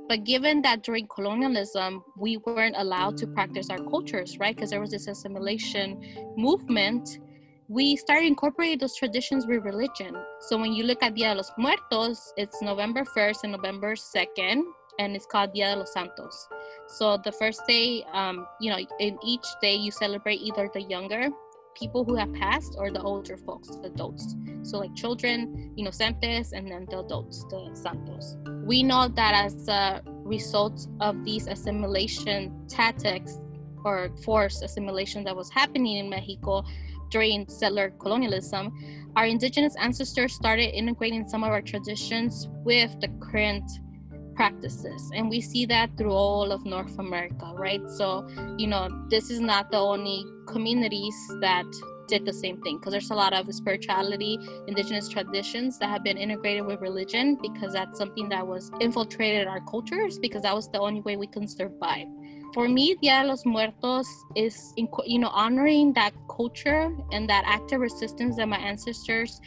But 0.08 0.24
given 0.24 0.62
that 0.62 0.82
during 0.84 1.08
colonialism, 1.08 2.06
we 2.18 2.38
weren't 2.38 2.76
allowed 2.78 3.18
to 3.18 3.28
practice 3.28 3.70
our 3.70 3.80
cultures, 3.80 4.38
right? 4.40 4.56
Because 4.56 4.70
there 4.70 4.80
was 4.80 4.92
this 4.92 5.08
assimilation 5.08 6.00
movement 6.38 7.20
we 7.68 7.96
started 7.96 8.28
incorporating 8.28 8.78
those 8.80 8.96
traditions 8.96 9.48
with 9.48 9.64
religion. 9.64 10.16
So 10.40 10.58
when 10.58 10.74
you 10.74 10.84
look 10.84 11.02
at 11.02 11.16
Dia 11.16 11.34
de 11.34 11.36
los 11.36 11.52
Muertos, 11.58 12.34
it's 12.38 12.62
November 12.62 13.04
1st 13.04 13.44
and 13.44 13.52
November 13.52 13.96
2nd, 13.96 14.62
and 15.00 15.16
it's 15.16 15.26
called 15.26 15.54
Dia 15.54 15.74
de 15.74 15.80
los 15.80 15.92
Santos. 15.92 16.48
So 16.88 17.18
the 17.18 17.32
first 17.32 17.62
day, 17.68 18.06
um, 18.14 18.46
you 18.62 18.70
know, 18.70 18.78
in 19.00 19.18
each 19.24 19.46
day 19.62 19.76
you 19.76 19.92
celebrate 19.92 20.42
either 20.42 20.70
the 20.74 20.82
younger 20.82 21.30
people 21.74 22.06
who 22.06 22.16
have 22.16 22.32
passed 22.34 22.76
or 22.78 22.92
the 22.92 23.02
older 23.02 23.36
folks, 23.36 23.68
the 23.68 23.88
adults. 23.88 24.36
So 24.62 24.78
like 24.78 24.96
children, 24.96 25.74
you 25.76 25.84
know, 25.84 25.92
Santos, 25.92 26.54
and 26.54 26.72
then 26.72 26.86
the 26.90 27.00
adults, 27.00 27.44
the 27.50 27.72
santos. 27.74 28.38
We 28.64 28.82
know 28.82 29.10
that 29.10 29.34
as 29.46 29.68
a 29.68 30.02
result 30.06 30.88
of 31.02 31.26
these 31.26 31.48
assimilation 31.48 32.66
tactics 32.68 33.40
or 33.84 34.10
forced 34.24 34.64
assimilation 34.64 35.24
that 35.26 35.36
was 35.36 35.50
happening 35.50 35.98
in 35.98 36.10
Mexico, 36.10 36.64
during 37.10 37.48
settler 37.48 37.92
colonialism, 38.00 38.72
our 39.16 39.26
indigenous 39.26 39.76
ancestors 39.80 40.34
started 40.34 40.76
integrating 40.76 41.28
some 41.28 41.44
of 41.44 41.50
our 41.50 41.62
traditions 41.62 42.48
with 42.64 43.00
the 43.00 43.08
current 43.20 43.64
practices. 44.36 45.12
And 45.16 45.30
we 45.30 45.42
see 45.42 45.66
that 45.68 45.98
through 45.98 46.12
all 46.12 46.52
of 46.52 46.66
North 46.66 47.00
America, 47.00 47.54
right? 47.56 47.82
So, 47.90 48.28
you 48.58 48.68
know, 48.68 48.90
this 49.10 49.30
is 49.30 49.40
not 49.40 49.72
the 49.72 49.78
only 49.78 50.26
communities 50.48 51.16
that 51.40 51.66
did 52.08 52.26
the 52.26 52.34
same 52.34 52.62
thing 52.62 52.78
because 52.78 52.92
there's 52.92 53.10
a 53.10 53.16
lot 53.16 53.34
of 53.34 53.52
spirituality, 53.54 54.38
indigenous 54.68 55.10
traditions 55.10 55.80
that 55.80 55.90
have 55.90 56.04
been 56.04 56.18
integrated 56.18 56.66
with 56.66 56.80
religion 56.82 57.38
because 57.42 57.74
that's 57.74 57.98
something 57.98 58.30
that 58.30 58.46
was 58.46 58.70
infiltrated 58.80 59.42
in 59.42 59.48
our 59.48 59.62
cultures 59.62 60.20
because 60.20 60.44
that 60.44 60.54
was 60.54 60.70
the 60.70 60.80
only 60.80 61.02
way 61.02 61.16
we 61.18 61.28
can 61.28 61.48
survive 61.48 62.08
for 62.56 62.70
me, 62.70 62.96
Dia 63.02 63.22
de 63.22 63.28
los 63.28 63.46
Muertos 63.46 64.08
is, 64.34 64.74
you 64.78 65.20
know, 65.20 65.28
honoring 65.28 65.92
that 65.94 66.14
culture 66.30 66.90
and 67.12 67.30
that 67.30 67.44
active 67.46 67.82
resistance 67.82 68.38
that 68.38 68.48
my 68.48 68.58
ancestors 68.58 69.42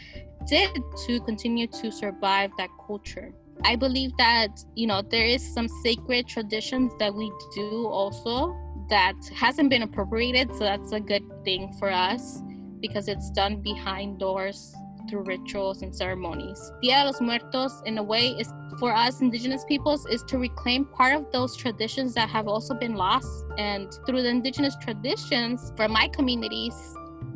did 0.47 0.71
to 1.07 1.19
continue 1.21 1.67
to 1.67 1.91
survive 1.91 2.51
that 2.59 2.69
culture. 2.87 3.33
I 3.65 3.77
believe 3.77 4.13
that, 4.19 4.63
you 4.75 4.87
know, 4.87 5.01
there 5.01 5.25
is 5.25 5.43
some 5.55 5.69
sacred 5.83 6.29
traditions 6.29 6.93
that 6.99 7.15
we 7.15 7.33
do 7.55 7.87
also 7.87 8.55
that 8.91 9.17
hasn't 9.35 9.71
been 9.71 9.83
appropriated. 9.83 10.53
So 10.53 10.61
that's 10.61 10.93
a 10.93 11.01
good 11.01 11.25
thing 11.47 11.73
for 11.79 11.91
us 11.91 12.43
because 12.81 13.09
it's 13.09 13.31
done 13.31 13.63
behind 13.63 14.19
doors 14.19 14.75
through 15.09 15.23
rituals 15.23 15.83
and 15.83 15.95
ceremonies. 15.95 16.73
Dia 16.83 17.01
de 17.01 17.07
los 17.07 17.21
Muertos, 17.21 17.83
in 17.87 17.99
a 17.99 18.03
way, 18.03 18.29
is 18.39 18.53
for 18.79 18.95
us 18.95 19.21
indigenous 19.21 19.65
peoples 19.65 20.07
is 20.07 20.23
to 20.25 20.39
reclaim 20.39 20.85
part 20.85 21.15
of 21.15 21.31
those 21.33 21.57
traditions 21.57 22.15
that 22.15 22.29
have 22.29 22.47
also 22.47 22.75
been 22.75 22.95
lost. 22.95 23.45
And 23.57 23.93
through 24.07 24.23
the 24.23 24.29
indigenous 24.29 24.77
traditions, 24.81 25.73
for 25.77 25.89
my 25.89 26.09
communities, 26.09 26.75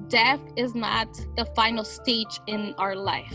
death 0.09 0.41
is 0.57 0.75
not 0.75 1.09
the 1.37 1.47
final 1.57 1.85
stage 1.85 2.41
in 2.47 2.75
our 2.79 2.95
life. 2.95 3.35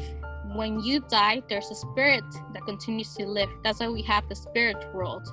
When 0.56 0.80
you 0.80 1.02
die, 1.02 1.42
there's 1.50 1.70
a 1.72 1.76
spirit 1.76 2.24
that 2.54 2.66
continues 2.66 3.14
to 3.16 3.26
live. 3.26 3.50
That's 3.64 3.80
why 3.80 3.90
we 3.90 4.02
have 4.04 4.30
the 4.30 4.36
spirit 4.36 4.78
world. 4.94 5.28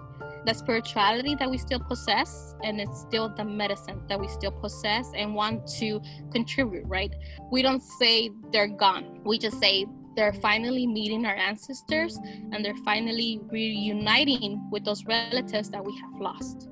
The 0.46 0.52
spirituality 0.52 1.34
that 1.36 1.50
we 1.50 1.58
still 1.58 1.80
possess, 1.80 2.54
and 2.62 2.80
it's 2.80 3.00
still 3.00 3.34
the 3.34 3.44
medicine 3.44 4.02
that 4.08 4.20
we 4.20 4.28
still 4.28 4.52
possess 4.52 5.10
and 5.16 5.34
want 5.34 5.66
to 5.78 6.00
contribute, 6.32 6.84
right? 6.86 7.12
We 7.50 7.62
don't 7.62 7.82
say 7.82 8.30
they're 8.52 8.68
gone. 8.68 9.20
We 9.24 9.38
just 9.38 9.58
say 9.58 9.86
they're 10.16 10.34
finally 10.34 10.86
meeting 10.86 11.24
our 11.26 11.34
ancestors 11.34 12.18
and 12.52 12.64
they're 12.64 12.76
finally 12.84 13.40
reuniting 13.50 14.68
with 14.70 14.84
those 14.84 15.04
relatives 15.06 15.70
that 15.70 15.84
we 15.84 15.96
have 15.98 16.20
lost. 16.20 16.68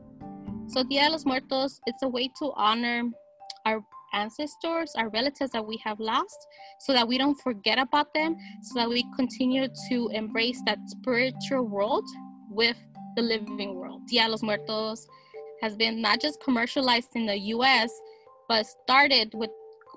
So 0.68 0.82
Dia 0.84 1.06
de 1.06 1.12
los 1.12 1.24
Muertos, 1.24 1.80
it's 1.86 2.02
a 2.02 2.08
way 2.08 2.28
to 2.38 2.52
honor 2.56 3.04
our 3.66 3.82
ancestors, 4.12 4.92
our 4.96 5.08
relatives 5.10 5.50
that 5.52 5.66
we 5.66 5.76
have 5.84 5.98
lost, 5.98 6.46
so 6.78 6.92
that 6.92 7.06
we 7.06 7.18
don't 7.18 7.40
forget 7.40 7.78
about 7.78 8.12
them, 8.14 8.36
so 8.62 8.80
that 8.80 8.88
we 8.88 9.04
continue 9.16 9.68
to 9.88 10.10
embrace 10.12 10.60
that 10.66 10.78
spiritual 10.86 11.62
world 11.62 12.04
with 12.48 12.76
the 13.16 13.22
living 13.22 13.74
world. 13.74 14.06
Dia 14.06 14.24
de 14.24 14.30
los 14.30 14.42
Muertos 14.42 15.06
has 15.60 15.76
been 15.76 16.00
not 16.00 16.20
just 16.20 16.42
commercialized 16.42 17.10
in 17.14 17.26
the 17.26 17.38
US, 17.54 17.90
but 18.48 18.66
started 18.66 19.32
with 19.34 19.50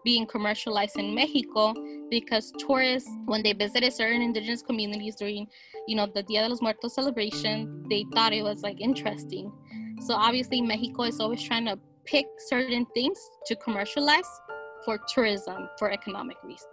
being 0.04 0.26
commercialized 0.28 0.98
in 0.98 1.14
Mexico 1.14 1.74
because 2.10 2.54
tourists, 2.60 3.10
when 3.26 3.42
they 3.42 3.54
visited 3.54 3.92
certain 3.92 4.22
indigenous 4.22 4.62
communities 4.62 5.16
during, 5.16 5.48
you 5.88 5.96
know, 5.96 6.06
the 6.06 6.24
Dia 6.24 6.44
de 6.44 6.50
los 6.50 6.62
Muertos 6.62 6.94
celebration, 6.94 7.84
they 7.90 8.06
thought 8.14 8.32
it 8.32 8.44
was 8.44 8.62
like 8.62 8.80
interesting. 8.80 9.52
So 10.02 10.14
obviously 10.14 10.62
Mexico 10.62 11.04
is 11.04 11.20
always 11.20 11.42
trying 11.42 11.66
to 11.66 11.80
pick 12.06 12.28
certain 12.48 12.86
things 12.94 13.20
to 13.48 13.56
commercialize 13.56 14.30
for 14.86 15.00
tourism 15.14 15.68
for 15.80 15.92
economic 15.92 16.38
reasons. 16.44 16.70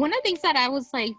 One 0.00 0.12
of 0.12 0.16
the 0.16 0.22
things 0.22 0.42
that 0.42 0.56
I 0.56 0.68
was 0.68 0.88
like 0.92 1.12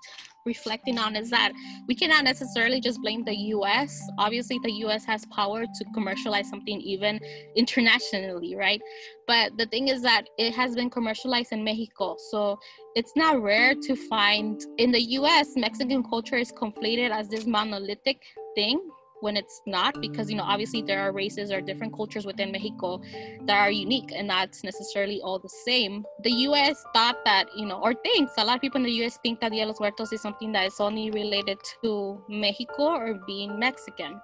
reflecting 0.45 0.97
on 0.97 1.15
is 1.15 1.29
that 1.29 1.51
we 1.87 1.95
cannot 1.95 2.23
necessarily 2.23 2.81
just 2.81 2.99
blame 3.01 3.23
the 3.23 3.35
US. 3.55 4.01
Obviously, 4.17 4.59
the 4.63 4.71
US 4.85 5.05
has 5.05 5.25
power 5.27 5.65
to 5.65 5.85
commercialize 5.93 6.49
something 6.49 6.81
even 6.81 7.19
internationally, 7.55 8.55
right? 8.55 8.81
But 9.27 9.57
the 9.57 9.67
thing 9.67 9.89
is 9.89 10.01
that 10.01 10.27
it 10.37 10.53
has 10.55 10.75
been 10.75 10.89
commercialized 10.89 11.51
in 11.51 11.63
Mexico. 11.63 12.15
So 12.31 12.57
it's 12.95 13.13
not 13.15 13.41
rare 13.41 13.75
to 13.75 13.95
find 13.95 14.59
in 14.77 14.91
the 14.91 15.01
US, 15.19 15.49
Mexican 15.55 16.03
culture 16.03 16.37
is 16.37 16.51
conflated 16.51 17.11
as 17.11 17.29
this 17.29 17.45
monolithic 17.45 18.21
thing 18.55 18.81
when 19.21 19.37
it's 19.37 19.61
not 19.65 19.99
because 20.01 20.29
you 20.29 20.35
know 20.35 20.43
obviously 20.43 20.81
there 20.81 20.99
are 20.99 21.11
races 21.11 21.51
or 21.51 21.61
different 21.61 21.93
cultures 21.95 22.25
within 22.25 22.51
mexico 22.51 22.99
that 23.45 23.57
are 23.57 23.71
unique 23.71 24.11
and 24.13 24.27
not 24.27 24.49
necessarily 24.63 25.21
all 25.21 25.39
the 25.39 25.49
same 25.65 26.03
the 26.23 26.31
us 26.31 26.83
thought 26.93 27.17
that 27.23 27.45
you 27.55 27.65
know 27.65 27.79
or 27.81 27.93
thinks 27.93 28.33
a 28.37 28.43
lot 28.43 28.55
of 28.55 28.61
people 28.61 28.79
in 28.79 28.85
the 28.85 29.05
us 29.05 29.17
think 29.23 29.39
that 29.39 29.51
dia 29.51 29.65
los 29.65 29.79
muertos 29.79 30.11
is 30.11 30.21
something 30.21 30.51
that 30.51 30.65
is 30.65 30.79
only 30.79 31.09
related 31.11 31.57
to 31.81 32.21
mexico 32.27 32.95
or 32.97 33.19
being 33.25 33.57
mexican 33.57 34.19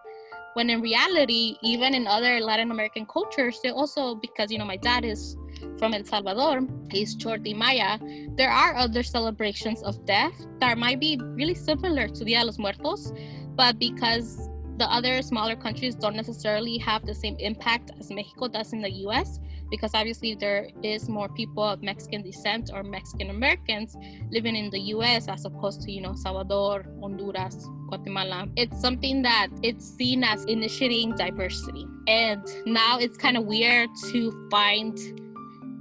when 0.56 0.70
in 0.70 0.82
reality 0.82 1.56
even 1.62 1.94
in 1.94 2.08
other 2.08 2.40
latin 2.40 2.72
american 2.72 3.06
cultures 3.06 3.60
they 3.64 3.70
also 3.70 4.16
because 4.16 4.52
you 4.52 4.58
know 4.58 4.66
my 4.66 4.78
dad 4.78 5.06
is 5.06 5.38
from 5.78 5.94
El 5.94 6.04
Salvador, 6.04 6.62
he's 6.92 7.16
Chorti 7.16 7.56
Maya. 7.56 7.98
There 8.36 8.52
are 8.52 8.76
other 8.76 9.04
celebrations 9.04 9.82
of 9.84 10.06
death 10.06 10.46
that 10.60 10.78
might 10.78 11.00
be 11.00 11.20
really 11.22 11.56
similar 11.56 12.08
to 12.08 12.24
Dia 12.24 12.42
de 12.42 12.46
los 12.46 12.60
Muertos, 12.60 13.12
but 13.56 13.80
because 13.80 14.50
the 14.78 14.86
other 14.86 15.22
smaller 15.22 15.56
countries 15.56 15.96
don't 15.96 16.16
necessarily 16.16 16.78
have 16.78 17.06
the 17.06 17.14
same 17.16 17.36
impact 17.40 17.92
as 18.00 18.12
Mexico 18.12 18.48
does 18.48 18.74
in 18.74 18.82
the 18.82 18.92
US 19.08 19.40
because 19.70 19.92
obviously 19.94 20.36
there 20.36 20.70
is 20.84 21.10
more 21.10 21.28
people 21.30 21.64
of 21.64 21.82
Mexican 21.82 22.22
descent 22.22 22.70
or 22.74 22.84
Mexican 22.84 23.30
Americans 23.30 23.98
living 24.32 24.56
in 24.56 24.70
the 24.70 24.80
US 24.94 25.28
as 25.28 25.46
opposed 25.46 25.82
to, 25.82 25.92
you 25.92 26.02
know, 26.02 26.14
Salvador, 26.16 26.86
Honduras, 27.02 27.68
Guatemala. 27.90 28.48
It's 28.56 28.80
something 28.80 29.22
that 29.24 29.48
it's 29.64 29.86
seen 29.86 30.24
as 30.24 30.46
initiating 30.46 31.16
diversity. 31.16 31.86
And 32.08 32.44
now 32.66 33.00
it's 33.00 33.18
kind 33.18 33.36
of 33.36 33.46
weird 33.46 33.90
to 34.12 34.48
find 34.50 34.98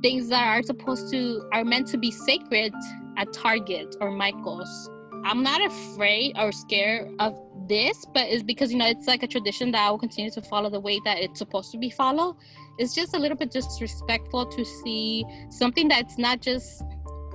things 0.03 0.29
that 0.29 0.47
are 0.47 0.63
supposed 0.63 1.11
to 1.13 1.49
are 1.53 1.65
meant 1.65 1.87
to 1.89 1.99
be 1.99 2.11
sacred 2.11 2.73
at 3.17 3.33
Target 3.33 3.97
or 4.01 4.11
Michael's. 4.11 4.91
I'm 5.27 5.43
not 5.43 5.61
afraid 5.61 6.39
or 6.39 6.53
scared 6.53 7.11
of 7.19 7.37
this, 7.67 8.05
but 8.15 8.29
it's 8.29 8.45
because 8.45 8.71
you 8.71 8.79
know 8.79 8.87
it's 8.87 9.09
like 9.09 9.25
a 9.25 9.27
tradition 9.27 9.73
that 9.73 9.85
I 9.85 9.91
will 9.91 9.99
continue 9.99 10.31
to 10.31 10.41
follow 10.41 10.71
the 10.71 10.79
way 10.79 11.01
that 11.05 11.19
it's 11.19 11.41
supposed 11.41 11.73
to 11.73 11.79
be 11.79 11.91
followed. 11.91 12.37
It's 12.79 12.95
just 12.95 13.13
a 13.13 13.19
little 13.19 13.37
bit 13.37 13.51
disrespectful 13.51 14.47
to 14.47 14.65
see 14.65 15.25
something 15.51 15.89
that's 15.89 16.17
not 16.17 16.41
just 16.41 16.85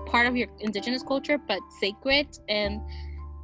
part 0.06 0.26
of 0.26 0.38
your 0.38 0.48
indigenous 0.60 1.04
culture 1.04 1.38
but 1.38 1.60
sacred 1.82 2.28
and 2.48 2.80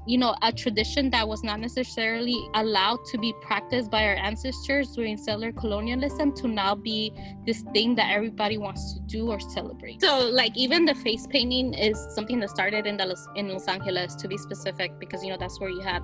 you 0.07 0.17
know 0.17 0.35
a 0.41 0.51
tradition 0.51 1.09
that 1.09 1.27
was 1.27 1.43
not 1.43 1.59
necessarily 1.59 2.37
allowed 2.55 3.03
to 3.05 3.17
be 3.17 3.33
practiced 3.41 3.91
by 3.91 4.03
our 4.03 4.15
ancestors 4.15 4.91
during 4.95 5.17
settler 5.17 5.51
colonialism 5.51 6.33
to 6.33 6.47
now 6.47 6.73
be 6.73 7.11
this 7.45 7.63
thing 7.73 7.93
that 7.95 8.09
everybody 8.11 8.57
wants 8.57 8.93
to 8.93 8.99
do 9.01 9.29
or 9.29 9.39
celebrate 9.39 10.01
so 10.01 10.29
like 10.31 10.55
even 10.55 10.85
the 10.85 10.95
face 10.95 11.27
painting 11.29 11.73
is 11.73 11.97
something 12.15 12.39
that 12.39 12.49
started 12.49 12.87
in 12.87 12.95
the 12.97 13.05
los, 13.05 13.27
in 13.35 13.49
los 13.49 13.67
angeles 13.67 14.15
to 14.15 14.27
be 14.27 14.37
specific 14.37 14.97
because 14.99 15.23
you 15.23 15.29
know 15.29 15.37
that's 15.37 15.59
where 15.59 15.69
you 15.69 15.81
had 15.81 16.01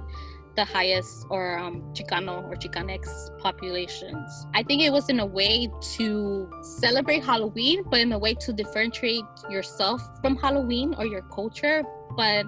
the 0.55 0.65
highest 0.65 1.25
or 1.29 1.57
um, 1.57 1.81
Chicano 1.93 2.43
or 2.43 2.55
Chicanx 2.55 3.35
populations. 3.39 4.45
I 4.53 4.63
think 4.63 4.83
it 4.83 4.91
was 4.91 5.09
in 5.09 5.19
a 5.19 5.25
way 5.25 5.67
to 5.95 6.49
celebrate 6.61 7.23
Halloween, 7.23 7.83
but 7.89 7.99
in 7.99 8.11
a 8.11 8.19
way 8.19 8.35
to 8.35 8.53
differentiate 8.53 9.23
yourself 9.49 10.01
from 10.21 10.35
Halloween 10.35 10.93
or 10.97 11.05
your 11.05 11.23
culture. 11.23 11.83
But 12.15 12.45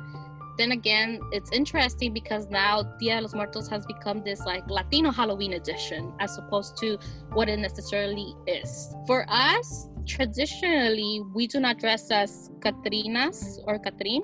then 0.58 0.72
again, 0.72 1.20
it's 1.32 1.51
interesting 1.51 2.14
because 2.14 2.47
now 2.49 2.84
Dia 2.99 3.18
de 3.18 3.22
los 3.22 3.34
Muertos 3.34 3.68
has 3.70 3.86
become 3.86 4.24
this 4.24 4.39
like 4.45 4.70
Latino 4.70 5.12
Halloween 5.12 5.53
edition 5.53 6.14
as 6.20 6.38
opposed 6.38 6.78
to 6.78 6.97
what 7.34 7.49
it 7.49 7.60
necessarily 7.60 8.34
is. 8.47 8.95
For 9.08 9.26
us, 9.30 9.89
traditionally, 10.06 11.22
we 11.34 11.47
do 11.47 11.60
not 11.60 11.80
dress 11.80 12.12
as 12.12 12.51
Catrinas 12.60 13.60
or 13.66 13.80
Catrin 13.80 14.22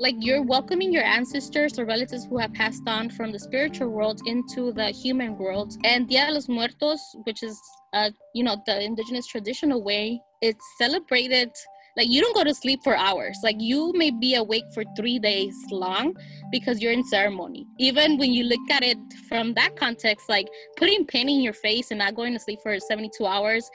like 0.00 0.14
you're 0.20 0.42
welcoming 0.42 0.92
your 0.92 1.02
ancestors 1.02 1.76
or 1.76 1.84
relatives 1.84 2.24
who 2.26 2.38
have 2.38 2.52
passed 2.54 2.84
on 2.86 3.10
from 3.10 3.32
the 3.32 3.38
spiritual 3.38 3.88
world 3.88 4.20
into 4.26 4.72
the 4.72 4.86
human 4.86 5.36
world. 5.36 5.74
And 5.84 6.08
Dia 6.08 6.26
de 6.26 6.34
los 6.34 6.48
Muertos, 6.48 7.00
which 7.24 7.42
is 7.42 7.60
uh, 7.92 8.10
you 8.34 8.44
know, 8.44 8.56
the 8.66 8.82
indigenous 8.82 9.26
traditional 9.26 9.82
way, 9.82 10.20
it's 10.40 10.64
celebrated 10.78 11.50
like 11.98 12.08
you 12.08 12.20
don't 12.20 12.34
go 12.34 12.44
to 12.44 12.54
sleep 12.54 12.80
for 12.84 12.96
hours. 12.96 13.36
Like 13.42 13.56
you 13.58 13.92
may 13.94 14.10
be 14.12 14.36
awake 14.36 14.64
for 14.72 14.84
three 14.96 15.18
days 15.18 15.54
long 15.72 16.14
because 16.52 16.80
you're 16.80 16.92
in 16.92 17.04
ceremony. 17.04 17.66
Even 17.78 18.16
when 18.18 18.32
you 18.32 18.44
look 18.44 18.70
at 18.70 18.84
it 18.84 18.96
from 19.28 19.52
that 19.54 19.74
context 19.76 20.28
like 20.28 20.46
putting 20.76 21.04
pain 21.04 21.28
in 21.28 21.40
your 21.40 21.52
face 21.52 21.90
and 21.90 21.98
not 21.98 22.14
going 22.14 22.32
to 22.32 22.38
sleep 22.38 22.60
for 22.62 22.78
72 22.78 23.26
hours 23.26 23.68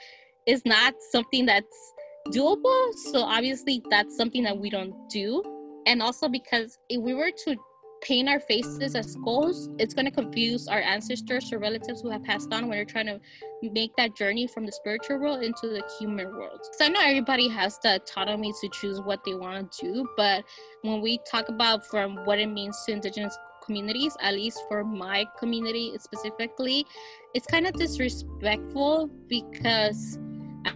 is 0.46 0.64
not 0.64 0.94
something 1.12 1.44
that's 1.44 1.92
doable. 2.28 2.92
So 3.12 3.20
obviously 3.20 3.82
that's 3.90 4.16
something 4.16 4.42
that 4.44 4.56
we 4.56 4.70
don't 4.70 4.94
do. 5.10 5.42
And 5.86 6.00
also 6.00 6.26
because 6.26 6.78
if 6.88 7.02
we 7.02 7.12
were 7.12 7.30
to 7.44 7.56
paint 8.04 8.28
our 8.28 8.38
faces 8.38 8.94
as 8.94 9.12
skulls, 9.12 9.70
it's 9.78 9.94
going 9.94 10.04
to 10.04 10.10
confuse 10.10 10.68
our 10.68 10.80
ancestors 10.80 11.50
or 11.52 11.58
relatives 11.58 12.02
who 12.02 12.10
have 12.10 12.22
passed 12.22 12.52
on 12.52 12.68
when 12.68 12.76
they're 12.76 12.84
trying 12.84 13.06
to 13.06 13.18
make 13.62 13.96
that 13.96 14.14
journey 14.14 14.46
from 14.46 14.66
the 14.66 14.72
spiritual 14.72 15.18
world 15.18 15.42
into 15.42 15.68
the 15.68 15.82
human 15.98 16.26
world. 16.36 16.60
So 16.72 16.84
I 16.84 16.88
know 16.88 17.00
everybody 17.02 17.48
has 17.48 17.78
the 17.82 17.96
autonomy 17.96 18.52
to 18.60 18.68
choose 18.68 19.00
what 19.00 19.24
they 19.24 19.34
want 19.34 19.72
to 19.72 19.92
do, 19.92 20.08
but 20.16 20.44
when 20.82 21.00
we 21.00 21.18
talk 21.30 21.48
about 21.48 21.86
from 21.86 22.16
what 22.26 22.38
it 22.38 22.46
means 22.46 22.78
to 22.84 22.92
indigenous 22.92 23.36
communities, 23.64 24.14
at 24.20 24.34
least 24.34 24.60
for 24.68 24.84
my 24.84 25.24
community 25.38 25.94
specifically, 25.98 26.86
it's 27.32 27.46
kind 27.46 27.66
of 27.66 27.72
disrespectful 27.72 29.08
because 29.28 30.18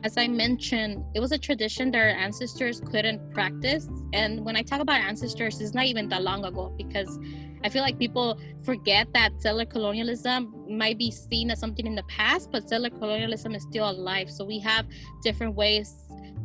as 0.05 0.17
I 0.17 0.29
mentioned, 0.29 1.05
it 1.15 1.21
was 1.21 1.33
a 1.33 1.39
tradition 1.39 1.91
that 1.93 1.99
our 1.99 2.09
ancestors 2.09 2.81
couldn't 2.81 3.33
practice. 3.33 3.89
And 4.13 4.45
when 4.45 4.57
I 4.57 4.63
talk 4.63 4.81
about 4.81 5.01
ancestors, 5.01 5.61
it's 5.61 5.75
not 5.75 5.87
even 5.87 6.09
that 6.11 6.23
long 6.23 6.45
ago 6.45 6.73
because 6.77 7.19
I 7.65 7.69
feel 7.69 7.83
like 7.83 7.99
people 7.99 8.39
forget 8.65 9.09
that 9.15 9.41
settler 9.41 9.65
colonialism 9.65 10.55
might 10.69 10.99
be 10.99 11.11
seen 11.11 11.51
as 11.51 11.59
something 11.59 11.87
in 11.87 11.95
the 11.95 12.05
past, 12.05 12.51
but 12.53 12.69
settler 12.69 12.91
colonialism 12.91 13.55
is 13.55 13.63
still 13.63 13.91
alive. 13.91 14.31
So 14.31 14.45
we 14.45 14.59
have 14.61 14.87
different 15.23 15.55
ways 15.55 15.95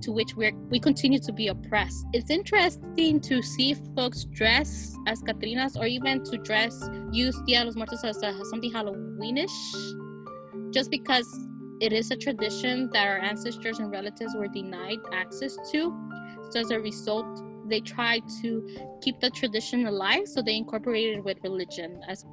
to 0.01 0.11
which 0.11 0.35
we 0.35 0.51
we 0.69 0.79
continue 0.79 1.19
to 1.19 1.31
be 1.31 1.47
oppressed. 1.47 2.05
It's 2.13 2.29
interesting 2.29 3.21
to 3.21 3.41
see 3.41 3.75
folks 3.95 4.25
dress 4.25 4.95
as 5.07 5.21
Catrinas 5.21 5.77
or 5.77 5.85
even 5.85 6.23
to 6.25 6.37
dress 6.37 6.89
use 7.11 7.39
Dia 7.45 7.59
de 7.59 7.65
los 7.65 7.75
Muertos 7.75 8.03
as, 8.03 8.21
a, 8.21 8.33
something 8.45 8.71
Halloweenish, 8.71 10.73
just 10.73 10.91
because 10.91 11.27
it 11.83 11.91
is 11.91 12.11
a 12.11 12.15
tradition 12.15 12.89
that 12.93 13.05
our 13.05 13.17
ancestors 13.17 13.79
and 13.79 13.91
relatives 13.91 14.33
were 14.37 14.47
denied 14.47 14.99
access 15.11 15.57
to. 15.69 15.93
So 16.49 16.61
as 16.61 16.71
a 16.71 16.79
result, 16.79 17.27
they 17.67 17.81
tried 17.81 18.23
to 18.41 18.97
keep 19.01 19.19
the 19.19 19.29
tradition 19.29 19.85
alive, 19.85 20.25
so 20.25 20.41
they 20.41 20.55
incorporated 20.55 21.17
it 21.17 21.25
with 21.25 21.39
religion 21.43 22.01
as 22.07 22.25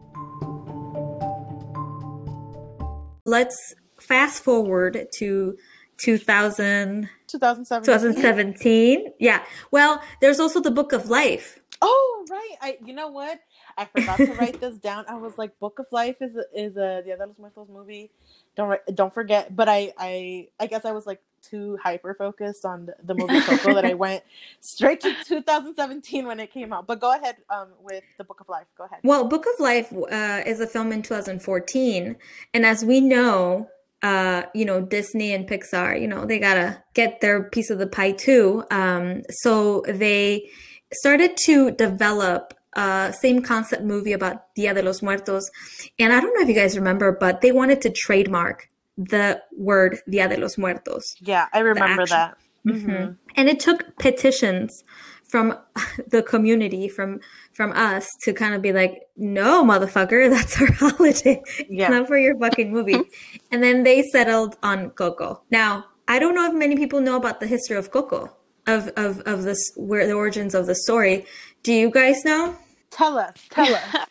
Let's 3.27 3.75
fast 3.99 4.45
forward 4.45 5.09
to 5.15 5.59
2000, 5.97 7.09
2017. 7.27 7.85
2017. 7.85 9.13
Yeah. 9.19 9.43
Well, 9.73 10.01
there's 10.21 10.39
also 10.39 10.61
the 10.61 10.71
Book 10.71 10.93
of 10.93 11.11
Life. 11.11 11.59
Oh 11.83 12.25
right. 12.31 12.57
I 12.61 12.79
you 12.85 12.95
know 12.95 13.09
what? 13.09 13.41
I 13.77 13.87
forgot 13.87 14.19
to 14.19 14.33
write 14.35 14.61
this 14.61 14.77
down. 14.79 15.05
I 15.09 15.15
was 15.15 15.39
like, 15.39 15.59
Book 15.59 15.79
of 15.79 15.87
Life 15.91 16.17
is 16.21 16.37
a, 16.37 16.45
is 16.55 16.77
a 16.77 17.03
Dia 17.05 17.17
de 17.17 17.27
los 17.27 17.39
Muertos 17.39 17.69
movie. 17.69 18.11
Don't 18.57 18.81
don't 18.95 19.13
forget. 19.13 19.55
But 19.55 19.69
I 19.69 19.93
I 19.99 20.49
I 20.59 20.67
guess 20.67 20.85
I 20.85 20.93
was 20.93 21.07
like 21.07 21.21
too 21.43 21.79
hyper 21.83 22.15
focused 22.15 22.65
on 22.65 22.91
the, 23.03 23.15
movie 23.15 23.41
Coco 23.41 23.75
that 23.75 23.85
I 23.85 23.95
went 24.07 24.23
straight 24.61 25.01
to 25.01 25.15
2017 25.25 26.27
when 26.27 26.39
it 26.39 26.53
came 26.53 26.73
out. 26.73 26.87
But 26.87 27.01
go 27.01 27.15
ahead 27.15 27.37
um 27.49 27.69
with 27.81 28.05
the 28.19 28.25
Book 28.25 28.41
of 28.41 28.49
Life. 28.49 28.67
Go 28.77 28.85
ahead. 28.85 29.01
Well, 29.03 29.25
Book 29.25 29.47
of 29.47 29.61
Life 29.61 29.93
uh, 29.93 30.43
is 30.47 30.61
a 30.61 30.67
film 30.67 30.93
in 30.93 31.03
2014, 31.03 32.17
and 32.55 32.67
as 32.67 32.85
we 32.85 33.01
know, 33.01 33.69
uh, 34.03 34.43
you 34.55 34.65
know 34.65 34.81
Disney 34.81 35.33
and 35.33 35.49
Pixar, 35.49 36.01
you 36.01 36.09
know 36.09 36.25
they 36.25 36.39
gotta 36.39 36.83
get 36.95 37.21
their 37.21 37.43
piece 37.43 37.71
of 37.71 37.79
the 37.79 37.87
pie 37.87 38.13
too. 38.13 38.65
Um, 38.71 39.23
so 39.31 39.83
they 39.89 40.51
started 40.93 41.37
to 41.45 41.71
develop 41.71 42.55
uh 42.75 43.13
same 43.13 43.43
concept 43.43 43.83
movie 43.83 44.13
about 44.13 44.55
Dia 44.55 44.75
de 44.75 44.83
los 44.83 45.03
Muertos, 45.03 45.51
and 45.99 46.13
I 46.13 46.21
don't 46.21 46.35
know 46.35 46.43
if 46.43 46.49
you 46.49 46.55
guys 46.55 46.77
remember, 46.77 47.13
but 47.13 47.41
they 47.41 47.53
wanted 47.53 47.81
to 47.83 47.91
trademark 47.91 48.69
the 48.97 49.43
word 49.57 49.99
Dia 50.09 50.29
de 50.29 50.37
los 50.37 50.57
Muertos. 50.59 51.15
Yeah, 51.21 51.47
I 51.53 51.61
remember 51.61 52.07
that. 52.07 52.37
Mhm. 52.67 53.17
And 53.37 53.49
it 53.49 53.59
took 53.61 53.97
petitions 53.99 54.85
from 55.29 55.57
the 56.09 56.23
community, 56.23 56.89
from 56.89 57.21
from 57.53 57.73
us, 57.73 58.09
to 58.23 58.33
kind 58.33 58.55
of 58.55 58.63
be 58.63 58.73
like, 58.73 59.09
"No, 59.17 59.65
motherfucker, 59.65 60.29
that's 60.35 60.61
our 60.61 60.73
holiday. 60.73 61.43
Yeah. 61.69 61.87
It's 61.87 61.91
not 61.91 62.07
for 62.09 62.19
your 62.19 62.37
fucking 62.37 62.73
movie." 62.73 63.01
and 63.51 63.63
then 63.63 63.83
they 63.85 64.03
settled 64.03 64.57
on 64.63 64.91
Coco. 64.91 65.43
Now, 65.51 65.87
I 66.09 66.19
don't 66.19 66.35
know 66.35 66.47
if 66.47 66.55
many 66.55 66.77
people 66.77 67.01
know 67.01 67.17
about 67.17 67.41
the 67.41 67.47
history 67.47 67.77
of 67.77 67.91
Coco, 67.91 68.37
of 68.71 68.89
of 68.97 69.21
of 69.27 69.43
this, 69.43 69.61
where 69.77 70.07
the 70.07 70.13
origins 70.15 70.55
of 70.55 70.67
the 70.67 70.75
story. 70.75 71.27
Do 71.63 71.73
you 71.73 71.91
guys 71.91 72.25
know? 72.25 72.57
Tell 72.91 73.19
us. 73.19 73.37
Tell 73.51 73.75
us. 73.75 73.97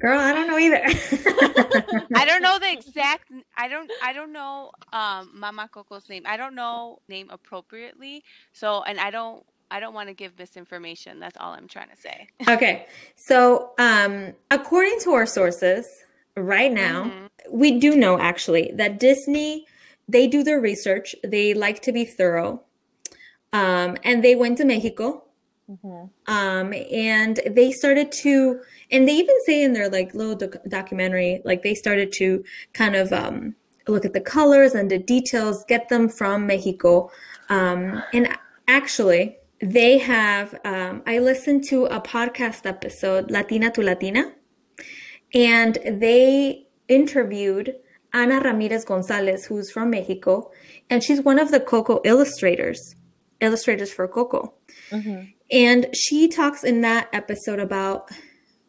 Girl, 0.00 0.18
I 0.18 0.32
don't 0.32 0.48
know 0.48 0.58
either. 0.58 0.82
I 2.16 2.24
don't 2.24 2.42
know 2.42 2.58
the 2.58 2.72
exact. 2.78 3.30
I 3.56 3.68
don't. 3.68 3.90
I 4.02 4.12
don't 4.12 4.32
know 4.32 4.72
um, 4.92 5.30
Mama 5.34 5.68
Coco's 5.72 6.08
name. 6.08 6.24
I 6.26 6.36
don't 6.36 6.54
know 6.54 6.98
name 7.08 7.28
appropriately. 7.30 8.24
So, 8.52 8.82
and 8.82 8.98
I 8.98 9.10
don't. 9.10 9.44
I 9.70 9.80
don't 9.80 9.94
want 9.94 10.08
to 10.08 10.14
give 10.14 10.38
misinformation. 10.38 11.20
That's 11.20 11.36
all 11.38 11.52
I'm 11.52 11.68
trying 11.68 11.88
to 11.88 11.96
say. 11.96 12.26
Okay. 12.48 12.86
So, 13.16 13.72
um, 13.78 14.32
according 14.50 14.98
to 15.04 15.12
our 15.12 15.24
sources, 15.26 15.86
right 16.36 16.70
now, 16.72 17.04
Mhm. 17.04 17.28
we 17.50 17.78
do 17.78 17.96
know 17.96 18.18
actually 18.18 18.70
that 18.74 18.98
Disney, 18.98 19.66
they 20.08 20.26
do 20.26 20.42
their 20.42 20.60
research. 20.60 21.14
They 21.24 21.54
like 21.54 21.80
to 21.82 21.92
be 21.92 22.04
thorough. 22.04 22.62
Um, 23.52 23.96
and 24.04 24.22
they 24.24 24.34
went 24.34 24.58
to 24.58 24.64
Mexico. 24.64 25.24
Mhm. 25.70 26.10
Um, 26.26 26.74
and 26.92 27.40
they 27.46 27.70
started 27.70 28.10
to, 28.12 28.60
and 28.90 29.08
they 29.08 29.12
even 29.12 29.36
say 29.46 29.62
in 29.62 29.72
their 29.72 29.88
like 29.88 30.14
little 30.14 30.34
doc- 30.34 30.62
documentary, 30.68 31.40
like 31.44 31.62
they 31.62 31.74
started 31.74 32.12
to 32.14 32.44
kind 32.72 32.96
of 32.96 33.12
um, 33.12 33.54
look 33.88 34.04
at 34.04 34.12
the 34.12 34.20
colors 34.20 34.74
and 34.74 34.90
the 34.90 34.98
details, 34.98 35.64
get 35.68 35.88
them 35.88 36.08
from 36.08 36.46
Mexico. 36.46 37.10
Um, 37.48 38.02
and 38.12 38.28
actually, 38.68 39.36
they 39.60 39.98
have, 39.98 40.58
um, 40.64 41.02
I 41.06 41.20
listened 41.20 41.64
to 41.68 41.86
a 41.86 42.00
podcast 42.00 42.66
episode, 42.66 43.30
Latina 43.30 43.70
to 43.70 43.82
Latina, 43.82 44.32
and 45.34 45.78
they 45.86 46.66
interviewed 46.88 47.76
Ana 48.12 48.40
Ramirez 48.40 48.84
Gonzalez, 48.84 49.46
who's 49.46 49.70
from 49.70 49.90
Mexico, 49.90 50.50
and 50.90 51.02
she's 51.02 51.22
one 51.22 51.38
of 51.38 51.50
the 51.50 51.60
Coco 51.60 52.00
illustrators, 52.04 52.94
illustrators 53.42 53.92
for 53.92 54.06
Coco. 54.08 54.54
Mhm. 54.90 55.32
And 55.50 55.86
she 55.94 56.28
talks 56.28 56.64
in 56.64 56.80
that 56.80 57.08
episode 57.12 57.58
about 57.58 58.10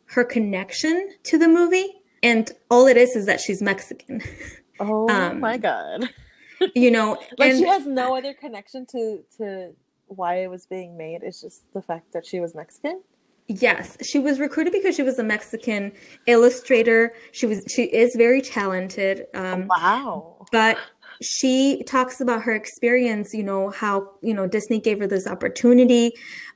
her 0.07 0.23
connection 0.25 1.09
to 1.23 1.37
the 1.37 1.47
movie. 1.47 2.01
And 2.21 2.51
all 2.69 2.87
it 2.87 2.97
is 2.97 3.15
is 3.15 3.25
that 3.25 3.39
she's 3.39 3.61
Mexican, 3.61 4.21
Oh 4.79 5.07
Um, 5.09 5.39
my 5.39 5.57
god. 5.57 6.09
you 6.75 6.91
know. 6.91 7.17
Like 7.37 7.51
and 7.51 7.59
she 7.59 7.65
has 7.67 7.85
no 7.85 8.15
other 8.17 8.33
connection 8.33 8.85
to 8.87 9.23
to 9.37 9.71
why 10.07 10.43
it 10.43 10.49
was 10.49 10.65
being 10.65 10.97
made. 10.97 11.21
It's 11.23 11.41
just 11.41 11.63
the 11.73 11.81
fact 11.81 12.11
that 12.13 12.25
she 12.25 12.39
was 12.39 12.53
Mexican. 12.55 13.01
yes, 13.47 13.97
she 14.01 14.19
was 14.19 14.39
recruited 14.39 14.71
because 14.73 14.95
she 14.95 15.03
was 15.03 15.19
a 15.19 15.23
Mexican 15.23 15.91
illustrator. 16.27 17.13
She 17.33 17.45
was 17.45 17.63
she 17.73 17.83
is 17.83 18.15
very 18.15 18.41
talented. 18.41 19.25
Um, 19.33 19.67
wow. 19.67 20.45
but 20.51 20.77
she 21.23 21.81
talks 21.87 22.19
about 22.21 22.41
her 22.43 22.53
experience 22.53 23.33
you 23.33 23.43
know 23.43 23.69
how 23.69 24.09
you 24.21 24.33
know 24.33 24.45
disney 24.47 24.79
gave 24.79 24.99
her 24.99 25.07
this 25.07 25.25
opportunity 25.27 26.11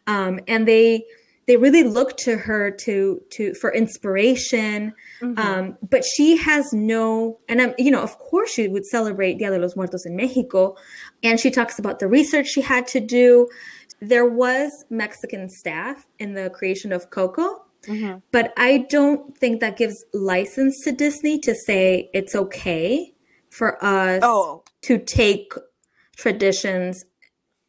um, 0.08 0.40
and 0.48 0.68
they 0.68 1.04
they 1.48 1.56
really 1.56 1.84
look 1.84 2.18
to 2.18 2.36
her 2.38 2.70
to 2.72 3.22
to 3.30 3.54
for 3.56 3.74
inspiration 3.74 4.94
Mhm. 5.22 5.38
um, 5.40 5.78
but 5.90 6.04
she 6.06 6.38
has 6.38 6.72
no 6.74 7.40
and 7.50 7.62
i'm 7.62 7.74
you 7.80 7.90
know 7.90 8.02
of 8.02 8.18
course 8.20 8.52
she 8.52 8.68
would 8.68 8.86
celebrate 8.86 9.40
dia 9.40 9.50
de 9.50 9.58
los 9.58 9.76
muertos 9.76 10.06
in 10.06 10.16
mexico 10.16 10.76
and 11.24 11.40
she 11.40 11.50
talks 11.50 11.80
about 11.80 11.98
the 12.00 12.08
research 12.08 12.48
she 12.48 12.62
had 12.62 12.86
to 12.88 13.00
do 13.00 13.48
there 14.00 14.26
was 14.30 14.70
mexican 14.92 15.50
staff 15.50 16.06
in 16.20 16.34
the 16.34 16.50
creation 16.52 16.92
of 16.94 17.10
coco 17.10 17.64
Mhm. 17.88 18.22
but 18.32 18.52
I 18.58 18.86
don't 18.90 19.38
think 19.38 19.62
that 19.62 19.78
gives 19.78 20.04
license 20.14 20.84
to 20.84 20.92
Disney 20.92 21.40
to 21.40 21.54
say 21.56 22.10
it's 22.14 22.36
okay 22.36 23.14
for 23.58 23.84
us 23.84 24.22
Oh, 24.24 24.64
to 24.84 25.00
take 25.00 25.52
traditions, 26.16 27.04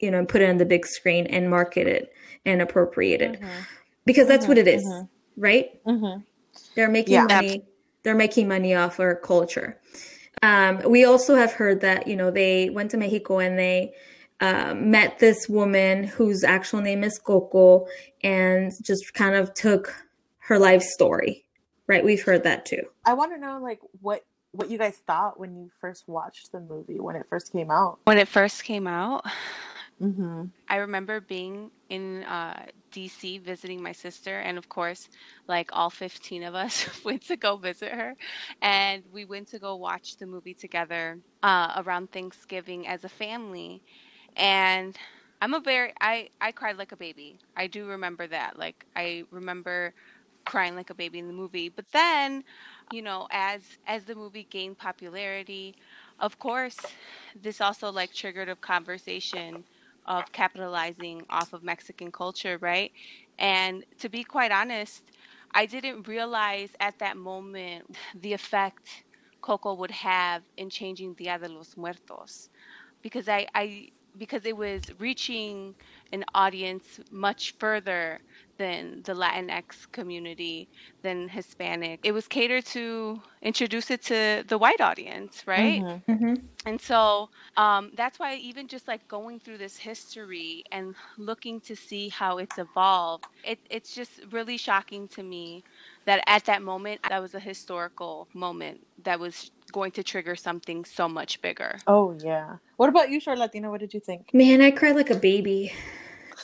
you 0.01 0.11
know, 0.11 0.19
and 0.19 0.29
put 0.29 0.43
it 0.43 0.51
on 0.51 0.59
the 0.59 0.67
big 0.67 0.85
screen 0.87 1.27
and 1.27 1.49
market 1.49 1.87
it 1.87 2.13
and 2.45 2.61
appropriate 2.61 3.23
it 3.23 3.41
Mhm. 3.41 3.67
because 4.05 4.29
that's 4.29 4.47
what 4.47 4.59
it 4.59 4.69
is, 4.69 4.85
Mhm. 4.85 5.09
right? 5.39 5.85
Mhm. 5.87 6.25
They're 6.75 6.91
making 6.91 7.15
Yeah. 7.15 7.25
money. 7.25 7.65
They're 8.03 8.15
making 8.15 8.49
money 8.49 8.75
off 8.75 9.01
our 9.01 9.17
culture. 9.17 9.81
Um, 10.43 10.83
we 10.87 11.05
also 11.05 11.35
have 11.35 11.53
heard 11.53 11.81
that 11.81 12.07
you 12.07 12.17
know 12.17 12.31
they 12.31 12.69
went 12.71 12.91
to 12.93 12.97
Mexico 12.97 13.39
and 13.39 13.59
they 13.59 13.93
um, 14.41 14.91
met 14.91 15.19
this 15.19 15.49
woman 15.49 16.05
whose 16.05 16.45
actual 16.45 16.81
name 16.81 17.03
is 17.03 17.19
Coco 17.19 17.87
and 18.23 18.71
just 18.83 19.13
kind 19.15 19.35
of 19.35 19.53
took 19.55 19.93
her 20.39 20.59
life 20.59 20.83
story. 20.83 21.45
Right, 21.89 22.05
we've 22.05 22.23
heard 22.23 22.45
that 22.45 22.67
too. 22.67 22.83
I 23.07 23.15
want 23.15 23.33
to 23.33 23.39
know 23.39 23.59
like 23.61 23.81
what 24.03 24.25
what 24.59 24.71
you 24.71 24.79
guys 24.79 24.99
thought 25.07 25.39
when 25.41 25.57
you 25.57 25.71
first 25.81 26.09
watched 26.09 26.53
the 26.53 26.61
movie 26.61 27.01
when 27.01 27.17
it 27.17 27.27
first 27.31 27.53
came 27.53 27.71
out. 27.71 28.01
When 28.05 28.19
it 28.19 28.29
first 28.29 28.65
came 28.65 28.87
out, 28.87 29.25
Mm-hmm. 30.03 30.45
I 30.69 30.77
remember 30.77 31.21
being 31.21 31.71
in 31.89 32.25
uh, 32.25 32.67
DC 32.93 33.39
visiting 33.39 33.83
my 33.83 33.93
sister, 33.93 34.39
and 34.39 34.59
of 34.59 34.69
course, 34.69 35.09
like 35.49 35.71
all 35.73 35.91
15 35.91 36.43
of 36.45 36.55
us 36.55 36.89
went 37.05 37.23
to 37.27 37.37
go 37.37 37.57
visit 37.57 37.93
her, 37.93 38.17
and 38.63 39.05
we 39.13 39.25
went 39.25 39.49
to 39.49 39.59
go 39.59 39.77
watch 39.77 40.17
the 40.19 40.27
movie 40.27 40.55
together 40.55 41.21
uh, 41.43 41.83
around 41.85 42.13
Thanksgiving 42.13 42.87
as 42.87 43.05
a 43.05 43.09
family. 43.09 43.83
And 44.37 44.97
I'm 45.41 45.55
a 45.55 45.61
very 45.61 45.93
I 46.01 46.29
I 46.41 46.53
cried 46.53 46.77
like 46.79 46.93
a 46.93 46.97
baby. 46.97 47.39
I 47.57 47.67
do 47.67 47.87
remember 47.87 48.27
that. 48.29 48.59
Like 48.59 48.87
I 48.97 49.25
remember 49.31 49.95
crying 50.45 50.77
like 50.77 50.91
a 50.91 50.95
baby 50.95 51.19
in 51.19 51.29
the 51.29 51.33
movie. 51.35 51.69
But 51.69 51.87
then, 51.93 52.45
you 52.91 53.03
know, 53.03 53.27
as 53.31 53.79
as 53.87 54.05
the 54.05 54.15
movie 54.15 54.47
gained 54.51 54.79
popularity, 54.79 55.75
of 56.19 56.39
course, 56.39 56.95
this 57.35 57.61
also 57.61 57.91
like 57.93 58.13
triggered 58.13 58.49
a 58.49 58.57
conversation 58.57 59.65
of 60.07 60.33
capitalizing 60.33 61.25
off 61.31 61.53
of 61.53 61.63
Mexican 61.63 62.11
culture, 62.13 62.59
right? 62.61 62.93
And 63.39 63.85
to 64.01 64.09
be 64.09 64.25
quite 64.25 64.51
honest, 64.53 65.11
I 65.55 65.67
didn't 65.67 66.09
realize 66.09 66.71
at 66.81 66.99
that 67.01 67.17
moment 67.17 67.97
the 68.15 68.33
effect 68.33 69.05
Coco 69.41 69.75
would 69.75 69.91
have 69.93 70.43
in 70.57 70.71
changing 70.71 71.15
Dia 71.15 71.39
de 71.39 71.49
los 71.49 71.77
Muertos. 71.77 72.49
Because 73.03 73.29
I, 73.29 73.47
I 73.55 73.89
because 74.17 74.45
it 74.47 74.57
was 74.57 74.91
reaching 74.99 75.75
an 76.13 76.25
audience 76.35 77.01
much 77.11 77.55
further 77.59 78.21
than 78.59 79.03
the 79.05 79.15
Latinx 79.15 79.91
community, 79.93 80.69
than 81.03 81.29
Hispanic. 81.29 82.01
It 82.03 82.13
was 82.13 82.29
catered 82.29 82.67
to 82.67 83.21
introduce 83.41 83.91
it 83.91 84.03
to 84.03 84.45
the 84.47 84.59
white 84.59 84.81
audience, 84.81 85.45
right? 85.47 85.81
Mm-hmm. 85.81 86.13
Mm-hmm. 86.13 86.35
And 86.67 86.81
so 86.81 87.31
um, 87.57 87.93
that's 87.97 88.19
why 88.19 88.35
even 88.37 88.69
just 88.69 88.89
like 88.89 89.07
going 89.09 89.41
through 89.41 89.59
this 89.59 89.77
history 89.77 90.65
and 90.73 90.95
looking 91.17 91.61
to 91.63 91.75
see 91.75 92.09
how 92.09 92.39
it's 92.39 92.59
evolved, 92.59 93.27
it, 93.45 93.59
it's 93.71 93.95
just 93.95 94.21
really 94.31 94.59
shocking 94.59 95.09
to 95.09 95.23
me 95.23 95.65
that 96.05 96.23
at 96.27 96.45
that 96.47 96.63
moment, 96.63 97.01
that 97.09 97.21
was 97.23 97.35
a 97.35 97.41
historical 97.41 98.29
moment 98.35 98.81
that 99.05 99.21
was 99.21 99.51
going 99.73 99.93
to 99.93 100.03
trigger 100.03 100.35
something 100.35 100.85
so 100.85 101.09
much 101.09 101.41
bigger. 101.43 101.79
Oh 101.87 102.17
yeah. 102.25 102.57
What 102.77 102.89
about 102.89 103.11
you, 103.11 103.21
Short 103.21 103.39
Latina? 103.39 103.71
What 103.71 103.81
did 103.81 103.95
you 103.95 104.01
think? 104.01 104.31
Man, 104.33 104.61
I 104.61 104.71
cried 104.71 104.97
like 104.97 105.11
a 105.11 105.17
baby. 105.17 105.73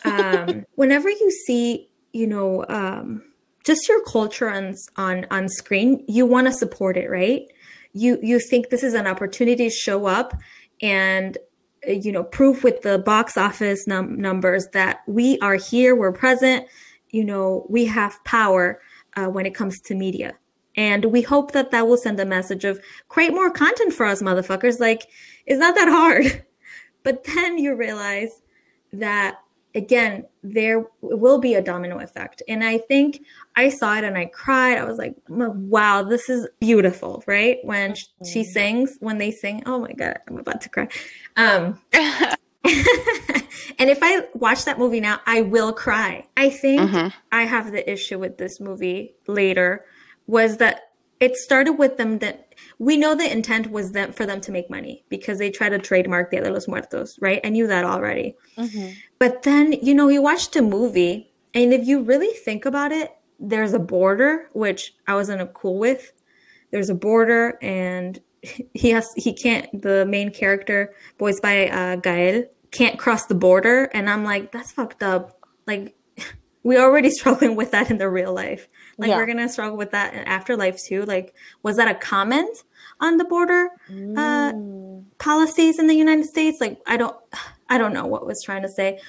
Um, 0.04 0.64
whenever 0.74 1.08
you 1.08 1.30
see, 1.30 1.88
you 2.14 2.26
know, 2.26 2.64
um, 2.68 3.22
just 3.64 3.88
your 3.88 4.02
culture 4.04 4.48
on 4.48 4.74
on 4.96 5.26
on 5.30 5.48
screen, 5.48 6.04
you 6.08 6.24
want 6.24 6.46
to 6.46 6.52
support 6.52 6.96
it, 6.96 7.10
right? 7.10 7.42
You 7.92 8.18
you 8.22 8.38
think 8.38 8.70
this 8.70 8.82
is 8.82 8.94
an 8.94 9.06
opportunity 9.06 9.68
to 9.68 9.74
show 9.74 10.06
up 10.06 10.34
and 10.80 11.36
uh, 11.86 11.92
you 11.92 12.12
know 12.12 12.24
proof 12.24 12.64
with 12.64 12.82
the 12.82 12.98
box 12.98 13.36
office 13.36 13.86
num- 13.86 14.18
numbers 14.20 14.66
that 14.72 15.00
we 15.06 15.38
are 15.38 15.54
here 15.54 15.94
we're 15.94 16.10
present 16.10 16.66
you 17.10 17.24
know 17.24 17.64
we 17.68 17.84
have 17.84 18.22
power 18.24 18.80
uh, 19.16 19.26
when 19.26 19.46
it 19.46 19.54
comes 19.54 19.80
to 19.80 19.94
media. 19.94 20.34
And 20.76 21.06
we 21.06 21.22
hope 21.22 21.52
that 21.52 21.70
that 21.70 21.86
will 21.86 21.96
send 21.96 22.18
a 22.18 22.24
message 22.24 22.64
of 22.64 22.80
create 23.08 23.32
more 23.32 23.50
content 23.50 23.92
for 23.92 24.06
us 24.06 24.22
motherfuckers. 24.22 24.80
Like 24.80 25.06
it's 25.46 25.60
not 25.60 25.74
that 25.74 25.88
hard. 25.88 26.44
But 27.02 27.24
then 27.24 27.58
you 27.58 27.76
realize 27.76 28.40
that 28.90 29.36
again 29.75 30.25
there 30.43 30.85
will 31.01 31.39
be 31.39 31.55
a 31.55 31.62
domino 31.62 31.99
effect. 31.99 32.43
And 32.49 32.64
i 32.64 32.79
think 32.79 33.20
i 33.57 33.68
saw 33.68 33.97
it 33.97 34.05
and 34.05 34.16
i 34.16 34.27
cried. 34.27 34.79
I 34.79 34.85
was 34.85 34.99
like 34.99 35.14
wow 35.29 36.03
this 36.03 36.29
is 36.29 36.49
beautiful 36.61 37.22
right? 37.27 37.59
When 37.62 37.93
mm-hmm. 37.93 38.25
she 38.25 38.45
sings 38.45 38.97
when 39.01 39.18
they 39.18 39.31
sing 39.31 39.62
oh 39.66 39.79
my 39.79 39.93
god 39.93 40.18
i'm 40.29 40.39
about 40.39 40.61
to 40.62 40.68
cry. 40.68 40.89
Um 41.37 41.81
and 43.79 43.91
if 43.91 43.99
i 44.03 44.27
watch 44.35 44.64
that 44.64 44.79
movie 44.79 45.01
now 45.01 45.20
i 45.27 45.43
will 45.43 45.72
cry. 45.72 46.25
I 46.37 46.51
think 46.51 46.81
mm-hmm. 46.81 47.09
i 47.33 47.43
have 47.43 47.72
the 47.72 47.91
issue 47.91 48.18
with 48.18 48.39
this 48.39 48.61
movie 48.61 49.14
later 49.27 49.85
was 50.27 50.57
that 50.59 50.93
it 51.20 51.36
started 51.36 51.74
with 51.74 51.96
them 51.96 52.18
that 52.18 52.54
we 52.78 52.96
know 52.96 53.14
the 53.14 53.30
intent 53.30 53.70
was 53.70 53.92
them 53.92 54.12
for 54.12 54.26
them 54.26 54.40
to 54.42 54.52
make 54.52 54.68
money 54.68 55.04
because 55.08 55.38
they 55.38 55.50
try 55.50 55.68
to 55.68 55.78
trademark 55.78 56.30
Dia 56.30 56.42
de 56.42 56.50
los 56.50 56.68
Muertos, 56.68 57.18
right? 57.20 57.40
I 57.44 57.48
knew 57.48 57.66
that 57.66 57.84
already. 57.84 58.36
Mm-hmm. 58.56 58.92
But 59.18 59.42
then, 59.42 59.72
you 59.72 59.94
know, 59.94 60.08
you 60.08 60.22
watched 60.22 60.56
a 60.56 60.62
movie, 60.62 61.32
and 61.54 61.72
if 61.72 61.86
you 61.86 62.02
really 62.02 62.32
think 62.32 62.64
about 62.64 62.92
it, 62.92 63.16
there's 63.38 63.72
a 63.72 63.78
border, 63.78 64.48
which 64.52 64.94
I 65.06 65.14
wasn't 65.14 65.52
cool 65.54 65.78
with. 65.78 66.12
There's 66.70 66.90
a 66.90 66.94
border, 66.94 67.58
and 67.62 68.20
he 68.74 68.90
has 68.90 69.08
he 69.16 69.32
can't. 69.32 69.82
The 69.82 70.04
main 70.06 70.30
character, 70.30 70.94
voiced 71.18 71.42
by 71.42 71.68
uh, 71.68 71.96
Gael, 71.96 72.44
can't 72.70 72.98
cross 72.98 73.26
the 73.26 73.34
border, 73.34 73.84
and 73.94 74.10
I'm 74.10 74.24
like, 74.24 74.52
that's 74.52 74.72
fucked 74.72 75.02
up. 75.02 75.38
Like, 75.66 75.96
we 76.62 76.76
already 76.76 77.10
struggling 77.18 77.56
with 77.56 77.70
that 77.70 77.90
in 77.90 77.98
the 77.98 78.08
real 78.08 78.34
life. 78.34 78.68
Like 78.99 79.11
yeah. 79.11 79.16
we're 79.16 79.26
gonna 79.26 79.49
struggle 79.49 79.76
with 79.76 79.90
that 79.92 80.14
in 80.14 80.20
afterlife 80.20 80.82
too. 80.82 81.05
Like, 81.05 81.34
was 81.62 81.76
that 81.76 81.88
a 81.88 81.95
comment 81.95 82.64
on 83.01 83.16
the 83.16 83.24
border 83.24 83.70
uh, 83.88 84.53
mm. 84.53 85.05
policies 85.18 85.78
in 85.78 85.86
the 85.86 85.95
United 85.95 86.26
States? 86.26 86.61
Like, 86.61 86.80
I 86.86 86.97
don't, 86.97 87.16
I 87.68 87.78
don't 87.78 87.92
know 87.92 88.07
what 88.07 88.26
was 88.26 88.42
trying 88.42 88.62
to 88.62 88.68
say. 88.68 89.01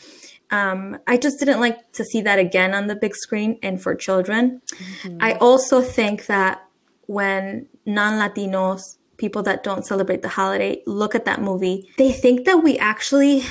Um, 0.51 0.99
I 1.07 1.17
just 1.17 1.39
didn't 1.39 1.59
like 1.59 1.91
to 1.93 2.03
see 2.03 2.21
that 2.21 2.39
again 2.39 2.73
on 2.73 2.87
the 2.87 2.95
big 2.95 3.15
screen 3.15 3.57
and 3.63 3.81
for 3.81 3.95
children. 3.95 4.61
Mm-hmm. 5.03 5.17
I 5.19 5.33
also 5.33 5.81
think 5.81 6.27
that 6.27 6.63
when 7.07 7.67
non-Latinos, 7.85 8.97
people 9.17 9.43
that 9.43 9.63
don't 9.63 9.85
celebrate 9.85 10.21
the 10.21 10.29
holiday, 10.29 10.81
look 10.85 11.15
at 11.15 11.25
that 11.25 11.41
movie, 11.41 11.89
they 11.97 12.11
think 12.11 12.45
that 12.45 12.57
we 12.57 12.77
actually 12.77 13.43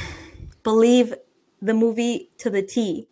believe 0.63 1.15
the 1.61 1.75
movie 1.75 2.31
to 2.39 2.51
the 2.51 2.63
T 2.63 3.09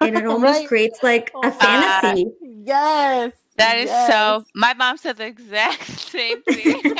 and 0.00 0.16
it 0.16 0.26
almost 0.26 0.60
right? 0.60 0.68
creates 0.68 1.02
like 1.02 1.32
a 1.42 1.50
fantasy. 1.50 2.26
Uh, 2.26 2.46
yes. 2.64 3.32
That 3.56 3.78
is 3.78 3.86
yes. 3.86 4.10
so. 4.10 4.44
My 4.54 4.74
mom 4.74 4.96
said 4.96 5.16
the 5.16 5.26
exact 5.26 5.84
same 5.86 6.42
thing. 6.42 6.80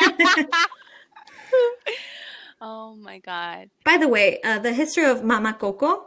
oh 2.60 2.94
my 2.96 3.18
god. 3.18 3.70
By 3.84 3.96
the 3.96 4.08
way, 4.08 4.40
uh, 4.42 4.58
the 4.58 4.72
history 4.72 5.04
of 5.04 5.24
Mama 5.24 5.54
Coco. 5.54 6.06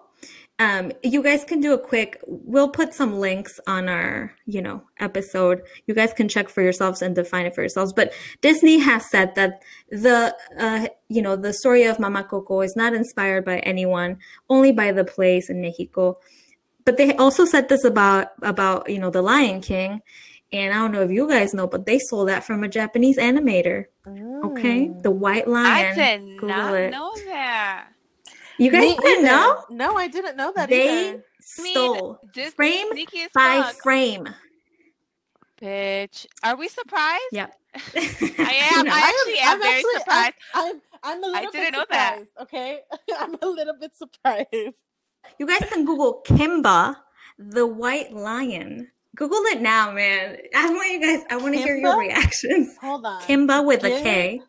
Um, 0.59 0.91
you 1.03 1.21
guys 1.21 1.43
can 1.43 1.59
do 1.59 1.73
a 1.73 1.77
quick. 1.77 2.19
We'll 2.25 2.69
put 2.69 2.91
some 2.91 3.19
links 3.19 3.59
on 3.67 3.88
our, 3.88 4.33
you 4.47 4.59
know, 4.59 4.81
episode. 4.99 5.61
You 5.85 5.93
guys 5.93 6.13
can 6.13 6.27
check 6.27 6.49
for 6.49 6.63
yourselves 6.63 7.03
and 7.03 7.13
define 7.13 7.45
it 7.45 7.53
for 7.53 7.61
yourselves. 7.61 7.93
But 7.93 8.11
Disney 8.41 8.79
has 8.79 9.07
said 9.11 9.35
that 9.35 9.61
the, 9.91 10.35
uh, 10.57 10.88
you 11.09 11.21
know, 11.21 11.35
the 11.35 11.53
story 11.53 11.83
of 11.83 11.99
Mama 11.99 12.23
Coco 12.23 12.61
is 12.61 12.75
not 12.75 12.95
inspired 12.95 13.45
by 13.45 13.59
anyone, 13.59 14.17
only 14.49 14.71
by 14.71 14.91
the 14.91 15.05
place 15.05 15.47
in 15.47 15.61
Mexico 15.61 16.17
but 16.88 16.95
they 16.95 17.13
also 17.17 17.43
said 17.43 17.67
this 17.67 17.83
about 17.83 18.29
about 18.41 18.89
you 18.89 18.97
know 18.97 19.09
the 19.09 19.21
Lion 19.21 19.59
King, 19.59 20.01
and 20.53 20.73
I 20.73 20.77
don't 20.77 20.93
know 20.93 21.01
if 21.01 21.11
you 21.11 21.27
guys 21.27 21.53
know, 21.53 21.67
but 21.67 21.85
they 21.85 21.99
stole 21.99 22.23
that 22.25 22.45
from 22.45 22.63
a 22.63 22.69
Japanese 22.69 23.17
animator. 23.17 23.88
Okay, 24.07 24.88
mm. 24.88 25.03
the 25.03 25.11
White 25.11 25.49
Lion. 25.49 25.65
I 25.65 25.93
did 25.93 26.21
Google 26.39 26.47
not 26.47 26.73
it. 26.75 26.91
know 26.91 27.11
that. 27.25 27.89
You 28.57 28.71
guys 28.71 28.83
Me 28.83 28.97
didn't 29.01 29.25
know? 29.25 29.65
No, 29.69 29.97
I 29.97 30.07
didn't 30.07 30.38
know 30.38 30.53
that. 30.55 30.69
They 30.69 31.09
either. 31.09 31.25
stole 31.41 32.21
I 32.23 32.39
mean, 32.39 32.51
frame 32.51 32.88
by 33.33 33.63
fuck. 33.63 33.75
frame. 33.83 34.29
Bitch, 35.61 36.25
are 36.41 36.55
we 36.55 36.69
surprised? 36.69 37.33
Yep. 37.33 37.53
I 37.75 37.79
am. 38.75 38.88
I 38.88 39.11
actually 39.11 39.39
am, 39.39 39.55
am 39.55 39.59
very 39.59 39.75
actually, 39.79 39.93
surprised. 39.99 40.33
I'm, 40.53 40.75
I'm, 40.75 40.81
I'm 41.03 41.17
a 41.23 41.27
little 41.27 41.47
I 41.49 41.51
didn't 41.51 41.73
know 41.73 41.85
that. 41.89 42.19
Okay, 42.43 42.79
I'm 43.19 43.35
a 43.41 43.45
little 43.45 43.75
bit 43.77 43.93
surprised. 43.93 44.77
You 45.39 45.47
guys 45.47 45.63
can 45.69 45.86
Google 45.86 46.21
Kimba, 46.25 46.95
the 47.38 47.67
white 47.67 48.13
lion. 48.13 48.89
Google 49.15 49.41
it 49.45 49.61
now, 49.61 49.91
man. 49.91 50.38
I 50.55 50.69
want 50.69 50.91
you 50.91 51.01
guys. 51.01 51.25
I 51.30 51.38
want 51.38 51.55
to 51.55 51.61
hear 51.61 51.75
your 51.75 51.97
reactions. 51.99 52.75
Hold 52.82 53.05
on. 53.05 53.21
Kimba 53.23 53.65
with 53.65 53.84
a 53.84 53.89
K. 53.89 54.41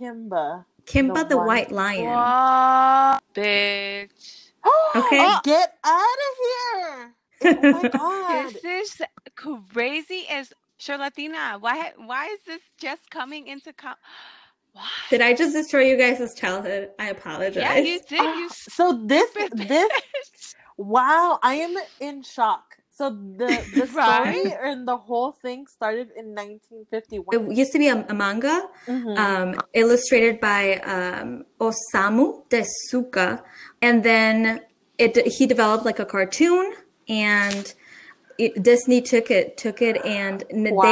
Kimba. 0.00 0.64
Kimba 0.84 1.14
the, 1.14 1.30
the 1.30 1.38
white 1.38 1.70
lion. 1.72 2.04
What, 2.06 3.22
bitch. 3.34 4.50
okay. 4.96 5.18
Oh, 5.20 5.40
get 5.44 5.74
out 5.84 6.18
of 6.28 6.34
here. 6.44 7.14
Oh 7.42 7.82
my 7.82 7.88
god. 7.92 8.54
this 8.62 8.64
is 8.64 9.02
crazy 9.72 10.26
as 10.30 10.52
Charlatina. 10.80 11.60
Why 11.60 11.92
why 11.96 12.26
is 12.26 12.40
this 12.46 12.60
just 12.78 13.08
coming 13.10 13.46
into 13.46 13.72
com- 13.72 13.96
what? 14.76 15.10
Did 15.10 15.22
I 15.22 15.32
just 15.32 15.54
destroy 15.54 15.84
you 15.90 15.96
guys' 15.96 16.34
childhood? 16.34 16.90
I 16.98 17.08
apologize. 17.08 17.56
Yeah, 17.56 17.78
you 17.78 18.00
did. 18.08 18.20
You 18.20 18.48
so 18.50 19.00
this 19.04 19.30
this 19.52 20.54
wow, 20.76 21.38
I 21.42 21.54
am 21.54 21.74
in 22.00 22.22
shock. 22.22 22.76
So 22.90 23.10
the 23.10 23.64
the 23.74 23.86
story 23.86 24.52
and 24.62 24.86
the 24.86 24.96
whole 24.96 25.32
thing 25.32 25.66
started 25.66 26.08
in 26.16 26.34
1951. 26.34 27.52
It 27.52 27.56
used 27.56 27.72
to 27.72 27.78
be 27.78 27.88
a, 27.88 28.04
a 28.08 28.14
manga, 28.14 28.68
mm-hmm. 28.86 29.16
um, 29.16 29.60
illustrated 29.72 30.40
by 30.40 30.76
um, 30.94 31.44
Osamu 31.58 32.44
Tezuka, 32.50 33.42
and 33.80 34.04
then 34.04 34.60
it 34.98 35.26
he 35.26 35.46
developed 35.46 35.84
like 35.86 35.98
a 35.98 36.06
cartoon 36.06 36.74
and 37.08 37.74
it, 38.38 38.62
Disney 38.62 39.00
took 39.00 39.30
it, 39.30 39.56
took 39.56 39.82
it, 39.82 40.04
and 40.04 40.44
wow. 40.50 40.82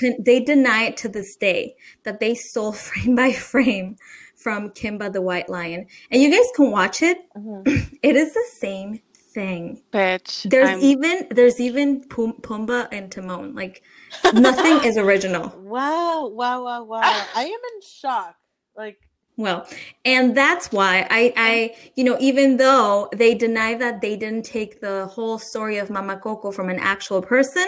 they 0.00 0.16
they 0.18 0.40
deny 0.40 0.84
it 0.84 0.96
to 0.98 1.08
this 1.08 1.36
day 1.36 1.74
that 2.04 2.20
they 2.20 2.34
stole 2.34 2.72
frame 2.86 3.14
by 3.14 3.32
frame 3.32 3.96
from 4.36 4.70
Kimba 4.70 5.12
the 5.12 5.22
White 5.22 5.48
Lion, 5.48 5.86
and 6.10 6.22
you 6.22 6.30
guys 6.30 6.48
can 6.54 6.70
watch 6.70 7.02
it. 7.02 7.18
Mm-hmm. 7.36 7.96
it 8.02 8.16
is 8.16 8.32
the 8.32 8.44
same 8.58 9.00
thing. 9.34 9.82
Bitch. 9.92 10.48
There's 10.50 10.70
I'm... 10.70 10.80
even 10.80 11.28
there's 11.30 11.60
even 11.60 12.02
Pum- 12.08 12.40
Pumbaa 12.40 12.88
and 12.92 13.10
Timon. 13.10 13.54
Like 13.54 13.82
nothing 14.32 14.84
is 14.88 14.96
original. 15.06 15.52
Wow! 15.58 16.28
Wow! 16.28 16.64
Wow! 16.64 16.84
Wow! 16.84 17.00
I 17.34 17.44
am 17.44 17.60
in 17.74 17.82
shock. 17.82 18.36
Like 18.76 18.98
well, 19.40 19.66
and 20.04 20.36
that's 20.36 20.70
why 20.70 21.06
I, 21.10 21.32
I, 21.36 21.74
you 21.96 22.04
know, 22.04 22.16
even 22.20 22.58
though 22.58 23.08
they 23.12 23.34
deny 23.34 23.74
that 23.74 24.02
they 24.02 24.16
didn't 24.16 24.44
take 24.44 24.80
the 24.80 25.06
whole 25.06 25.38
story 25.38 25.78
of 25.78 25.88
Mama 25.88 26.18
Coco 26.18 26.50
from 26.50 26.68
an 26.68 26.78
actual 26.78 27.22
person, 27.22 27.66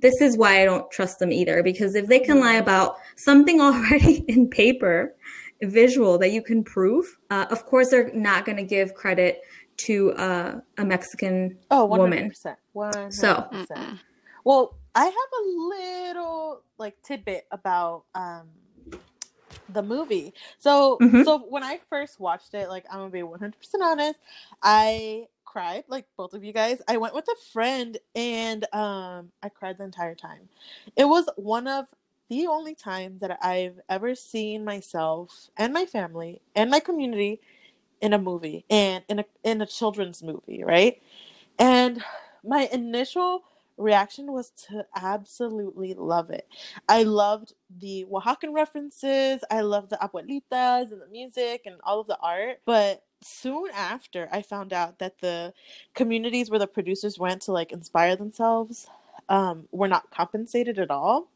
this 0.00 0.20
is 0.20 0.36
why 0.36 0.62
I 0.62 0.64
don't 0.64 0.90
trust 0.90 1.20
them 1.20 1.32
either. 1.32 1.62
Because 1.62 1.94
if 1.94 2.08
they 2.08 2.18
can 2.18 2.40
lie 2.40 2.56
about 2.56 2.96
something 3.16 3.60
already 3.60 4.24
in 4.26 4.48
paper, 4.48 5.14
visual 5.62 6.18
that 6.18 6.32
you 6.32 6.42
can 6.42 6.64
prove, 6.64 7.18
uh, 7.30 7.46
of 7.50 7.66
course 7.66 7.90
they're 7.90 8.12
not 8.12 8.44
going 8.44 8.56
to 8.56 8.64
give 8.64 8.94
credit 8.94 9.40
to 9.76 10.12
uh, 10.12 10.60
a 10.78 10.84
Mexican 10.84 11.56
oh, 11.70 11.88
100%, 11.88 11.98
woman. 11.98 12.32
100%. 12.74 13.12
So, 13.12 13.48
well, 14.44 14.76
I 14.94 15.04
have 15.04 15.14
a 15.14 16.08
little 16.08 16.62
like 16.78 17.00
tidbit 17.02 17.46
about 17.52 18.04
um, 18.14 18.48
the 19.68 19.82
movie. 19.82 20.34
So 20.58 20.98
mm-hmm. 21.00 21.22
so 21.22 21.38
when 21.48 21.62
I 21.62 21.80
first 21.88 22.20
watched 22.20 22.54
it, 22.54 22.68
like 22.68 22.84
I'm 22.90 22.98
gonna 22.98 23.10
be 23.10 23.22
100 23.22 23.58
percent 23.58 23.82
honest, 23.82 24.20
I 24.62 25.26
cried 25.44 25.84
like 25.88 26.06
both 26.16 26.34
of 26.34 26.44
you 26.44 26.52
guys. 26.52 26.80
I 26.88 26.96
went 26.96 27.14
with 27.14 27.26
a 27.28 27.36
friend 27.52 27.98
and 28.14 28.64
um 28.74 29.30
I 29.42 29.48
cried 29.48 29.78
the 29.78 29.84
entire 29.84 30.14
time. 30.14 30.48
It 30.96 31.04
was 31.04 31.28
one 31.36 31.66
of 31.66 31.86
the 32.28 32.46
only 32.46 32.74
time 32.74 33.18
that 33.20 33.38
I've 33.42 33.80
ever 33.88 34.14
seen 34.14 34.64
myself 34.64 35.50
and 35.56 35.72
my 35.72 35.84
family 35.84 36.40
and 36.54 36.70
my 36.70 36.78
community 36.78 37.40
in 38.00 38.12
a 38.12 38.18
movie 38.18 38.64
and 38.70 39.04
in 39.08 39.18
a 39.18 39.24
in 39.44 39.60
a 39.60 39.66
children's 39.66 40.22
movie, 40.22 40.62
right? 40.64 41.02
And 41.58 42.02
my 42.44 42.68
initial 42.72 43.42
reaction 43.80 44.32
was 44.32 44.50
to 44.68 44.86
absolutely 44.94 45.94
love 45.94 46.30
it. 46.30 46.46
I 46.88 47.02
loved 47.02 47.54
the 47.78 48.06
Oaxacan 48.10 48.52
references, 48.52 49.42
I 49.50 49.62
loved 49.62 49.90
the 49.90 49.96
abuelitas 49.96 50.92
and 50.92 51.00
the 51.00 51.08
music 51.10 51.62
and 51.66 51.76
all 51.84 52.00
of 52.00 52.06
the 52.06 52.18
art, 52.20 52.60
but 52.66 53.02
soon 53.22 53.68
after 53.74 54.28
I 54.32 54.42
found 54.42 54.72
out 54.72 54.98
that 54.98 55.20
the 55.20 55.52
communities 55.94 56.50
where 56.50 56.58
the 56.58 56.66
producers 56.66 57.18
went 57.18 57.42
to 57.42 57.52
like 57.52 57.72
inspire 57.72 58.16
themselves 58.16 58.88
um, 59.30 59.66
were 59.70 59.88
not 59.88 60.10
compensated 60.10 60.78
at 60.78 60.90
all. 60.90 61.28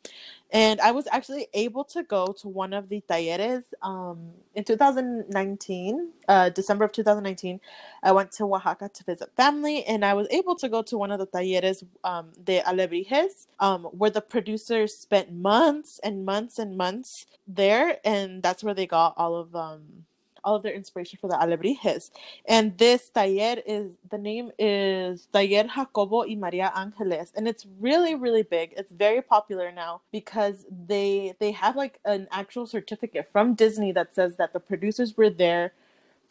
And 0.50 0.80
I 0.80 0.90
was 0.92 1.08
actually 1.10 1.48
able 1.54 1.84
to 1.84 2.02
go 2.02 2.26
to 2.40 2.48
one 2.48 2.72
of 2.72 2.88
the 2.88 3.02
talleres 3.08 3.64
um, 3.82 4.30
in 4.54 4.62
2019, 4.62 6.10
uh, 6.28 6.48
December 6.50 6.84
of 6.84 6.92
2019. 6.92 7.60
I 8.02 8.12
went 8.12 8.30
to 8.32 8.44
Oaxaca 8.44 8.90
to 8.92 9.04
visit 9.04 9.30
family, 9.36 9.84
and 9.84 10.04
I 10.04 10.14
was 10.14 10.28
able 10.30 10.54
to 10.56 10.68
go 10.68 10.82
to 10.82 10.98
one 10.98 11.10
of 11.10 11.18
the 11.18 11.26
talleres 11.26 11.82
um, 12.04 12.30
de 12.44 12.60
alebrijes, 12.60 13.46
um, 13.58 13.84
where 13.84 14.10
the 14.10 14.20
producers 14.20 14.94
spent 14.96 15.32
months 15.32 15.98
and 16.04 16.24
months 16.24 16.58
and 16.58 16.76
months 16.76 17.26
there, 17.48 17.98
and 18.04 18.42
that's 18.42 18.62
where 18.62 18.74
they 18.74 18.86
got 18.86 19.14
all 19.16 19.34
of 19.34 19.56
um, 19.56 20.04
all 20.44 20.56
of 20.56 20.62
their 20.62 20.72
inspiration 20.74 21.18
for 21.20 21.28
the 21.28 21.34
alebrijes. 21.34 22.10
And 22.46 22.76
this 22.78 23.10
taller 23.10 23.56
is 23.66 23.96
the 24.10 24.18
name 24.18 24.52
is 24.58 25.26
Taller 25.32 25.64
Jacobo 25.64 26.26
y 26.26 26.34
Maria 26.36 26.72
Angeles, 26.76 27.32
and 27.34 27.48
it's 27.48 27.66
really 27.80 28.14
really 28.14 28.42
big. 28.42 28.74
It's 28.76 28.92
very 28.92 29.22
popular 29.22 29.72
now 29.72 30.02
because 30.12 30.66
they 30.86 31.34
they 31.40 31.52
have 31.52 31.76
like 31.76 31.98
an 32.04 32.28
actual 32.30 32.66
certificate 32.66 33.28
from 33.32 33.54
Disney 33.54 33.92
that 33.92 34.14
says 34.14 34.36
that 34.36 34.52
the 34.52 34.60
producers 34.60 35.16
were 35.16 35.30
there 35.30 35.72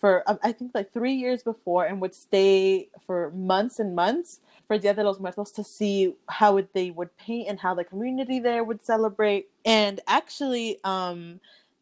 for 0.03 0.23
um, 0.29 0.37
I 0.43 0.51
think 0.51 0.71
like 0.73 0.91
three 0.91 1.13
years 1.13 1.43
before 1.43 1.85
and 1.85 2.01
would 2.01 2.13
stay 2.13 2.89
for 3.05 3.31
months 3.31 3.79
and 3.79 3.95
months 3.95 4.41
for 4.67 4.77
Dia 4.77 4.93
de 4.93 5.03
los 5.03 5.19
Muertos 5.19 5.51
to 5.51 5.63
see 5.63 6.13
how 6.27 6.57
it, 6.57 6.73
they 6.73 6.91
would 6.91 7.15
paint 7.17 7.47
and 7.47 7.59
how 7.59 7.73
the 7.73 7.83
community 7.83 8.39
there 8.39 8.63
would 8.63 8.83
celebrate. 8.83 9.49
And 9.63 9.99
actually, 10.07 10.79
um, 10.83 11.39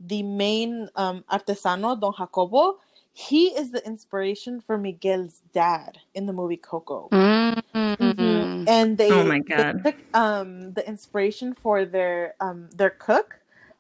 the 0.08 0.24
main 0.24 0.89
um, 0.95 1.24
artesano, 1.32 1.99
Don 1.99 2.14
Jacobo, 2.18 2.80
he 3.14 3.47
is 3.47 3.72
the 3.72 3.86
inspiration 3.86 4.62
for 4.62 4.78
Miguel's 4.78 5.41
dad 5.54 5.99
in 6.14 6.26
the 6.26 6.34
movie 6.34 6.58
Coco. 6.58 7.10
Mm-hmm. 7.12 7.80
Mm-hmm. 8.04 8.68
And 8.68 8.97
they, 8.97 9.12
Oh 9.12 9.24
my 9.24 9.39
God. 9.39 9.84
they 9.84 9.91
took 9.91 9.99
um, 10.14 10.74
the 10.74 10.88
inspiration 10.88 11.54
for 11.54 11.86
their 11.86 12.36
um, 12.39 12.70
their 12.76 12.91
cook, 12.91 13.39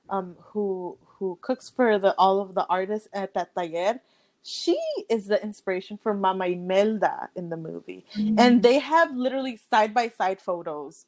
um, 0.09 0.35
who 0.39 0.97
who 1.05 1.37
cooks 1.41 1.69
for 1.69 1.97
the 1.97 2.13
all 2.17 2.41
of 2.41 2.55
the 2.55 2.65
artists 2.67 3.07
at 3.13 3.33
that 3.33 3.53
taller. 3.55 3.99
She 4.43 4.79
is 5.07 5.27
the 5.27 5.41
inspiration 5.43 5.99
for 6.01 6.15
Mama 6.15 6.47
Imelda 6.47 7.29
in 7.35 7.49
the 7.49 7.57
movie, 7.57 8.05
and 8.37 8.63
they 8.63 8.79
have 8.79 9.15
literally 9.15 9.55
side 9.69 9.93
by 9.93 10.09
side 10.09 10.41
photos 10.41 11.05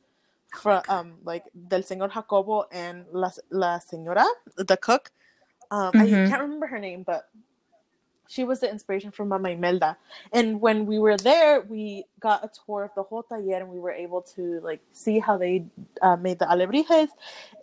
from 0.54 0.84
um 0.90 1.16
like 1.24 1.46
del 1.70 1.84
señor 1.84 2.12
Jacobo 2.12 2.66
and 2.72 3.06
la 3.12 3.32
la 3.52 3.80
señora 3.80 4.26
the 4.58 4.78
cook. 4.78 5.12
Um, 5.72 5.94
I 5.98 6.08
Mhm. 6.08 6.26
can't 6.26 6.42
remember 6.42 6.68
her 6.68 6.80
name, 6.80 7.04
but 7.04 7.30
she 8.28 8.44
was 8.44 8.62
the 8.62 8.70
inspiration 8.72 9.12
for 9.12 9.26
Mama 9.26 9.50
Imelda. 9.52 9.98
And 10.34 10.62
when 10.62 10.86
we 10.86 11.00
were 11.00 11.18
there, 11.18 11.62
we 11.62 12.06
got 12.20 12.44
a 12.44 12.50
tour 12.66 12.84
of 12.86 12.92
the 12.96 13.04
whole 13.04 13.24
taller, 13.24 13.58
and 13.58 13.70
we 13.70 13.80
were 13.80 13.92
able 13.92 14.22
to 14.36 14.62
like 14.62 14.82
see 14.94 15.20
how 15.20 15.38
they 15.38 15.66
uh, 16.02 16.18
made 16.18 16.40
the 16.40 16.46
alebrijes. 16.46 17.10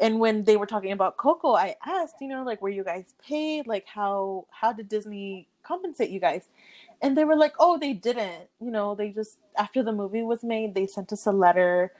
And 0.00 0.20
when 0.20 0.44
they 0.44 0.56
were 0.56 0.66
talking 0.66 0.92
about 0.92 1.16
Coco, 1.16 1.54
I 1.54 1.76
asked, 1.86 2.16
you 2.20 2.28
know, 2.28 2.44
like, 2.44 2.62
were 2.62 2.68
you 2.70 2.84
guys 2.84 3.14
paid? 3.24 3.66
Like, 3.66 3.86
how 3.86 4.46
how 4.50 4.72
did 4.72 4.88
Disney 4.88 5.48
compensate 5.64 6.10
you 6.10 6.20
guys? 6.20 6.48
And 7.02 7.16
they 7.16 7.24
were 7.24 7.36
like, 7.36 7.54
oh, 7.58 7.78
they 7.78 7.94
didn't. 7.94 8.48
You 8.60 8.70
know, 8.70 8.94
they 8.94 9.10
just 9.10 9.38
after 9.56 9.82
the 9.82 9.92
movie 9.92 10.22
was 10.22 10.44
made, 10.44 10.74
they 10.74 10.86
sent 10.86 11.12
us 11.12 11.26
a 11.26 11.32
letter 11.32 11.92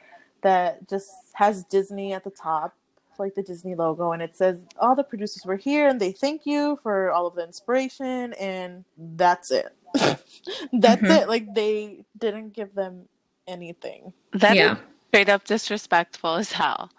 that 0.42 0.88
just 0.88 1.10
has 1.34 1.64
Disney 1.64 2.12
at 2.12 2.24
the 2.24 2.30
top, 2.30 2.74
like 3.18 3.34
the 3.34 3.42
Disney 3.42 3.74
logo, 3.74 4.12
and 4.12 4.22
it 4.22 4.36
says 4.36 4.64
all 4.80 4.96
the 4.96 5.04
producers 5.04 5.44
were 5.46 5.56
here 5.56 5.88
and 5.88 6.00
they 6.00 6.12
thank 6.12 6.46
you 6.46 6.78
for 6.82 7.10
all 7.12 7.26
of 7.26 7.34
the 7.36 7.44
inspiration, 7.44 8.34
and 8.34 8.84
that's 8.98 9.50
it. 9.50 9.74
that's 10.72 11.02
Mhm. 11.02 11.10
it. 11.10 11.28
Like 11.28 11.54
they 11.54 12.04
didn't 12.18 12.54
give 12.54 12.74
them 12.74 13.08
anything. 13.48 14.12
That 14.34 14.58
is 14.58 14.58
Yeah. 14.58 14.76
straight 15.10 15.28
up 15.30 15.44
disrespectful 15.44 16.36
as 16.36 16.52
hell. 16.52 16.90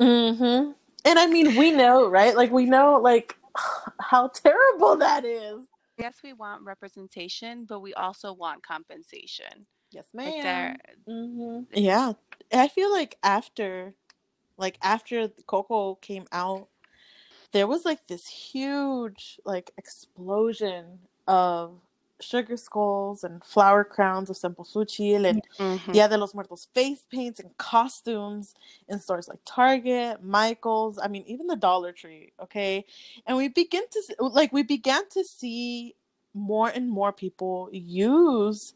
Mm-hmm. 0.00 0.72
And 1.04 1.18
I 1.18 1.26
mean, 1.26 1.54
we 1.56 1.72
know, 1.72 2.08
right? 2.08 2.36
Like 2.36 2.52
we 2.52 2.66
know, 2.66 3.00
like 3.02 3.36
how 4.00 4.28
terrible 4.28 4.96
that 4.98 5.24
is. 5.24 5.64
Yes, 5.98 6.16
we 6.24 6.32
want 6.34 6.62
representation, 6.64 7.66
but 7.68 7.80
we 7.80 7.94
also 7.94 8.32
want 8.32 8.64
compensation. 8.64 9.66
Yes, 9.92 10.06
Like 10.24 10.36
ma'am. 10.36 10.42
there, 10.42 10.76
hmm 11.08 11.60
Yeah, 11.72 12.14
I 12.52 12.68
feel 12.68 12.90
like 12.90 13.18
after, 13.22 13.94
like 14.56 14.78
after 14.82 15.28
Coco 15.46 15.96
came 15.96 16.26
out, 16.32 16.68
there 17.52 17.66
was 17.66 17.84
like 17.84 18.06
this 18.06 18.26
huge 18.26 19.40
like 19.44 19.70
explosion 19.78 20.98
of 21.26 21.80
sugar 22.20 22.56
skulls 22.56 23.22
and 23.22 23.42
flower 23.44 23.84
crowns 23.84 24.28
of 24.28 24.36
Cempasúchil 24.36 25.28
and 25.28 25.42
Mhm. 25.58 25.92
Dia 25.92 26.08
de 26.08 26.18
los 26.18 26.34
Muertos 26.34 26.66
face 26.74 27.04
paints 27.10 27.38
and 27.38 27.56
costumes 27.58 28.54
in 28.88 28.98
stores 28.98 29.28
like 29.28 29.38
Target, 29.44 30.22
Michaels, 30.22 30.98
I 31.00 31.08
mean 31.08 31.24
even 31.26 31.46
the 31.46 31.56
Dollar 31.56 31.92
Tree, 31.92 32.32
okay? 32.40 32.84
And 33.26 33.36
we 33.36 33.48
begin 33.48 33.84
to 33.90 34.14
like 34.24 34.52
we 34.52 34.62
began 34.62 35.08
to 35.10 35.24
see 35.24 35.94
more 36.34 36.68
and 36.68 36.90
more 36.90 37.12
people 37.12 37.68
use 37.72 38.74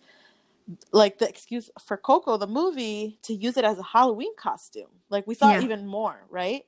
like 0.92 1.18
the 1.18 1.28
excuse 1.28 1.70
for 1.84 1.96
Coco 1.96 2.36
the 2.36 2.46
movie 2.46 3.18
to 3.22 3.34
use 3.34 3.56
it 3.56 3.64
as 3.64 3.78
a 3.78 3.82
Halloween 3.82 4.34
costume. 4.36 4.88
Like 5.10 5.26
we 5.26 5.34
saw 5.34 5.50
Yeah. 5.50 5.60
even 5.62 5.86
more, 5.86 6.24
right? 6.30 6.62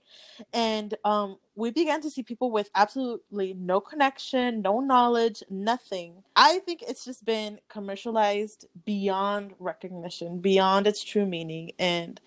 And 0.52 0.94
um 1.04 1.38
we 1.56 1.70
began 1.70 2.00
to 2.02 2.10
see 2.10 2.22
people 2.22 2.50
with 2.50 2.68
absolutely 2.74 3.54
no 3.54 3.80
connection, 3.80 4.62
no 4.62 4.80
knowledge, 4.80 5.42
nothing. 5.50 6.22
I 6.36 6.58
think 6.60 6.82
it's 6.82 7.04
just 7.04 7.24
been 7.24 7.60
commercialized 7.68 8.66
beyond 8.84 9.54
recognition, 9.58 10.40
beyond 10.40 10.86
its 10.86 11.02
true 11.04 11.26
meaning 11.26 11.72
and 11.78 12.20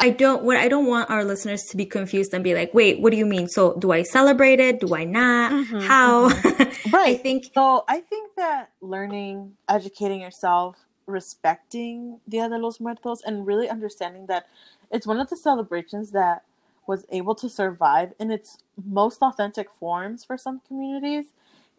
I 0.00 0.10
don't 0.10 0.44
what 0.44 0.56
I 0.56 0.68
don't 0.68 0.86
want 0.86 1.10
our 1.10 1.24
listeners 1.24 1.62
to 1.70 1.76
be 1.76 1.84
confused 1.84 2.32
and 2.32 2.44
be 2.44 2.54
like, 2.54 2.72
wait, 2.72 3.00
what 3.00 3.10
do 3.10 3.16
you 3.18 3.26
mean? 3.26 3.48
So 3.48 3.74
do 3.74 3.90
I 3.90 4.02
celebrate 4.04 4.60
it? 4.60 4.78
Do 4.80 4.94
I 4.94 5.04
not? 5.04 5.50
Mhm, 5.52 5.80
How? 5.82 6.26
I 6.28 6.76
Right. 6.92 7.20
think 7.20 7.50
So 7.52 7.84
I 7.88 8.00
think 8.00 8.34
that 8.36 8.70
learning, 8.80 9.54
educating 9.68 10.20
yourself, 10.20 10.76
respecting 11.08 12.20
Dia 12.28 12.48
de 12.48 12.58
los 12.58 12.80
Muertos, 12.80 13.22
and 13.22 13.46
really 13.46 13.68
understanding 13.68 14.26
that 14.26 14.48
it's 14.92 15.06
one 15.06 15.20
of 15.20 15.30
the 15.30 15.36
celebrations 15.36 16.12
that 16.12 16.44
was 16.86 17.06
able 17.10 17.34
to 17.36 17.48
survive 17.50 18.14
in 18.20 18.30
its 18.30 18.58
most 18.86 19.22
authentic 19.22 19.72
forms 19.72 20.24
for 20.24 20.38
some 20.38 20.60
communities. 20.68 21.26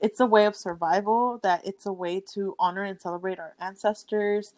It's 0.01 0.19
a 0.19 0.27
way 0.27 0.45
of 0.45 0.55
survival, 0.55 1.39
that 1.43 1.65
it's 1.67 1.85
a 1.85 1.93
way 1.93 2.21
to 2.33 2.55
honor 2.59 2.83
and 2.83 3.01
celebrate 3.01 3.39
our 3.39 3.55
ancestors, 3.59 4.53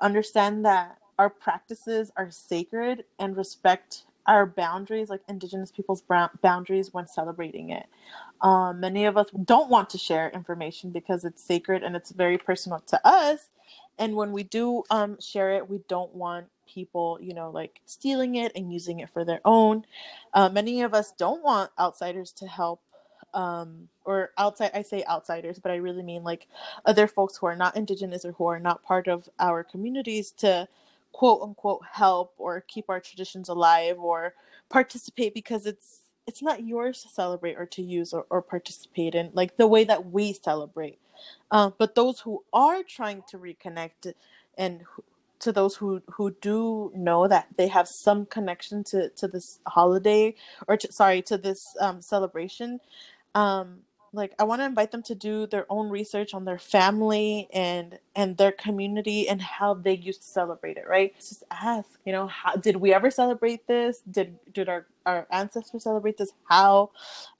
understand 0.00 0.64
that 0.66 0.98
our 1.18 1.30
practices 1.30 2.12
are 2.16 2.30
sacred, 2.30 3.04
and 3.18 3.36
respect 3.36 4.04
our 4.26 4.46
boundaries, 4.46 5.10
like 5.10 5.22
Indigenous 5.28 5.72
people's 5.72 6.02
boundaries, 6.42 6.94
when 6.94 7.06
celebrating 7.06 7.70
it. 7.70 7.86
Um, 8.42 8.80
many 8.80 9.06
of 9.06 9.16
us 9.16 9.28
don't 9.44 9.70
want 9.70 9.90
to 9.90 9.98
share 9.98 10.30
information 10.30 10.90
because 10.90 11.24
it's 11.24 11.42
sacred 11.42 11.82
and 11.82 11.96
it's 11.96 12.12
very 12.12 12.38
personal 12.38 12.80
to 12.88 13.06
us. 13.06 13.48
And 13.98 14.16
when 14.16 14.32
we 14.32 14.42
do 14.44 14.82
um, 14.90 15.18
share 15.20 15.52
it, 15.52 15.68
we 15.68 15.80
don't 15.88 16.14
want 16.14 16.46
people, 16.66 17.18
you 17.20 17.34
know, 17.34 17.50
like 17.50 17.80
stealing 17.86 18.36
it 18.36 18.52
and 18.56 18.72
using 18.72 19.00
it 19.00 19.10
for 19.10 19.24
their 19.24 19.40
own. 19.44 19.84
Uh, 20.32 20.48
many 20.48 20.82
of 20.82 20.94
us 20.94 21.12
don't 21.12 21.42
want 21.42 21.70
outsiders 21.78 22.32
to 22.32 22.46
help, 22.46 22.80
um, 23.34 23.88
or 24.04 24.30
outside, 24.38 24.70
I 24.74 24.82
say 24.82 25.04
outsiders, 25.08 25.58
but 25.58 25.70
I 25.72 25.76
really 25.76 26.02
mean 26.02 26.24
like 26.24 26.48
other 26.84 27.06
folks 27.06 27.36
who 27.36 27.46
are 27.46 27.56
not 27.56 27.76
indigenous 27.76 28.24
or 28.24 28.32
who 28.32 28.46
are 28.46 28.60
not 28.60 28.82
part 28.82 29.08
of 29.08 29.28
our 29.38 29.62
communities 29.62 30.32
to 30.38 30.68
quote 31.12 31.42
unquote 31.42 31.82
help 31.92 32.34
or 32.38 32.60
keep 32.62 32.90
our 32.90 33.00
traditions 33.00 33.48
alive 33.48 33.98
or 33.98 34.34
participate 34.68 35.32
because 35.32 35.64
it's 35.64 36.00
it's 36.26 36.42
not 36.42 36.64
yours 36.64 37.02
to 37.02 37.08
celebrate 37.08 37.54
or 37.54 37.66
to 37.66 37.82
use 37.82 38.12
or, 38.12 38.26
or 38.30 38.42
participate 38.42 39.14
in 39.14 39.30
like 39.34 39.56
the 39.56 39.66
way 39.66 39.84
that 39.84 40.10
we 40.10 40.32
celebrate 40.32 40.98
uh, 41.50 41.70
but 41.78 41.94
those 41.94 42.20
who 42.20 42.42
are 42.52 42.82
trying 42.82 43.22
to 43.28 43.38
reconnect 43.38 44.14
and 44.58 44.82
to 45.40 45.52
those 45.52 45.76
who 45.76 46.00
who 46.10 46.34
do 46.40 46.92
know 46.94 47.28
that 47.28 47.46
they 47.56 47.68
have 47.68 47.86
some 47.88 48.26
connection 48.26 48.82
to 48.84 49.10
to 49.10 49.28
this 49.28 49.60
holiday 49.66 50.34
or 50.68 50.76
to, 50.76 50.90
sorry 50.92 51.22
to 51.22 51.36
this 51.36 51.58
um, 51.80 52.00
celebration 52.00 52.80
um 53.34 53.80
like 54.14 54.34
i 54.38 54.44
want 54.44 54.60
to 54.60 54.66
invite 54.66 54.92
them 54.92 55.02
to 55.02 55.14
do 55.14 55.46
their 55.46 55.66
own 55.70 55.90
research 55.90 56.34
on 56.34 56.44
their 56.46 56.58
family 56.58 57.48
and 57.52 57.98
and 58.16 58.36
their 58.38 58.52
community 58.52 59.28
and 59.28 59.42
how 59.42 59.74
they 59.74 59.94
used 59.94 60.22
to 60.22 60.28
celebrate 60.28 60.76
it 60.78 60.86
right? 60.88 61.14
Just 61.16 61.44
ask 61.50 61.88
you 62.06 62.12
know 62.12 62.28
how 62.28 62.54
did 62.56 62.76
we 62.76 62.94
ever 62.94 63.10
celebrate 63.10 63.66
this? 63.66 64.02
Did 64.10 64.38
did 64.52 64.68
our 64.68 64.86
our 65.06 65.26
ancestors 65.32 65.84
celebrate 65.84 66.18
this? 66.18 66.32
How? 66.48 66.90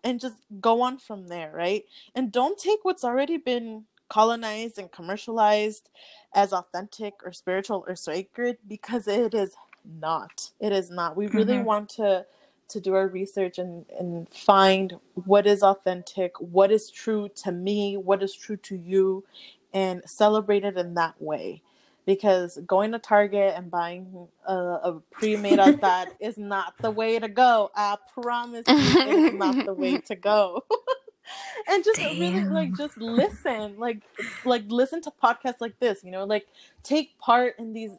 And 0.05 0.21
just 0.21 0.37
go 0.61 0.83
on 0.83 0.99
from 0.99 1.29
there 1.29 1.53
right? 1.55 1.85
And 2.15 2.33
don't 2.33 2.59
take 2.59 2.81
what's 2.85 3.05
already 3.05 3.39
been 3.39 3.85
colonized 4.09 4.79
and 4.79 4.93
commercialized 4.93 5.91
as 6.35 6.53
authentic 6.53 7.15
or 7.25 7.33
spiritual 7.33 7.85
or 7.89 7.97
sacred 7.97 8.59
because 8.69 9.09
it 9.09 9.35
is 9.35 9.55
not. 10.01 10.51
It 10.61 10.73
is 10.73 10.91
not. 10.91 11.17
We 11.17 11.29
really 11.29 11.59
Mhm. 11.59 11.65
want 11.65 11.89
to 11.91 12.27
to 12.69 12.81
do 12.81 12.95
our 12.95 13.09
research 13.09 13.59
and 13.59 13.85
and 13.99 14.29
find 14.29 14.95
what 15.27 15.47
is 15.47 15.63
authentic 15.63 16.33
what 16.41 16.71
is 16.71 16.91
true 16.91 17.29
to 17.35 17.53
me 17.53 17.97
what 17.97 18.23
is 18.23 18.35
true 18.35 18.57
to 18.57 18.77
you 18.77 19.25
and 19.73 20.03
celebrate 20.07 20.65
it 20.65 20.77
in 20.77 20.95
that 20.95 21.21
way 21.21 21.61
because 22.07 22.59
going 22.67 22.93
to 22.93 22.99
Target 22.99 23.55
and 23.57 23.71
buying 23.71 24.29
a, 24.47 24.55
a 24.55 25.01
pre-made 25.11 25.59
altar 25.59 26.11
is 26.21 26.37
not 26.37 26.75
the 26.81 26.91
way 26.91 27.19
to 27.19 27.29
go. 27.29 27.71
I 27.75 27.97
promise 28.13 28.65
you, 28.69 28.75
it's 28.77 29.35
not 29.35 29.65
the 29.65 29.75
way 29.75 29.99
to 29.99 30.15
go. 30.15 30.65
and 31.69 31.83
just 31.85 31.99
Damn. 31.99 32.21
really 32.21 32.45
like 32.45 32.77
just 32.77 32.97
listen, 32.99 33.79
like 33.79 34.03
like 34.45 34.65
listen 34.69 35.01
to 35.03 35.13
podcasts 35.23 35.61
like 35.61 35.79
this. 35.79 36.05
You 36.05 36.11
know, 36.11 36.25
like 36.25 36.47
take 36.83 37.19
part 37.19 37.55
in 37.59 37.73
these 37.73 37.93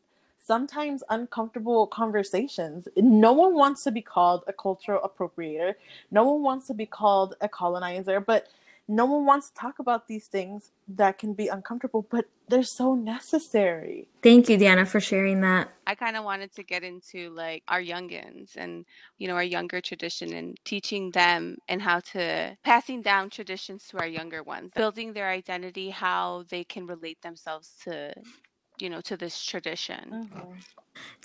sometimes 0.45 1.03
uncomfortable 1.09 1.87
conversations. 1.87 2.87
No 2.95 3.33
one 3.33 3.55
wants 3.55 3.83
to 3.83 3.91
be 3.91 4.01
called 4.01 4.43
a 4.47 4.53
cultural 4.53 5.01
appropriator. 5.07 5.75
No 6.11 6.23
one 6.25 6.43
wants 6.43 6.67
to 6.67 6.73
be 6.73 6.85
called 6.85 7.35
a 7.41 7.49
colonizer, 7.49 8.19
but 8.19 8.47
no 8.87 9.05
one 9.05 9.25
wants 9.25 9.49
to 9.49 9.55
talk 9.55 9.79
about 9.79 10.07
these 10.07 10.27
things 10.27 10.69
that 10.87 11.17
can 11.17 11.33
be 11.33 11.47
uncomfortable, 11.47 12.05
but 12.09 12.25
they're 12.47 12.61
so 12.61 12.93
necessary. 12.93 14.07
Thank 14.21 14.47
you, 14.47 14.57
Diana, 14.57 14.85
for 14.85 14.99
sharing 14.99 15.41
that. 15.41 15.69
I 15.87 15.95
kind 15.95 16.15
of 16.15 16.23
wanted 16.23 16.53
to 16.53 16.63
get 16.63 16.83
into 16.83 17.31
like 17.31 17.63
our 17.67 17.81
youngins 17.81 18.55
and, 18.55 18.85
you 19.17 19.27
know, 19.27 19.33
our 19.33 19.43
younger 19.43 19.81
tradition 19.81 20.33
and 20.33 20.55
teaching 20.65 21.09
them 21.11 21.57
and 21.67 21.81
how 21.81 22.01
to 22.11 22.55
passing 22.63 23.01
down 23.01 23.31
traditions 23.31 23.87
to 23.87 23.97
our 23.97 24.07
younger 24.07 24.43
ones, 24.43 24.71
building 24.75 25.13
their 25.13 25.29
identity, 25.29 25.89
how 25.89 26.45
they 26.49 26.63
can 26.63 26.85
relate 26.85 27.19
themselves 27.23 27.71
to, 27.85 28.13
you 28.79 28.89
know, 28.89 29.01
to 29.01 29.17
this 29.17 29.43
tradition. 29.43 30.27
Mm-hmm. 30.33 30.51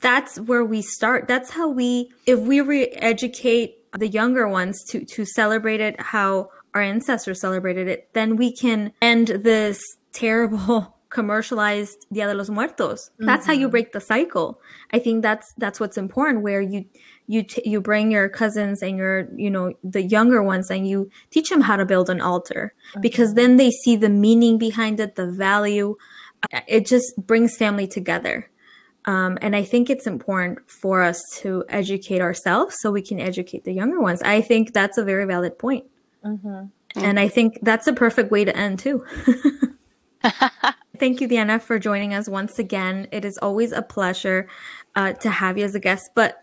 That's 0.00 0.38
where 0.40 0.64
we 0.64 0.82
start. 0.82 1.28
That's 1.28 1.50
how 1.50 1.68
we, 1.68 2.10
if 2.26 2.40
we 2.40 2.60
re-educate 2.60 3.76
the 3.98 4.08
younger 4.08 4.48
ones 4.48 4.82
to 4.88 5.04
to 5.04 5.24
celebrate 5.24 5.80
it 5.80 6.00
how 6.00 6.50
our 6.74 6.82
ancestors 6.82 7.40
celebrated 7.40 7.88
it, 7.88 8.08
then 8.12 8.36
we 8.36 8.52
can 8.54 8.92
end 9.02 9.28
this 9.28 9.80
terrible 10.12 10.96
commercialized 11.10 12.06
Dia 12.12 12.28
de 12.28 12.34
los 12.34 12.48
Muertos. 12.48 13.10
That's 13.18 13.42
mm-hmm. 13.42 13.46
how 13.46 13.52
you 13.52 13.66
mm-hmm. 13.66 13.70
break 13.72 13.92
the 13.92 14.00
cycle. 14.00 14.60
I 14.92 15.00
think 15.00 15.22
that's 15.22 15.52
that's 15.58 15.80
what's 15.80 15.98
important 15.98 16.42
where 16.42 16.60
you 16.60 16.84
you 17.26 17.42
t- 17.42 17.68
you 17.68 17.80
bring 17.80 18.12
your 18.12 18.28
cousins 18.28 18.82
and 18.82 18.96
your 18.96 19.28
you 19.36 19.50
know 19.50 19.72
the 19.82 20.02
younger 20.02 20.42
ones 20.42 20.70
and 20.70 20.86
you 20.86 21.10
teach 21.30 21.50
them 21.50 21.62
how 21.62 21.76
to 21.76 21.84
build 21.84 22.08
an 22.08 22.20
altar 22.20 22.74
mm-hmm. 22.90 23.00
because 23.00 23.34
then 23.34 23.56
they 23.56 23.70
see 23.70 23.96
the 23.96 24.08
meaning 24.08 24.56
behind 24.58 25.00
it, 25.00 25.16
the 25.16 25.30
value. 25.30 25.96
It 26.66 26.86
just 26.86 27.14
brings 27.16 27.56
family 27.56 27.86
together. 27.86 28.50
Um, 29.06 29.38
and 29.40 29.56
I 29.56 29.64
think 29.64 29.88
it's 29.88 30.06
important 30.06 30.58
for 30.70 31.02
us 31.02 31.22
to 31.38 31.64
educate 31.68 32.20
ourselves 32.20 32.76
so 32.80 32.90
we 32.90 33.02
can 33.02 33.18
educate 33.18 33.64
the 33.64 33.72
younger 33.72 34.00
ones. 34.00 34.22
I 34.22 34.40
think 34.40 34.72
that's 34.72 34.98
a 34.98 35.04
very 35.04 35.24
valid 35.24 35.58
point. 35.58 35.86
Mm-hmm. 36.24 36.66
And 36.96 37.20
I 37.20 37.28
think 37.28 37.58
that's 37.62 37.86
a 37.86 37.92
perfect 37.92 38.30
way 38.30 38.44
to 38.44 38.54
end 38.54 38.78
too. 38.78 39.04
Thank 40.98 41.20
you, 41.20 41.28
Diana, 41.28 41.58
for 41.58 41.78
joining 41.78 42.12
us 42.14 42.28
once 42.28 42.58
again. 42.58 43.08
It 43.10 43.24
is 43.24 43.38
always 43.38 43.72
a 43.72 43.82
pleasure 43.82 44.48
uh, 44.94 45.14
to 45.14 45.30
have 45.30 45.56
you 45.56 45.64
as 45.64 45.74
a 45.74 45.80
guest. 45.80 46.10
But 46.14 46.42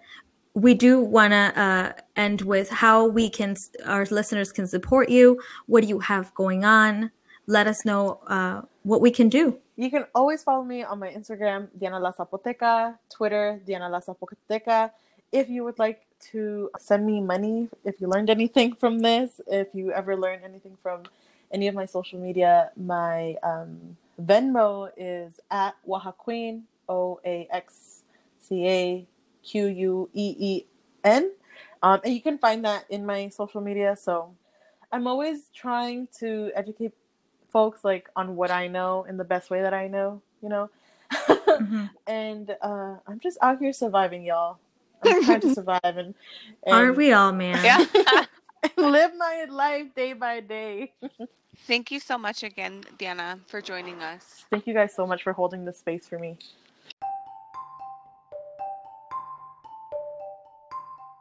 we 0.53 0.73
do 0.73 0.99
want 0.99 1.31
to 1.33 1.59
uh, 1.59 1.93
end 2.15 2.41
with 2.41 2.69
how 2.69 3.05
we 3.05 3.29
can, 3.29 3.55
our 3.85 4.05
listeners 4.05 4.51
can 4.51 4.65
support 4.65 5.09
you. 5.09 5.39
What 5.67 5.81
do 5.81 5.87
you 5.87 5.99
have 5.99 6.33
going 6.33 6.65
on? 6.65 7.11
Let 7.47 7.65
us 7.65 7.85
know 7.85 8.19
uh, 8.27 8.61
what 8.83 8.99
we 8.99 9.09
can 9.09 9.29
do. 9.29 9.57
You 9.77 9.89
can 9.89 10.05
always 10.13 10.43
follow 10.43 10.63
me 10.63 10.83
on 10.83 10.99
my 10.99 11.09
Instagram, 11.09 11.69
Diana 11.79 11.99
La 11.99 12.11
Zapoteca, 12.11 12.97
Twitter, 13.09 13.61
Diana 13.65 13.87
La 13.87 14.01
Zapoteca. 14.01 14.91
If 15.31 15.49
you 15.49 15.63
would 15.63 15.79
like 15.79 16.01
to 16.31 16.69
send 16.77 17.05
me 17.05 17.21
money 17.21 17.69
if 17.85 18.01
you 18.01 18.07
learned 18.07 18.29
anything 18.29 18.73
from 18.75 18.99
this, 18.99 19.39
if 19.47 19.67
you 19.73 19.91
ever 19.91 20.17
learned 20.17 20.43
anything 20.43 20.77
from 20.83 21.03
any 21.51 21.67
of 21.67 21.75
my 21.75 21.85
social 21.85 22.19
media. 22.19 22.71
My 22.75 23.37
um, 23.43 23.95
Venmo 24.21 24.89
is 24.97 25.39
at 25.49 25.75
Oaxaqueen, 25.87 26.63
O 26.89 27.19
A 27.23 27.47
X 27.51 28.03
C 28.41 28.67
A 28.67 29.07
Q 29.43 29.67
U 29.67 30.09
E 30.13 30.35
E 30.37 30.65
N. 31.03 31.31
Um, 31.81 32.01
and 32.03 32.13
you 32.13 32.21
can 32.21 32.37
find 32.37 32.65
that 32.65 32.85
in 32.89 33.05
my 33.05 33.29
social 33.29 33.61
media. 33.61 33.95
So 33.95 34.33
I'm 34.91 35.07
always 35.07 35.49
trying 35.53 36.07
to 36.19 36.51
educate 36.55 36.93
folks 37.57 37.83
like 37.83 38.07
on 38.15 38.35
what 38.35 38.51
I 38.51 38.67
know 38.67 39.03
in 39.09 39.17
the 39.17 39.23
best 39.23 39.49
way 39.49 39.63
that 39.63 39.73
I 39.73 39.87
know, 39.87 40.21
you 40.43 40.49
know. 40.49 40.69
mm-hmm. 41.11 41.85
And 42.07 42.55
uh, 42.61 42.97
I'm 43.07 43.19
just 43.19 43.39
out 43.41 43.57
here 43.57 43.73
surviving, 43.73 44.23
y'all. 44.23 44.59
I'm 45.03 45.23
trying 45.23 45.41
to 45.41 45.55
survive 45.59 45.79
and, 45.83 46.13
and 46.67 46.75
aren't 46.75 46.97
we 46.97 47.13
all, 47.13 47.31
man? 47.31 47.57
Yeah. 47.65 47.83
live 48.77 49.13
my 49.17 49.47
life 49.49 49.87
day 49.95 50.13
by 50.13 50.39
day. 50.41 50.93
Thank 51.65 51.89
you 51.89 51.99
so 51.99 52.15
much 52.19 52.43
again, 52.43 52.83
Diana, 52.99 53.39
for 53.47 53.59
joining 53.59 54.03
us. 54.03 54.45
Thank 54.51 54.67
you 54.67 54.75
guys 54.75 54.93
so 54.93 55.07
much 55.07 55.23
for 55.23 55.33
holding 55.33 55.65
the 55.65 55.73
space 55.73 56.07
for 56.07 56.19
me. 56.19 56.37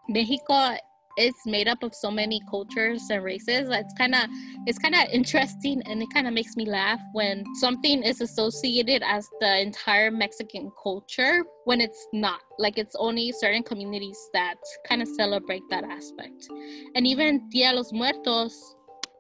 Mexico 0.06 0.76
it's 1.16 1.46
made 1.46 1.68
up 1.68 1.82
of 1.82 1.94
so 1.94 2.10
many 2.10 2.40
cultures 2.50 3.02
and 3.10 3.22
races 3.24 3.68
it's 3.70 3.94
kind 3.94 4.14
of 4.14 4.22
it's 4.66 4.78
kind 4.78 4.94
of 4.94 5.02
interesting 5.12 5.82
and 5.86 6.02
it 6.02 6.08
kind 6.12 6.26
of 6.26 6.32
makes 6.32 6.56
me 6.56 6.66
laugh 6.66 7.00
when 7.12 7.44
something 7.60 8.02
is 8.02 8.20
associated 8.20 9.02
as 9.06 9.28
the 9.40 9.60
entire 9.60 10.10
mexican 10.10 10.70
culture 10.82 11.44
when 11.66 11.80
it's 11.80 12.06
not. 12.12 12.40
Like 12.58 12.78
it's 12.78 12.94
only 12.96 13.32
certain 13.32 13.62
communities 13.62 14.18
that 14.32 14.54
kind 14.88 15.02
of 15.02 15.08
celebrate 15.08 15.62
that 15.70 15.84
aspect. 15.84 16.48
And 16.94 17.06
even 17.06 17.48
dia 17.50 17.72
los 17.72 17.92
muertos 17.92 18.76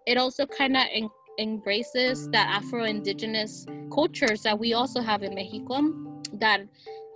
it 0.06 0.16
also 0.16 0.46
kind 0.46 0.76
of 0.76 0.84
embraces 1.38 2.28
that 2.30 2.48
afro-indigenous 2.48 3.66
cultures 3.92 4.42
that 4.42 4.58
we 4.58 4.72
also 4.72 5.00
have 5.00 5.22
in 5.22 5.34
mexico 5.34 5.80
that 6.32 6.60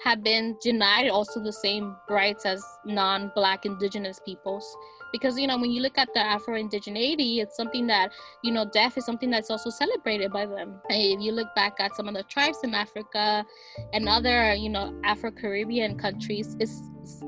have 0.03 0.23
been 0.23 0.57
denied 0.63 1.11
also 1.11 1.41
the 1.41 1.53
same 1.53 1.95
rights 2.09 2.47
as 2.47 2.65
non-black 2.87 3.67
indigenous 3.67 4.19
peoples. 4.25 4.77
Because 5.13 5.39
you 5.39 5.47
know 5.47 5.59
when 5.59 5.73
you 5.73 5.83
look 5.83 5.99
at 5.99 6.09
the 6.15 6.21
afro-indigeneity 6.21 7.43
it's 7.43 7.57
something 7.57 7.87
that 7.89 8.13
you 8.45 8.53
know 8.53 8.65
death 8.73 8.97
is 8.97 9.05
something 9.05 9.29
that's 9.29 9.51
also 9.51 9.69
celebrated 9.69 10.33
by 10.33 10.47
them. 10.47 10.81
If 10.89 11.21
you 11.21 11.33
look 11.33 11.49
back 11.57 11.75
at 11.81 11.97
some 11.97 12.07
of 12.07 12.15
the 12.15 12.23
tribes 12.23 12.59
in 12.63 12.75
africa 12.75 13.45
and 13.93 14.09
other 14.09 14.55
you 14.55 14.69
know 14.69 14.95
afro-caribbean 15.05 15.99
countries 15.99 16.57
it's 16.61 16.81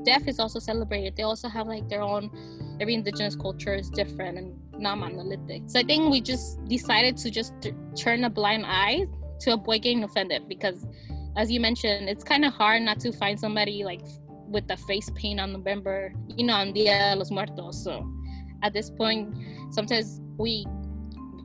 death 0.05 0.27
is 0.27 0.39
also 0.39 0.59
celebrated. 0.59 1.17
They 1.17 1.23
also 1.23 1.49
have 1.49 1.67
like 1.67 1.89
their 1.89 2.01
own 2.01 2.31
every 2.79 2.93
indigenous 2.93 3.35
culture 3.35 3.75
is 3.75 3.89
different 3.89 4.37
and 4.37 4.62
not 4.83 4.97
monolithic 4.97 5.63
so 5.67 5.79
i 5.79 5.83
think 5.83 6.11
we 6.11 6.21
just 6.21 6.63
decided 6.65 7.17
to 7.17 7.31
just 7.31 7.53
turn 7.95 8.23
a 8.25 8.29
blind 8.29 8.63
eye 8.65 9.05
to 9.39 9.53
avoid 9.53 9.81
getting 9.81 10.03
offended 10.03 10.47
because 10.47 10.85
as 11.35 11.51
you 11.51 11.59
mentioned, 11.59 12.09
it's 12.09 12.23
kind 12.23 12.45
of 12.45 12.53
hard 12.53 12.81
not 12.83 12.99
to 13.01 13.11
find 13.11 13.39
somebody 13.39 13.83
like 13.83 14.01
with 14.47 14.67
the 14.67 14.77
face 14.77 15.09
paint 15.15 15.39
on 15.39 15.53
November, 15.53 16.13
you 16.27 16.45
know, 16.45 16.53
on 16.53 16.73
Dia 16.73 17.13
de 17.13 17.15
los 17.15 17.31
Muertos. 17.31 17.83
So 17.83 18.07
at 18.61 18.73
this 18.73 18.89
point, 18.89 19.35
sometimes 19.71 20.21
we 20.37 20.65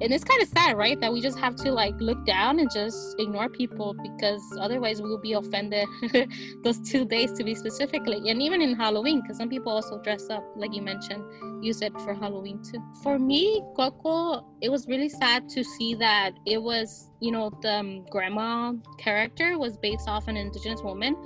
and 0.01 0.13
it's 0.13 0.25
kind 0.25 0.41
of 0.43 0.49
sad 0.49 0.77
right 0.77 1.01
that 1.01 1.13
we 1.13 1.21
just 1.21 1.39
have 1.39 1.57
to 1.57 1.73
like 1.73 1.95
look 2.01 2.25
down 2.25 2.59
and 2.59 2.71
just 2.71 3.15
ignore 3.19 3.49
people 3.49 3.95
because 4.03 4.43
otherwise 4.61 5.03
we'll 5.03 5.19
be 5.19 5.33
offended 5.33 5.87
those 6.65 6.79
two 6.81 7.05
days 7.05 7.33
to 7.33 7.45
be 7.45 7.55
specifically 7.55 8.31
and 8.31 8.41
even 8.41 8.63
in 8.63 8.75
halloween 8.75 9.21
because 9.21 9.37
some 9.37 9.49
people 9.49 9.73
also 9.73 10.01
dress 10.03 10.29
up 10.31 10.45
like 10.57 10.75
you 10.75 10.83
mentioned 10.83 11.23
use 11.65 11.83
it 11.83 11.93
for 12.01 12.15
halloween 12.15 12.63
too. 12.63 12.83
For 13.03 13.19
me 13.19 13.63
coco 13.77 14.47
it 14.61 14.69
was 14.69 14.87
really 14.87 15.09
sad 15.09 15.49
to 15.51 15.65
see 15.65 15.95
that 15.97 16.33
it 16.47 16.63
was 16.63 17.11
you 17.21 17.33
know 17.33 17.51
the 17.63 17.75
um, 17.75 18.07
grandma 18.11 18.73
character 18.99 19.59
was 19.59 19.77
based 19.77 20.09
off 20.09 20.29
an 20.29 20.37
indigenous 20.37 20.83
woman 20.83 21.17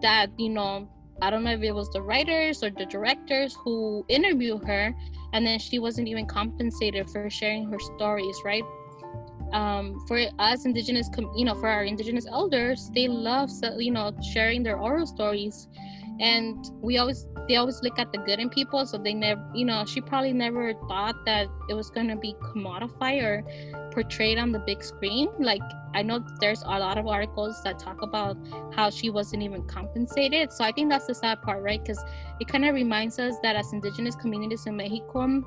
that 0.00 0.28
you 0.38 0.48
know 0.48 0.88
I 1.20 1.30
don't 1.30 1.44
know 1.44 1.52
if 1.52 1.62
it 1.62 1.72
was 1.72 1.88
the 1.90 2.02
writers 2.02 2.64
or 2.64 2.70
the 2.70 2.84
directors 2.84 3.56
who 3.62 4.04
interviewed 4.08 4.64
her, 4.64 4.92
and 5.32 5.46
then 5.46 5.58
she 5.58 5.78
wasn't 5.78 6.08
even 6.08 6.26
compensated 6.26 7.08
for 7.10 7.28
sharing 7.30 7.70
her 7.70 7.78
stories, 7.78 8.36
right? 8.44 8.64
Um, 9.52 10.02
for 10.08 10.18
us 10.38 10.64
indigenous, 10.64 11.10
you 11.36 11.44
know, 11.44 11.54
for 11.54 11.68
our 11.68 11.84
indigenous 11.84 12.26
elders, 12.26 12.90
they 12.94 13.08
love, 13.08 13.50
you 13.76 13.90
know, 13.90 14.12
sharing 14.32 14.62
their 14.62 14.78
oral 14.78 15.06
stories, 15.06 15.68
and 16.20 16.70
we 16.80 16.98
always 16.98 17.26
they 17.48 17.56
always 17.56 17.82
look 17.82 17.98
at 17.98 18.12
the 18.12 18.18
good 18.18 18.38
in 18.38 18.48
people 18.48 18.86
so 18.86 18.96
they 18.96 19.14
never 19.14 19.42
you 19.54 19.64
know 19.64 19.84
she 19.84 20.00
probably 20.00 20.32
never 20.32 20.72
thought 20.88 21.16
that 21.24 21.48
it 21.68 21.74
was 21.74 21.90
going 21.90 22.06
to 22.08 22.16
be 22.16 22.34
commodified 22.34 23.22
or 23.22 23.90
portrayed 23.90 24.38
on 24.38 24.52
the 24.52 24.58
big 24.60 24.82
screen. 24.82 25.28
Like 25.38 25.62
i 25.94 26.02
know 26.02 26.24
there's 26.40 26.62
a 26.62 26.78
lot 26.78 26.98
of 26.98 27.06
articles 27.06 27.62
that 27.64 27.78
talk 27.78 28.02
about 28.02 28.36
how 28.74 28.90
she 28.90 29.10
wasn't 29.10 29.42
even 29.42 29.64
compensated. 29.64 30.52
So 30.52 30.64
i 30.64 30.72
think 30.72 30.90
that's 30.90 31.06
the 31.06 31.14
sad 31.14 31.42
part 31.42 31.62
right? 31.62 31.82
Because 31.82 32.02
it 32.40 32.48
kind 32.48 32.64
of 32.64 32.74
reminds 32.74 33.18
us 33.18 33.36
that 33.42 33.56
as 33.56 33.72
indigenous 33.72 34.14
communities 34.14 34.66
in 34.66 34.76
mexico 34.76 35.42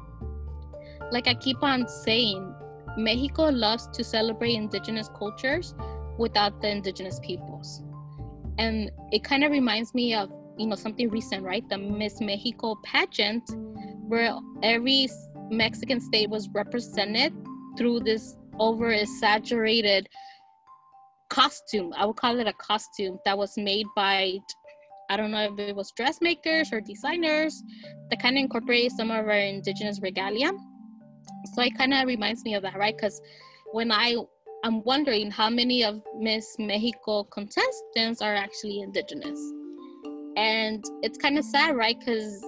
like 1.11 1.27
i 1.27 1.33
keep 1.35 1.61
on 1.61 1.87
saying 1.87 2.53
mexico 2.97 3.43
loves 3.43 3.87
to 3.87 4.03
celebrate 4.03 4.55
indigenous 4.55 5.09
cultures 5.17 5.75
without 6.17 6.61
the 6.61 6.69
indigenous 6.69 7.19
peoples. 7.19 7.83
And 8.57 8.91
it 9.11 9.23
kind 9.23 9.43
of 9.43 9.51
reminds 9.51 9.93
me 9.93 10.13
of 10.13 10.31
you 10.57 10.67
know 10.67 10.75
something 10.75 11.09
recent 11.09 11.43
right 11.43 11.67
the 11.69 11.77
miss 11.77 12.21
mexico 12.21 12.75
pageant 12.83 13.43
where 14.07 14.35
every 14.63 15.07
mexican 15.49 15.99
state 15.99 16.29
was 16.29 16.49
represented 16.53 17.33
through 17.77 17.99
this 17.99 18.37
over 18.59 18.91
exaggerated 18.91 20.07
costume. 21.29 21.93
I 21.97 22.05
would 22.05 22.15
call 22.15 22.39
it 22.39 22.47
a 22.47 22.53
costume 22.53 23.19
that 23.25 23.37
was 23.37 23.57
made 23.57 23.85
by 23.95 24.37
I 25.09 25.17
don't 25.17 25.29
know 25.29 25.53
if 25.53 25.59
it 25.59 25.75
was 25.75 25.91
dressmakers 25.95 26.73
or 26.73 26.81
designers 26.81 27.61
that 28.09 28.19
kind 28.19 28.37
of 28.37 28.41
incorporate 28.41 28.91
some 28.91 29.11
of 29.11 29.17
our 29.17 29.31
indigenous 29.31 29.99
regalia. 30.01 30.51
So 31.53 31.61
it 31.61 31.77
kind 31.77 31.93
of 31.93 32.07
reminds 32.07 32.43
me 32.43 32.55
of 32.55 32.63
that, 32.63 32.75
right? 32.75 32.95
Because 32.95 33.21
when 33.71 33.91
I 33.91 34.15
I'm 34.63 34.83
wondering 34.83 35.29
how 35.29 35.49
many 35.49 35.83
of 35.83 36.01
Miss 36.17 36.55
Mexico 36.57 37.23
contestants 37.25 38.21
are 38.21 38.33
actually 38.33 38.79
indigenous. 38.79 39.39
And 40.35 40.83
it's 41.01 41.17
kind 41.17 41.37
of 41.37 41.45
sad, 41.45 41.75
right? 41.75 41.97
Because 41.99 42.43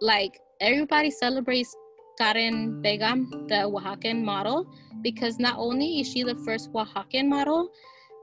like 0.00 0.38
everybody 0.60 1.10
celebrates 1.10 1.74
Karen 2.18 2.80
Vega, 2.82 3.14
the 3.48 3.68
Oaxacan 3.68 4.22
model, 4.22 4.66
because 5.02 5.38
not 5.38 5.56
only 5.58 6.00
is 6.00 6.08
she 6.10 6.22
the 6.22 6.34
first 6.36 6.72
Oaxacan 6.72 7.28
model, 7.28 7.70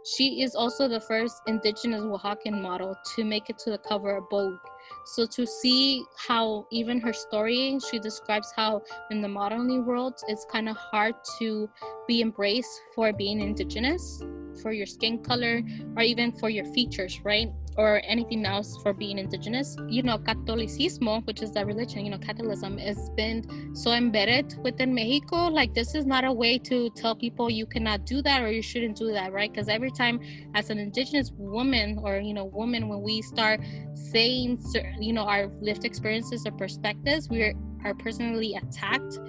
she 0.06 0.42
is 0.42 0.54
also 0.54 0.88
the 0.88 1.00
first 1.00 1.42
indigenous 1.48 2.02
Oaxacan 2.02 2.62
model 2.62 2.96
to 3.16 3.24
make 3.24 3.50
it 3.50 3.58
to 3.60 3.72
the 3.72 3.78
cover 3.78 4.18
of 4.18 4.26
Vogue. 4.30 4.58
So 5.06 5.26
to 5.28 5.46
see 5.46 6.04
how 6.18 6.68
even 6.72 7.00
her 7.00 7.14
story, 7.14 7.80
she 7.90 8.00
describes 8.00 8.52
how 8.56 8.82
in 9.12 9.22
the 9.22 9.30
modeling 9.30 9.86
world 9.86 10.16
it's 10.28 10.46
kind 10.52 10.68
of 10.68 10.76
hard 10.76 11.16
to 11.40 11.70
be 12.08 12.22
embraced 12.22 12.82
for 12.94 13.14
being 13.14 13.40
indigenous, 13.40 14.22
for 14.62 14.72
your 14.72 14.86
skin 14.86 15.20
color, 15.24 15.62
or 15.96 16.04
even 16.04 16.32
for 16.32 16.50
your 16.50 16.66
features, 16.74 17.20
right? 17.24 17.50
or 17.78 18.02
anything 18.06 18.46
else 18.46 18.78
for 18.82 18.94
being 18.94 19.18
indigenous. 19.18 19.76
You 19.88 20.04
know, 20.04 20.18
Catolicismo, 20.18 21.26
which 21.26 21.42
is 21.42 21.52
the 21.52 21.66
religion, 21.66 22.06
you 22.06 22.12
know, 22.12 22.18
Catholicism, 22.18 22.78
has 22.78 23.10
been 23.12 23.76
so 23.76 23.92
embedded 23.92 24.56
within 24.64 24.94
Mexico. 24.94 25.48
Like, 25.48 25.74
this 25.74 25.96
is 25.96 26.06
not 26.06 26.24
a 26.24 26.32
way 26.32 26.58
to 26.60 26.90
tell 26.92 27.16
people 27.16 27.50
you 27.50 27.66
cannot 27.66 28.06
do 28.06 28.22
that 28.22 28.42
or 28.42 28.52
you 28.52 28.62
shouldn't 28.62 28.98
do 28.98 29.12
that, 29.12 29.34
right? 29.34 29.52
Because 29.52 29.68
every 29.70 29.92
time, 29.92 30.20
as 30.54 30.70
an 30.70 30.78
indigenous 30.78 31.32
woman 31.36 32.00
or, 32.02 32.18
you 32.18 32.34
know, 32.34 32.46
woman, 32.46 32.90
when 32.90 33.02
we 33.02 33.22
start 33.22 33.60
saying, 33.94 34.60
you 35.00 35.14
know, 35.14 35.24
our 35.24 35.48
lived 35.62 35.86
experiences 35.86 36.46
or 36.46 36.52
perspectives, 36.52 37.30
we 37.30 37.56
are 37.84 37.94
personally 37.96 38.56
attacked 38.56 39.20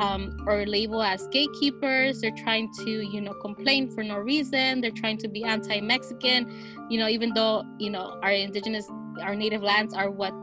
um, 0.00 0.42
or 0.46 0.64
labeled 0.66 1.04
as 1.04 1.28
gatekeepers. 1.28 2.20
They're 2.20 2.30
trying 2.34 2.72
to, 2.84 2.90
you 2.90 3.20
know, 3.20 3.34
complain 3.34 3.90
for 3.90 4.02
no 4.02 4.18
reason. 4.18 4.80
They're 4.80 4.90
trying 4.90 5.18
to 5.18 5.28
be 5.28 5.44
anti-Mexican, 5.44 6.86
you 6.88 6.98
know, 6.98 7.08
even 7.08 7.34
though 7.34 7.64
you 7.78 7.90
know 7.90 8.18
our 8.22 8.32
indigenous, 8.32 8.88
our 9.22 9.36
native 9.36 9.62
lands 9.62 9.94
are 9.94 10.10
what 10.10 10.34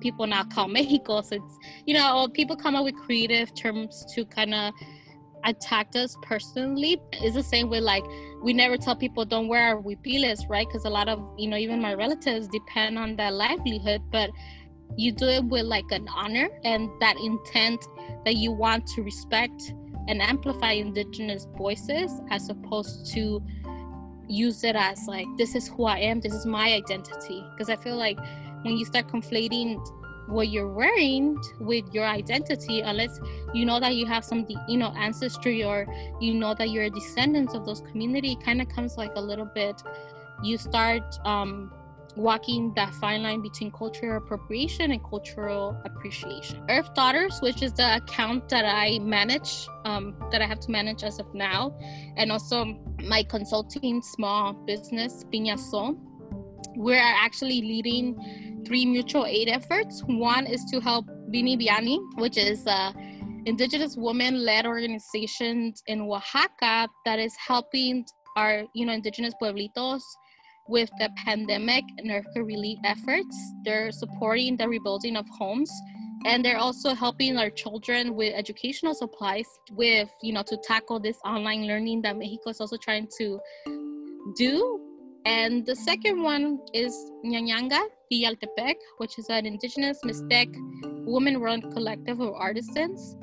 people 0.00 0.26
now 0.26 0.44
call 0.44 0.68
Mexico. 0.78 1.20
So 1.20 1.36
it's, 1.36 1.58
you 1.84 1.94
know, 1.94 2.28
people 2.32 2.56
come 2.56 2.76
up 2.76 2.84
with 2.84 2.94
creative 2.94 3.52
terms 3.54 4.06
to 4.14 4.24
kind 4.24 4.54
of 4.54 4.72
attack 5.44 5.96
us 5.96 6.16
personally. 6.22 7.00
It's 7.14 7.34
the 7.34 7.42
same 7.42 7.68
way, 7.68 7.80
like 7.80 8.04
we 8.40 8.52
never 8.52 8.76
tell 8.76 8.94
people 8.94 9.24
don't 9.24 9.48
wear 9.48 9.74
our 9.74 9.82
huipiles, 9.82 10.48
right? 10.48 10.66
Because 10.66 10.84
a 10.84 10.90
lot 10.90 11.08
of, 11.08 11.20
you 11.36 11.48
know, 11.48 11.56
even 11.56 11.82
my 11.82 11.94
relatives 11.94 12.46
depend 12.46 12.98
on 12.98 13.16
that 13.16 13.34
livelihood, 13.34 14.02
but 14.12 14.30
you 14.96 15.12
do 15.12 15.26
it 15.26 15.44
with 15.44 15.64
like 15.64 15.90
an 15.90 16.06
honor 16.08 16.48
and 16.64 16.90
that 17.00 17.16
intent 17.16 17.84
that 18.24 18.36
you 18.36 18.52
want 18.52 18.86
to 18.86 19.02
respect 19.02 19.74
and 20.08 20.20
amplify 20.20 20.72
indigenous 20.72 21.46
voices 21.56 22.20
as 22.30 22.48
opposed 22.48 23.12
to 23.12 23.42
use 24.28 24.64
it 24.64 24.76
as 24.76 25.06
like 25.06 25.26
this 25.36 25.54
is 25.54 25.68
who 25.68 25.84
i 25.84 25.98
am 25.98 26.20
this 26.20 26.32
is 26.32 26.46
my 26.46 26.72
identity. 26.72 27.44
Because 27.52 27.68
i 27.68 27.76
feel 27.76 27.96
like 27.96 28.18
when 28.62 28.76
you 28.76 28.84
start 28.84 29.08
conflating 29.08 29.80
what 30.28 30.48
you're 30.48 30.72
wearing 30.72 31.36
with 31.60 31.84
your 31.92 32.04
identity 32.04 32.80
unless 32.80 33.18
you 33.52 33.66
know 33.66 33.80
that 33.80 33.96
you 33.96 34.06
have 34.06 34.24
some 34.24 34.46
you 34.68 34.78
know 34.78 34.92
ancestry 34.96 35.64
or 35.64 35.86
you 36.20 36.34
know 36.34 36.54
that 36.54 36.70
you're 36.70 36.84
a 36.84 36.90
descendant 36.90 37.54
of 37.54 37.66
those 37.66 37.80
community 37.80 38.32
it 38.32 38.42
kind 38.42 38.62
of 38.62 38.68
comes 38.68 38.96
like 38.96 39.10
a 39.16 39.20
little 39.20 39.44
bit 39.44 39.82
you 40.42 40.56
start 40.56 41.02
um 41.24 41.72
walking 42.16 42.72
that 42.74 42.92
fine 42.94 43.22
line 43.22 43.40
between 43.40 43.70
cultural 43.70 44.18
appropriation 44.18 44.92
and 44.92 45.02
cultural 45.02 45.80
appreciation. 45.84 46.62
Earth 46.68 46.92
Daughters, 46.94 47.40
which 47.40 47.62
is 47.62 47.72
the 47.72 47.96
account 47.96 48.48
that 48.50 48.64
I 48.64 48.98
manage, 48.98 49.66
um, 49.84 50.14
that 50.30 50.42
I 50.42 50.46
have 50.46 50.60
to 50.60 50.70
manage 50.70 51.02
as 51.04 51.18
of 51.18 51.32
now, 51.34 51.74
and 52.16 52.30
also 52.30 52.64
my 53.04 53.22
consulting 53.22 54.02
small 54.02 54.52
business, 54.52 55.24
Piñazón, 55.32 55.98
we're 56.76 57.00
actually 57.00 57.60
leading 57.60 58.62
three 58.66 58.84
mutual 58.84 59.26
aid 59.26 59.48
efforts. 59.48 60.02
One 60.06 60.46
is 60.46 60.64
to 60.66 60.80
help 60.80 61.06
Bini 61.30 61.56
Biani, 61.56 61.98
which 62.16 62.36
is 62.36 62.66
a 62.66 62.94
indigenous 63.44 63.96
woman-led 63.96 64.66
organizations 64.66 65.82
in 65.88 66.02
Oaxaca 66.02 66.88
that 67.04 67.18
is 67.18 67.34
helping 67.36 68.04
our, 68.36 68.62
you 68.74 68.86
know, 68.86 68.92
indigenous 68.92 69.34
pueblitos 69.42 70.02
with 70.68 70.90
the 70.98 71.10
pandemic 71.24 71.84
and 71.98 72.10
earthquake 72.10 72.46
relief 72.46 72.78
efforts. 72.84 73.52
They're 73.64 73.92
supporting 73.92 74.56
the 74.56 74.68
rebuilding 74.68 75.16
of 75.16 75.26
homes 75.28 75.70
and 76.24 76.44
they're 76.44 76.58
also 76.58 76.94
helping 76.94 77.36
our 77.36 77.50
children 77.50 78.14
with 78.14 78.32
educational 78.34 78.94
supplies 78.94 79.46
with 79.72 80.08
you 80.22 80.32
know 80.32 80.42
to 80.44 80.56
tackle 80.62 81.00
this 81.00 81.16
online 81.24 81.66
learning 81.66 82.00
that 82.00 82.16
mexico 82.16 82.50
is 82.50 82.60
also 82.60 82.76
trying 82.76 83.08
to 83.18 83.40
do 84.36 84.80
and 85.24 85.64
the 85.64 85.76
second 85.76 86.22
one 86.22 86.58
is 86.74 86.92
Ñañanga 87.24 87.80
Villaltepec, 88.12 88.74
which 88.98 89.18
is 89.18 89.28
an 89.28 89.46
indigenous 89.46 89.98
Mixtec 90.04 90.52
woman-run 91.06 91.62
collective 91.72 92.20
of 92.20 92.34
artisans. 92.34 93.16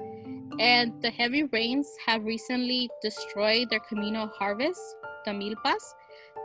And 0.59 1.01
the 1.01 1.09
heavy 1.09 1.43
rains 1.43 1.89
have 2.05 2.23
recently 2.23 2.89
destroyed 3.01 3.69
their 3.69 3.81
communal 3.81 4.27
harvest, 4.27 4.79
the 5.25 5.31
milpas, 5.31 5.83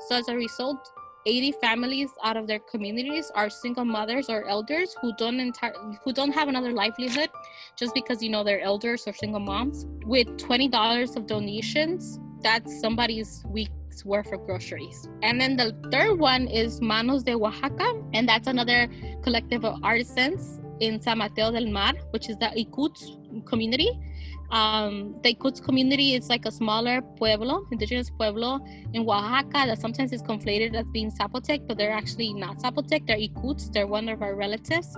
so 0.07 0.17
as 0.17 0.29
a 0.29 0.35
result, 0.35 0.91
80 1.27 1.53
families 1.53 2.11
out 2.23 2.37
of 2.37 2.47
their 2.47 2.59
communities 2.59 3.31
are 3.35 3.49
single 3.49 3.85
mothers 3.85 4.29
or 4.29 4.47
elders 4.47 4.95
who 5.01 5.13
don't 5.17 5.41
entire 5.41 5.73
who 6.05 6.13
don't 6.13 6.33
have 6.33 6.49
another 6.49 6.73
livelihood 6.73 7.31
just 7.77 7.95
because 7.95 8.23
you 8.23 8.29
know 8.29 8.45
they're 8.45 8.61
elders 8.61 9.05
or 9.07 9.15
single 9.15 9.41
moms. 9.41 9.87
With 10.05 10.29
$20 10.37 11.17
of 11.17 11.27
donations 11.27 12.21
that's 12.43 12.79
somebody's 12.79 13.43
week's 13.49 14.05
worth 14.05 14.31
of 14.31 14.45
groceries. 14.45 15.09
And 15.23 15.41
then 15.41 15.57
the 15.57 15.75
third 15.91 16.19
one 16.19 16.47
is 16.47 16.81
manos 16.83 17.23
de 17.23 17.33
oaxaca 17.33 18.03
and 18.13 18.29
that's 18.29 18.47
another 18.47 18.87
collective 19.23 19.65
of 19.65 19.83
artisans 19.83 20.61
in 20.81 21.01
san 21.01 21.19
mateo 21.19 21.53
del 21.53 21.69
mar 21.71 21.93
which 22.11 22.29
is 22.29 22.37
the 22.39 22.47
Ikoots 22.47 23.47
community 23.47 23.89
um, 24.51 25.17
the 25.23 25.35
Ikoots 25.35 25.63
community 25.63 26.15
is 26.15 26.29
like 26.29 26.47
a 26.47 26.53
smaller 26.53 27.03
pueblo, 27.17 27.67
indigenous 27.73 28.11
pueblo 28.11 28.61
in 28.93 29.03
Oaxaca 29.03 29.67
that 29.67 29.81
sometimes 29.81 30.13
is 30.13 30.23
conflated 30.23 30.75
as 30.75 30.87
being 30.87 31.11
Zapotec, 31.11 31.67
but 31.67 31.79
they're 31.79 31.93
actually 31.93 32.33
not 32.35 32.59
Zapotec. 32.59 33.07
They're 33.07 33.17
Ikoots. 33.17 33.73
They're 33.73 33.87
one 33.87 34.09
of 34.09 34.23
our 34.23 34.35
relatives, 34.35 34.95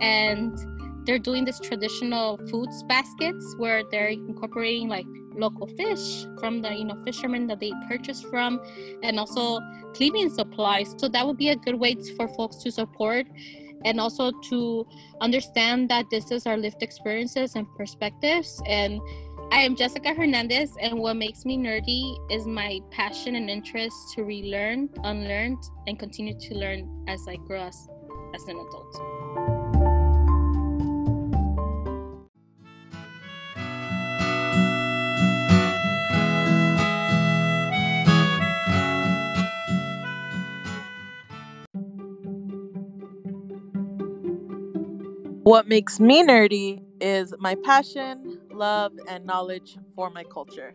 and 0.00 0.58
they're 1.06 1.18
doing 1.18 1.44
this 1.44 1.60
traditional 1.60 2.36
foods 2.50 2.82
baskets 2.84 3.54
where 3.58 3.82
they're 3.90 4.08
incorporating 4.08 4.88
like 4.88 5.06
local 5.34 5.66
fish 5.66 6.26
from 6.40 6.62
the 6.62 6.74
you 6.74 6.84
know 6.84 7.00
fishermen 7.04 7.46
that 7.46 7.60
they 7.60 7.72
purchase 7.88 8.22
from, 8.22 8.60
and 9.02 9.18
also 9.20 9.60
cleaning 9.94 10.30
supplies. 10.30 10.94
So 10.96 11.08
that 11.08 11.26
would 11.26 11.36
be 11.36 11.50
a 11.50 11.56
good 11.56 11.76
way 11.76 11.96
for 12.16 12.28
folks 12.28 12.56
to 12.56 12.72
support 12.72 13.26
and 13.86 14.00
also 14.00 14.30
to 14.50 14.86
understand 15.20 15.88
that 15.88 16.10
this 16.10 16.30
is 16.30 16.46
our 16.46 16.56
lived 16.56 16.82
experiences 16.82 17.54
and 17.54 17.66
perspectives. 17.76 18.60
And 18.66 19.00
I 19.52 19.60
am 19.60 19.76
Jessica 19.76 20.12
Hernandez, 20.12 20.72
and 20.80 20.98
what 20.98 21.14
makes 21.14 21.44
me 21.44 21.56
nerdy 21.56 22.16
is 22.30 22.46
my 22.46 22.80
passion 22.90 23.36
and 23.36 23.48
interest 23.48 23.96
to 24.16 24.24
relearn, 24.24 24.90
unlearn, 25.04 25.56
and 25.86 25.98
continue 25.98 26.36
to 26.38 26.54
learn 26.54 27.04
as 27.06 27.20
I 27.28 27.36
grow 27.36 27.62
as, 27.62 27.88
as 28.34 28.42
an 28.48 28.56
adult. 28.56 29.45
What 45.46 45.68
makes 45.68 46.00
me 46.00 46.24
nerdy 46.24 46.82
is 47.00 47.32
my 47.38 47.54
passion, 47.54 48.40
love, 48.50 48.90
and 49.08 49.24
knowledge 49.24 49.78
for 49.94 50.10
my 50.10 50.24
culture. 50.24 50.74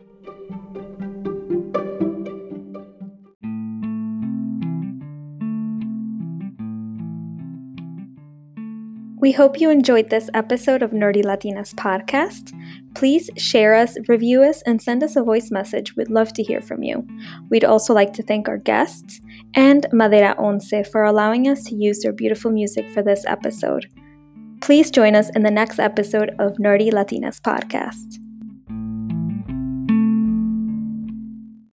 We 9.20 9.32
hope 9.32 9.60
you 9.60 9.68
enjoyed 9.68 10.08
this 10.08 10.30
episode 10.32 10.82
of 10.82 10.92
Nerdy 10.92 11.22
Latinas 11.22 11.74
podcast. 11.74 12.58
Please 12.94 13.28
share 13.36 13.74
us, 13.74 13.98
review 14.08 14.42
us, 14.42 14.62
and 14.62 14.80
send 14.80 15.02
us 15.02 15.16
a 15.16 15.22
voice 15.22 15.50
message. 15.50 15.94
We'd 15.96 16.08
love 16.08 16.32
to 16.32 16.42
hear 16.42 16.62
from 16.62 16.82
you. 16.82 17.06
We'd 17.50 17.66
also 17.66 17.92
like 17.92 18.14
to 18.14 18.22
thank 18.22 18.48
our 18.48 18.56
guests 18.56 19.20
and 19.54 19.86
Madera 19.92 20.34
Once 20.38 20.72
for 20.90 21.04
allowing 21.04 21.46
us 21.46 21.62
to 21.64 21.74
use 21.74 22.00
their 22.00 22.14
beautiful 22.14 22.50
music 22.50 22.88
for 22.94 23.02
this 23.02 23.26
episode. 23.26 23.86
Please 24.62 24.92
join 24.92 25.16
us 25.16 25.28
in 25.30 25.42
the 25.42 25.50
next 25.50 25.80
episode 25.80 26.30
of 26.38 26.56
Nerdy 26.58 26.92
Latinas 26.92 27.40
podcast. 27.40 28.18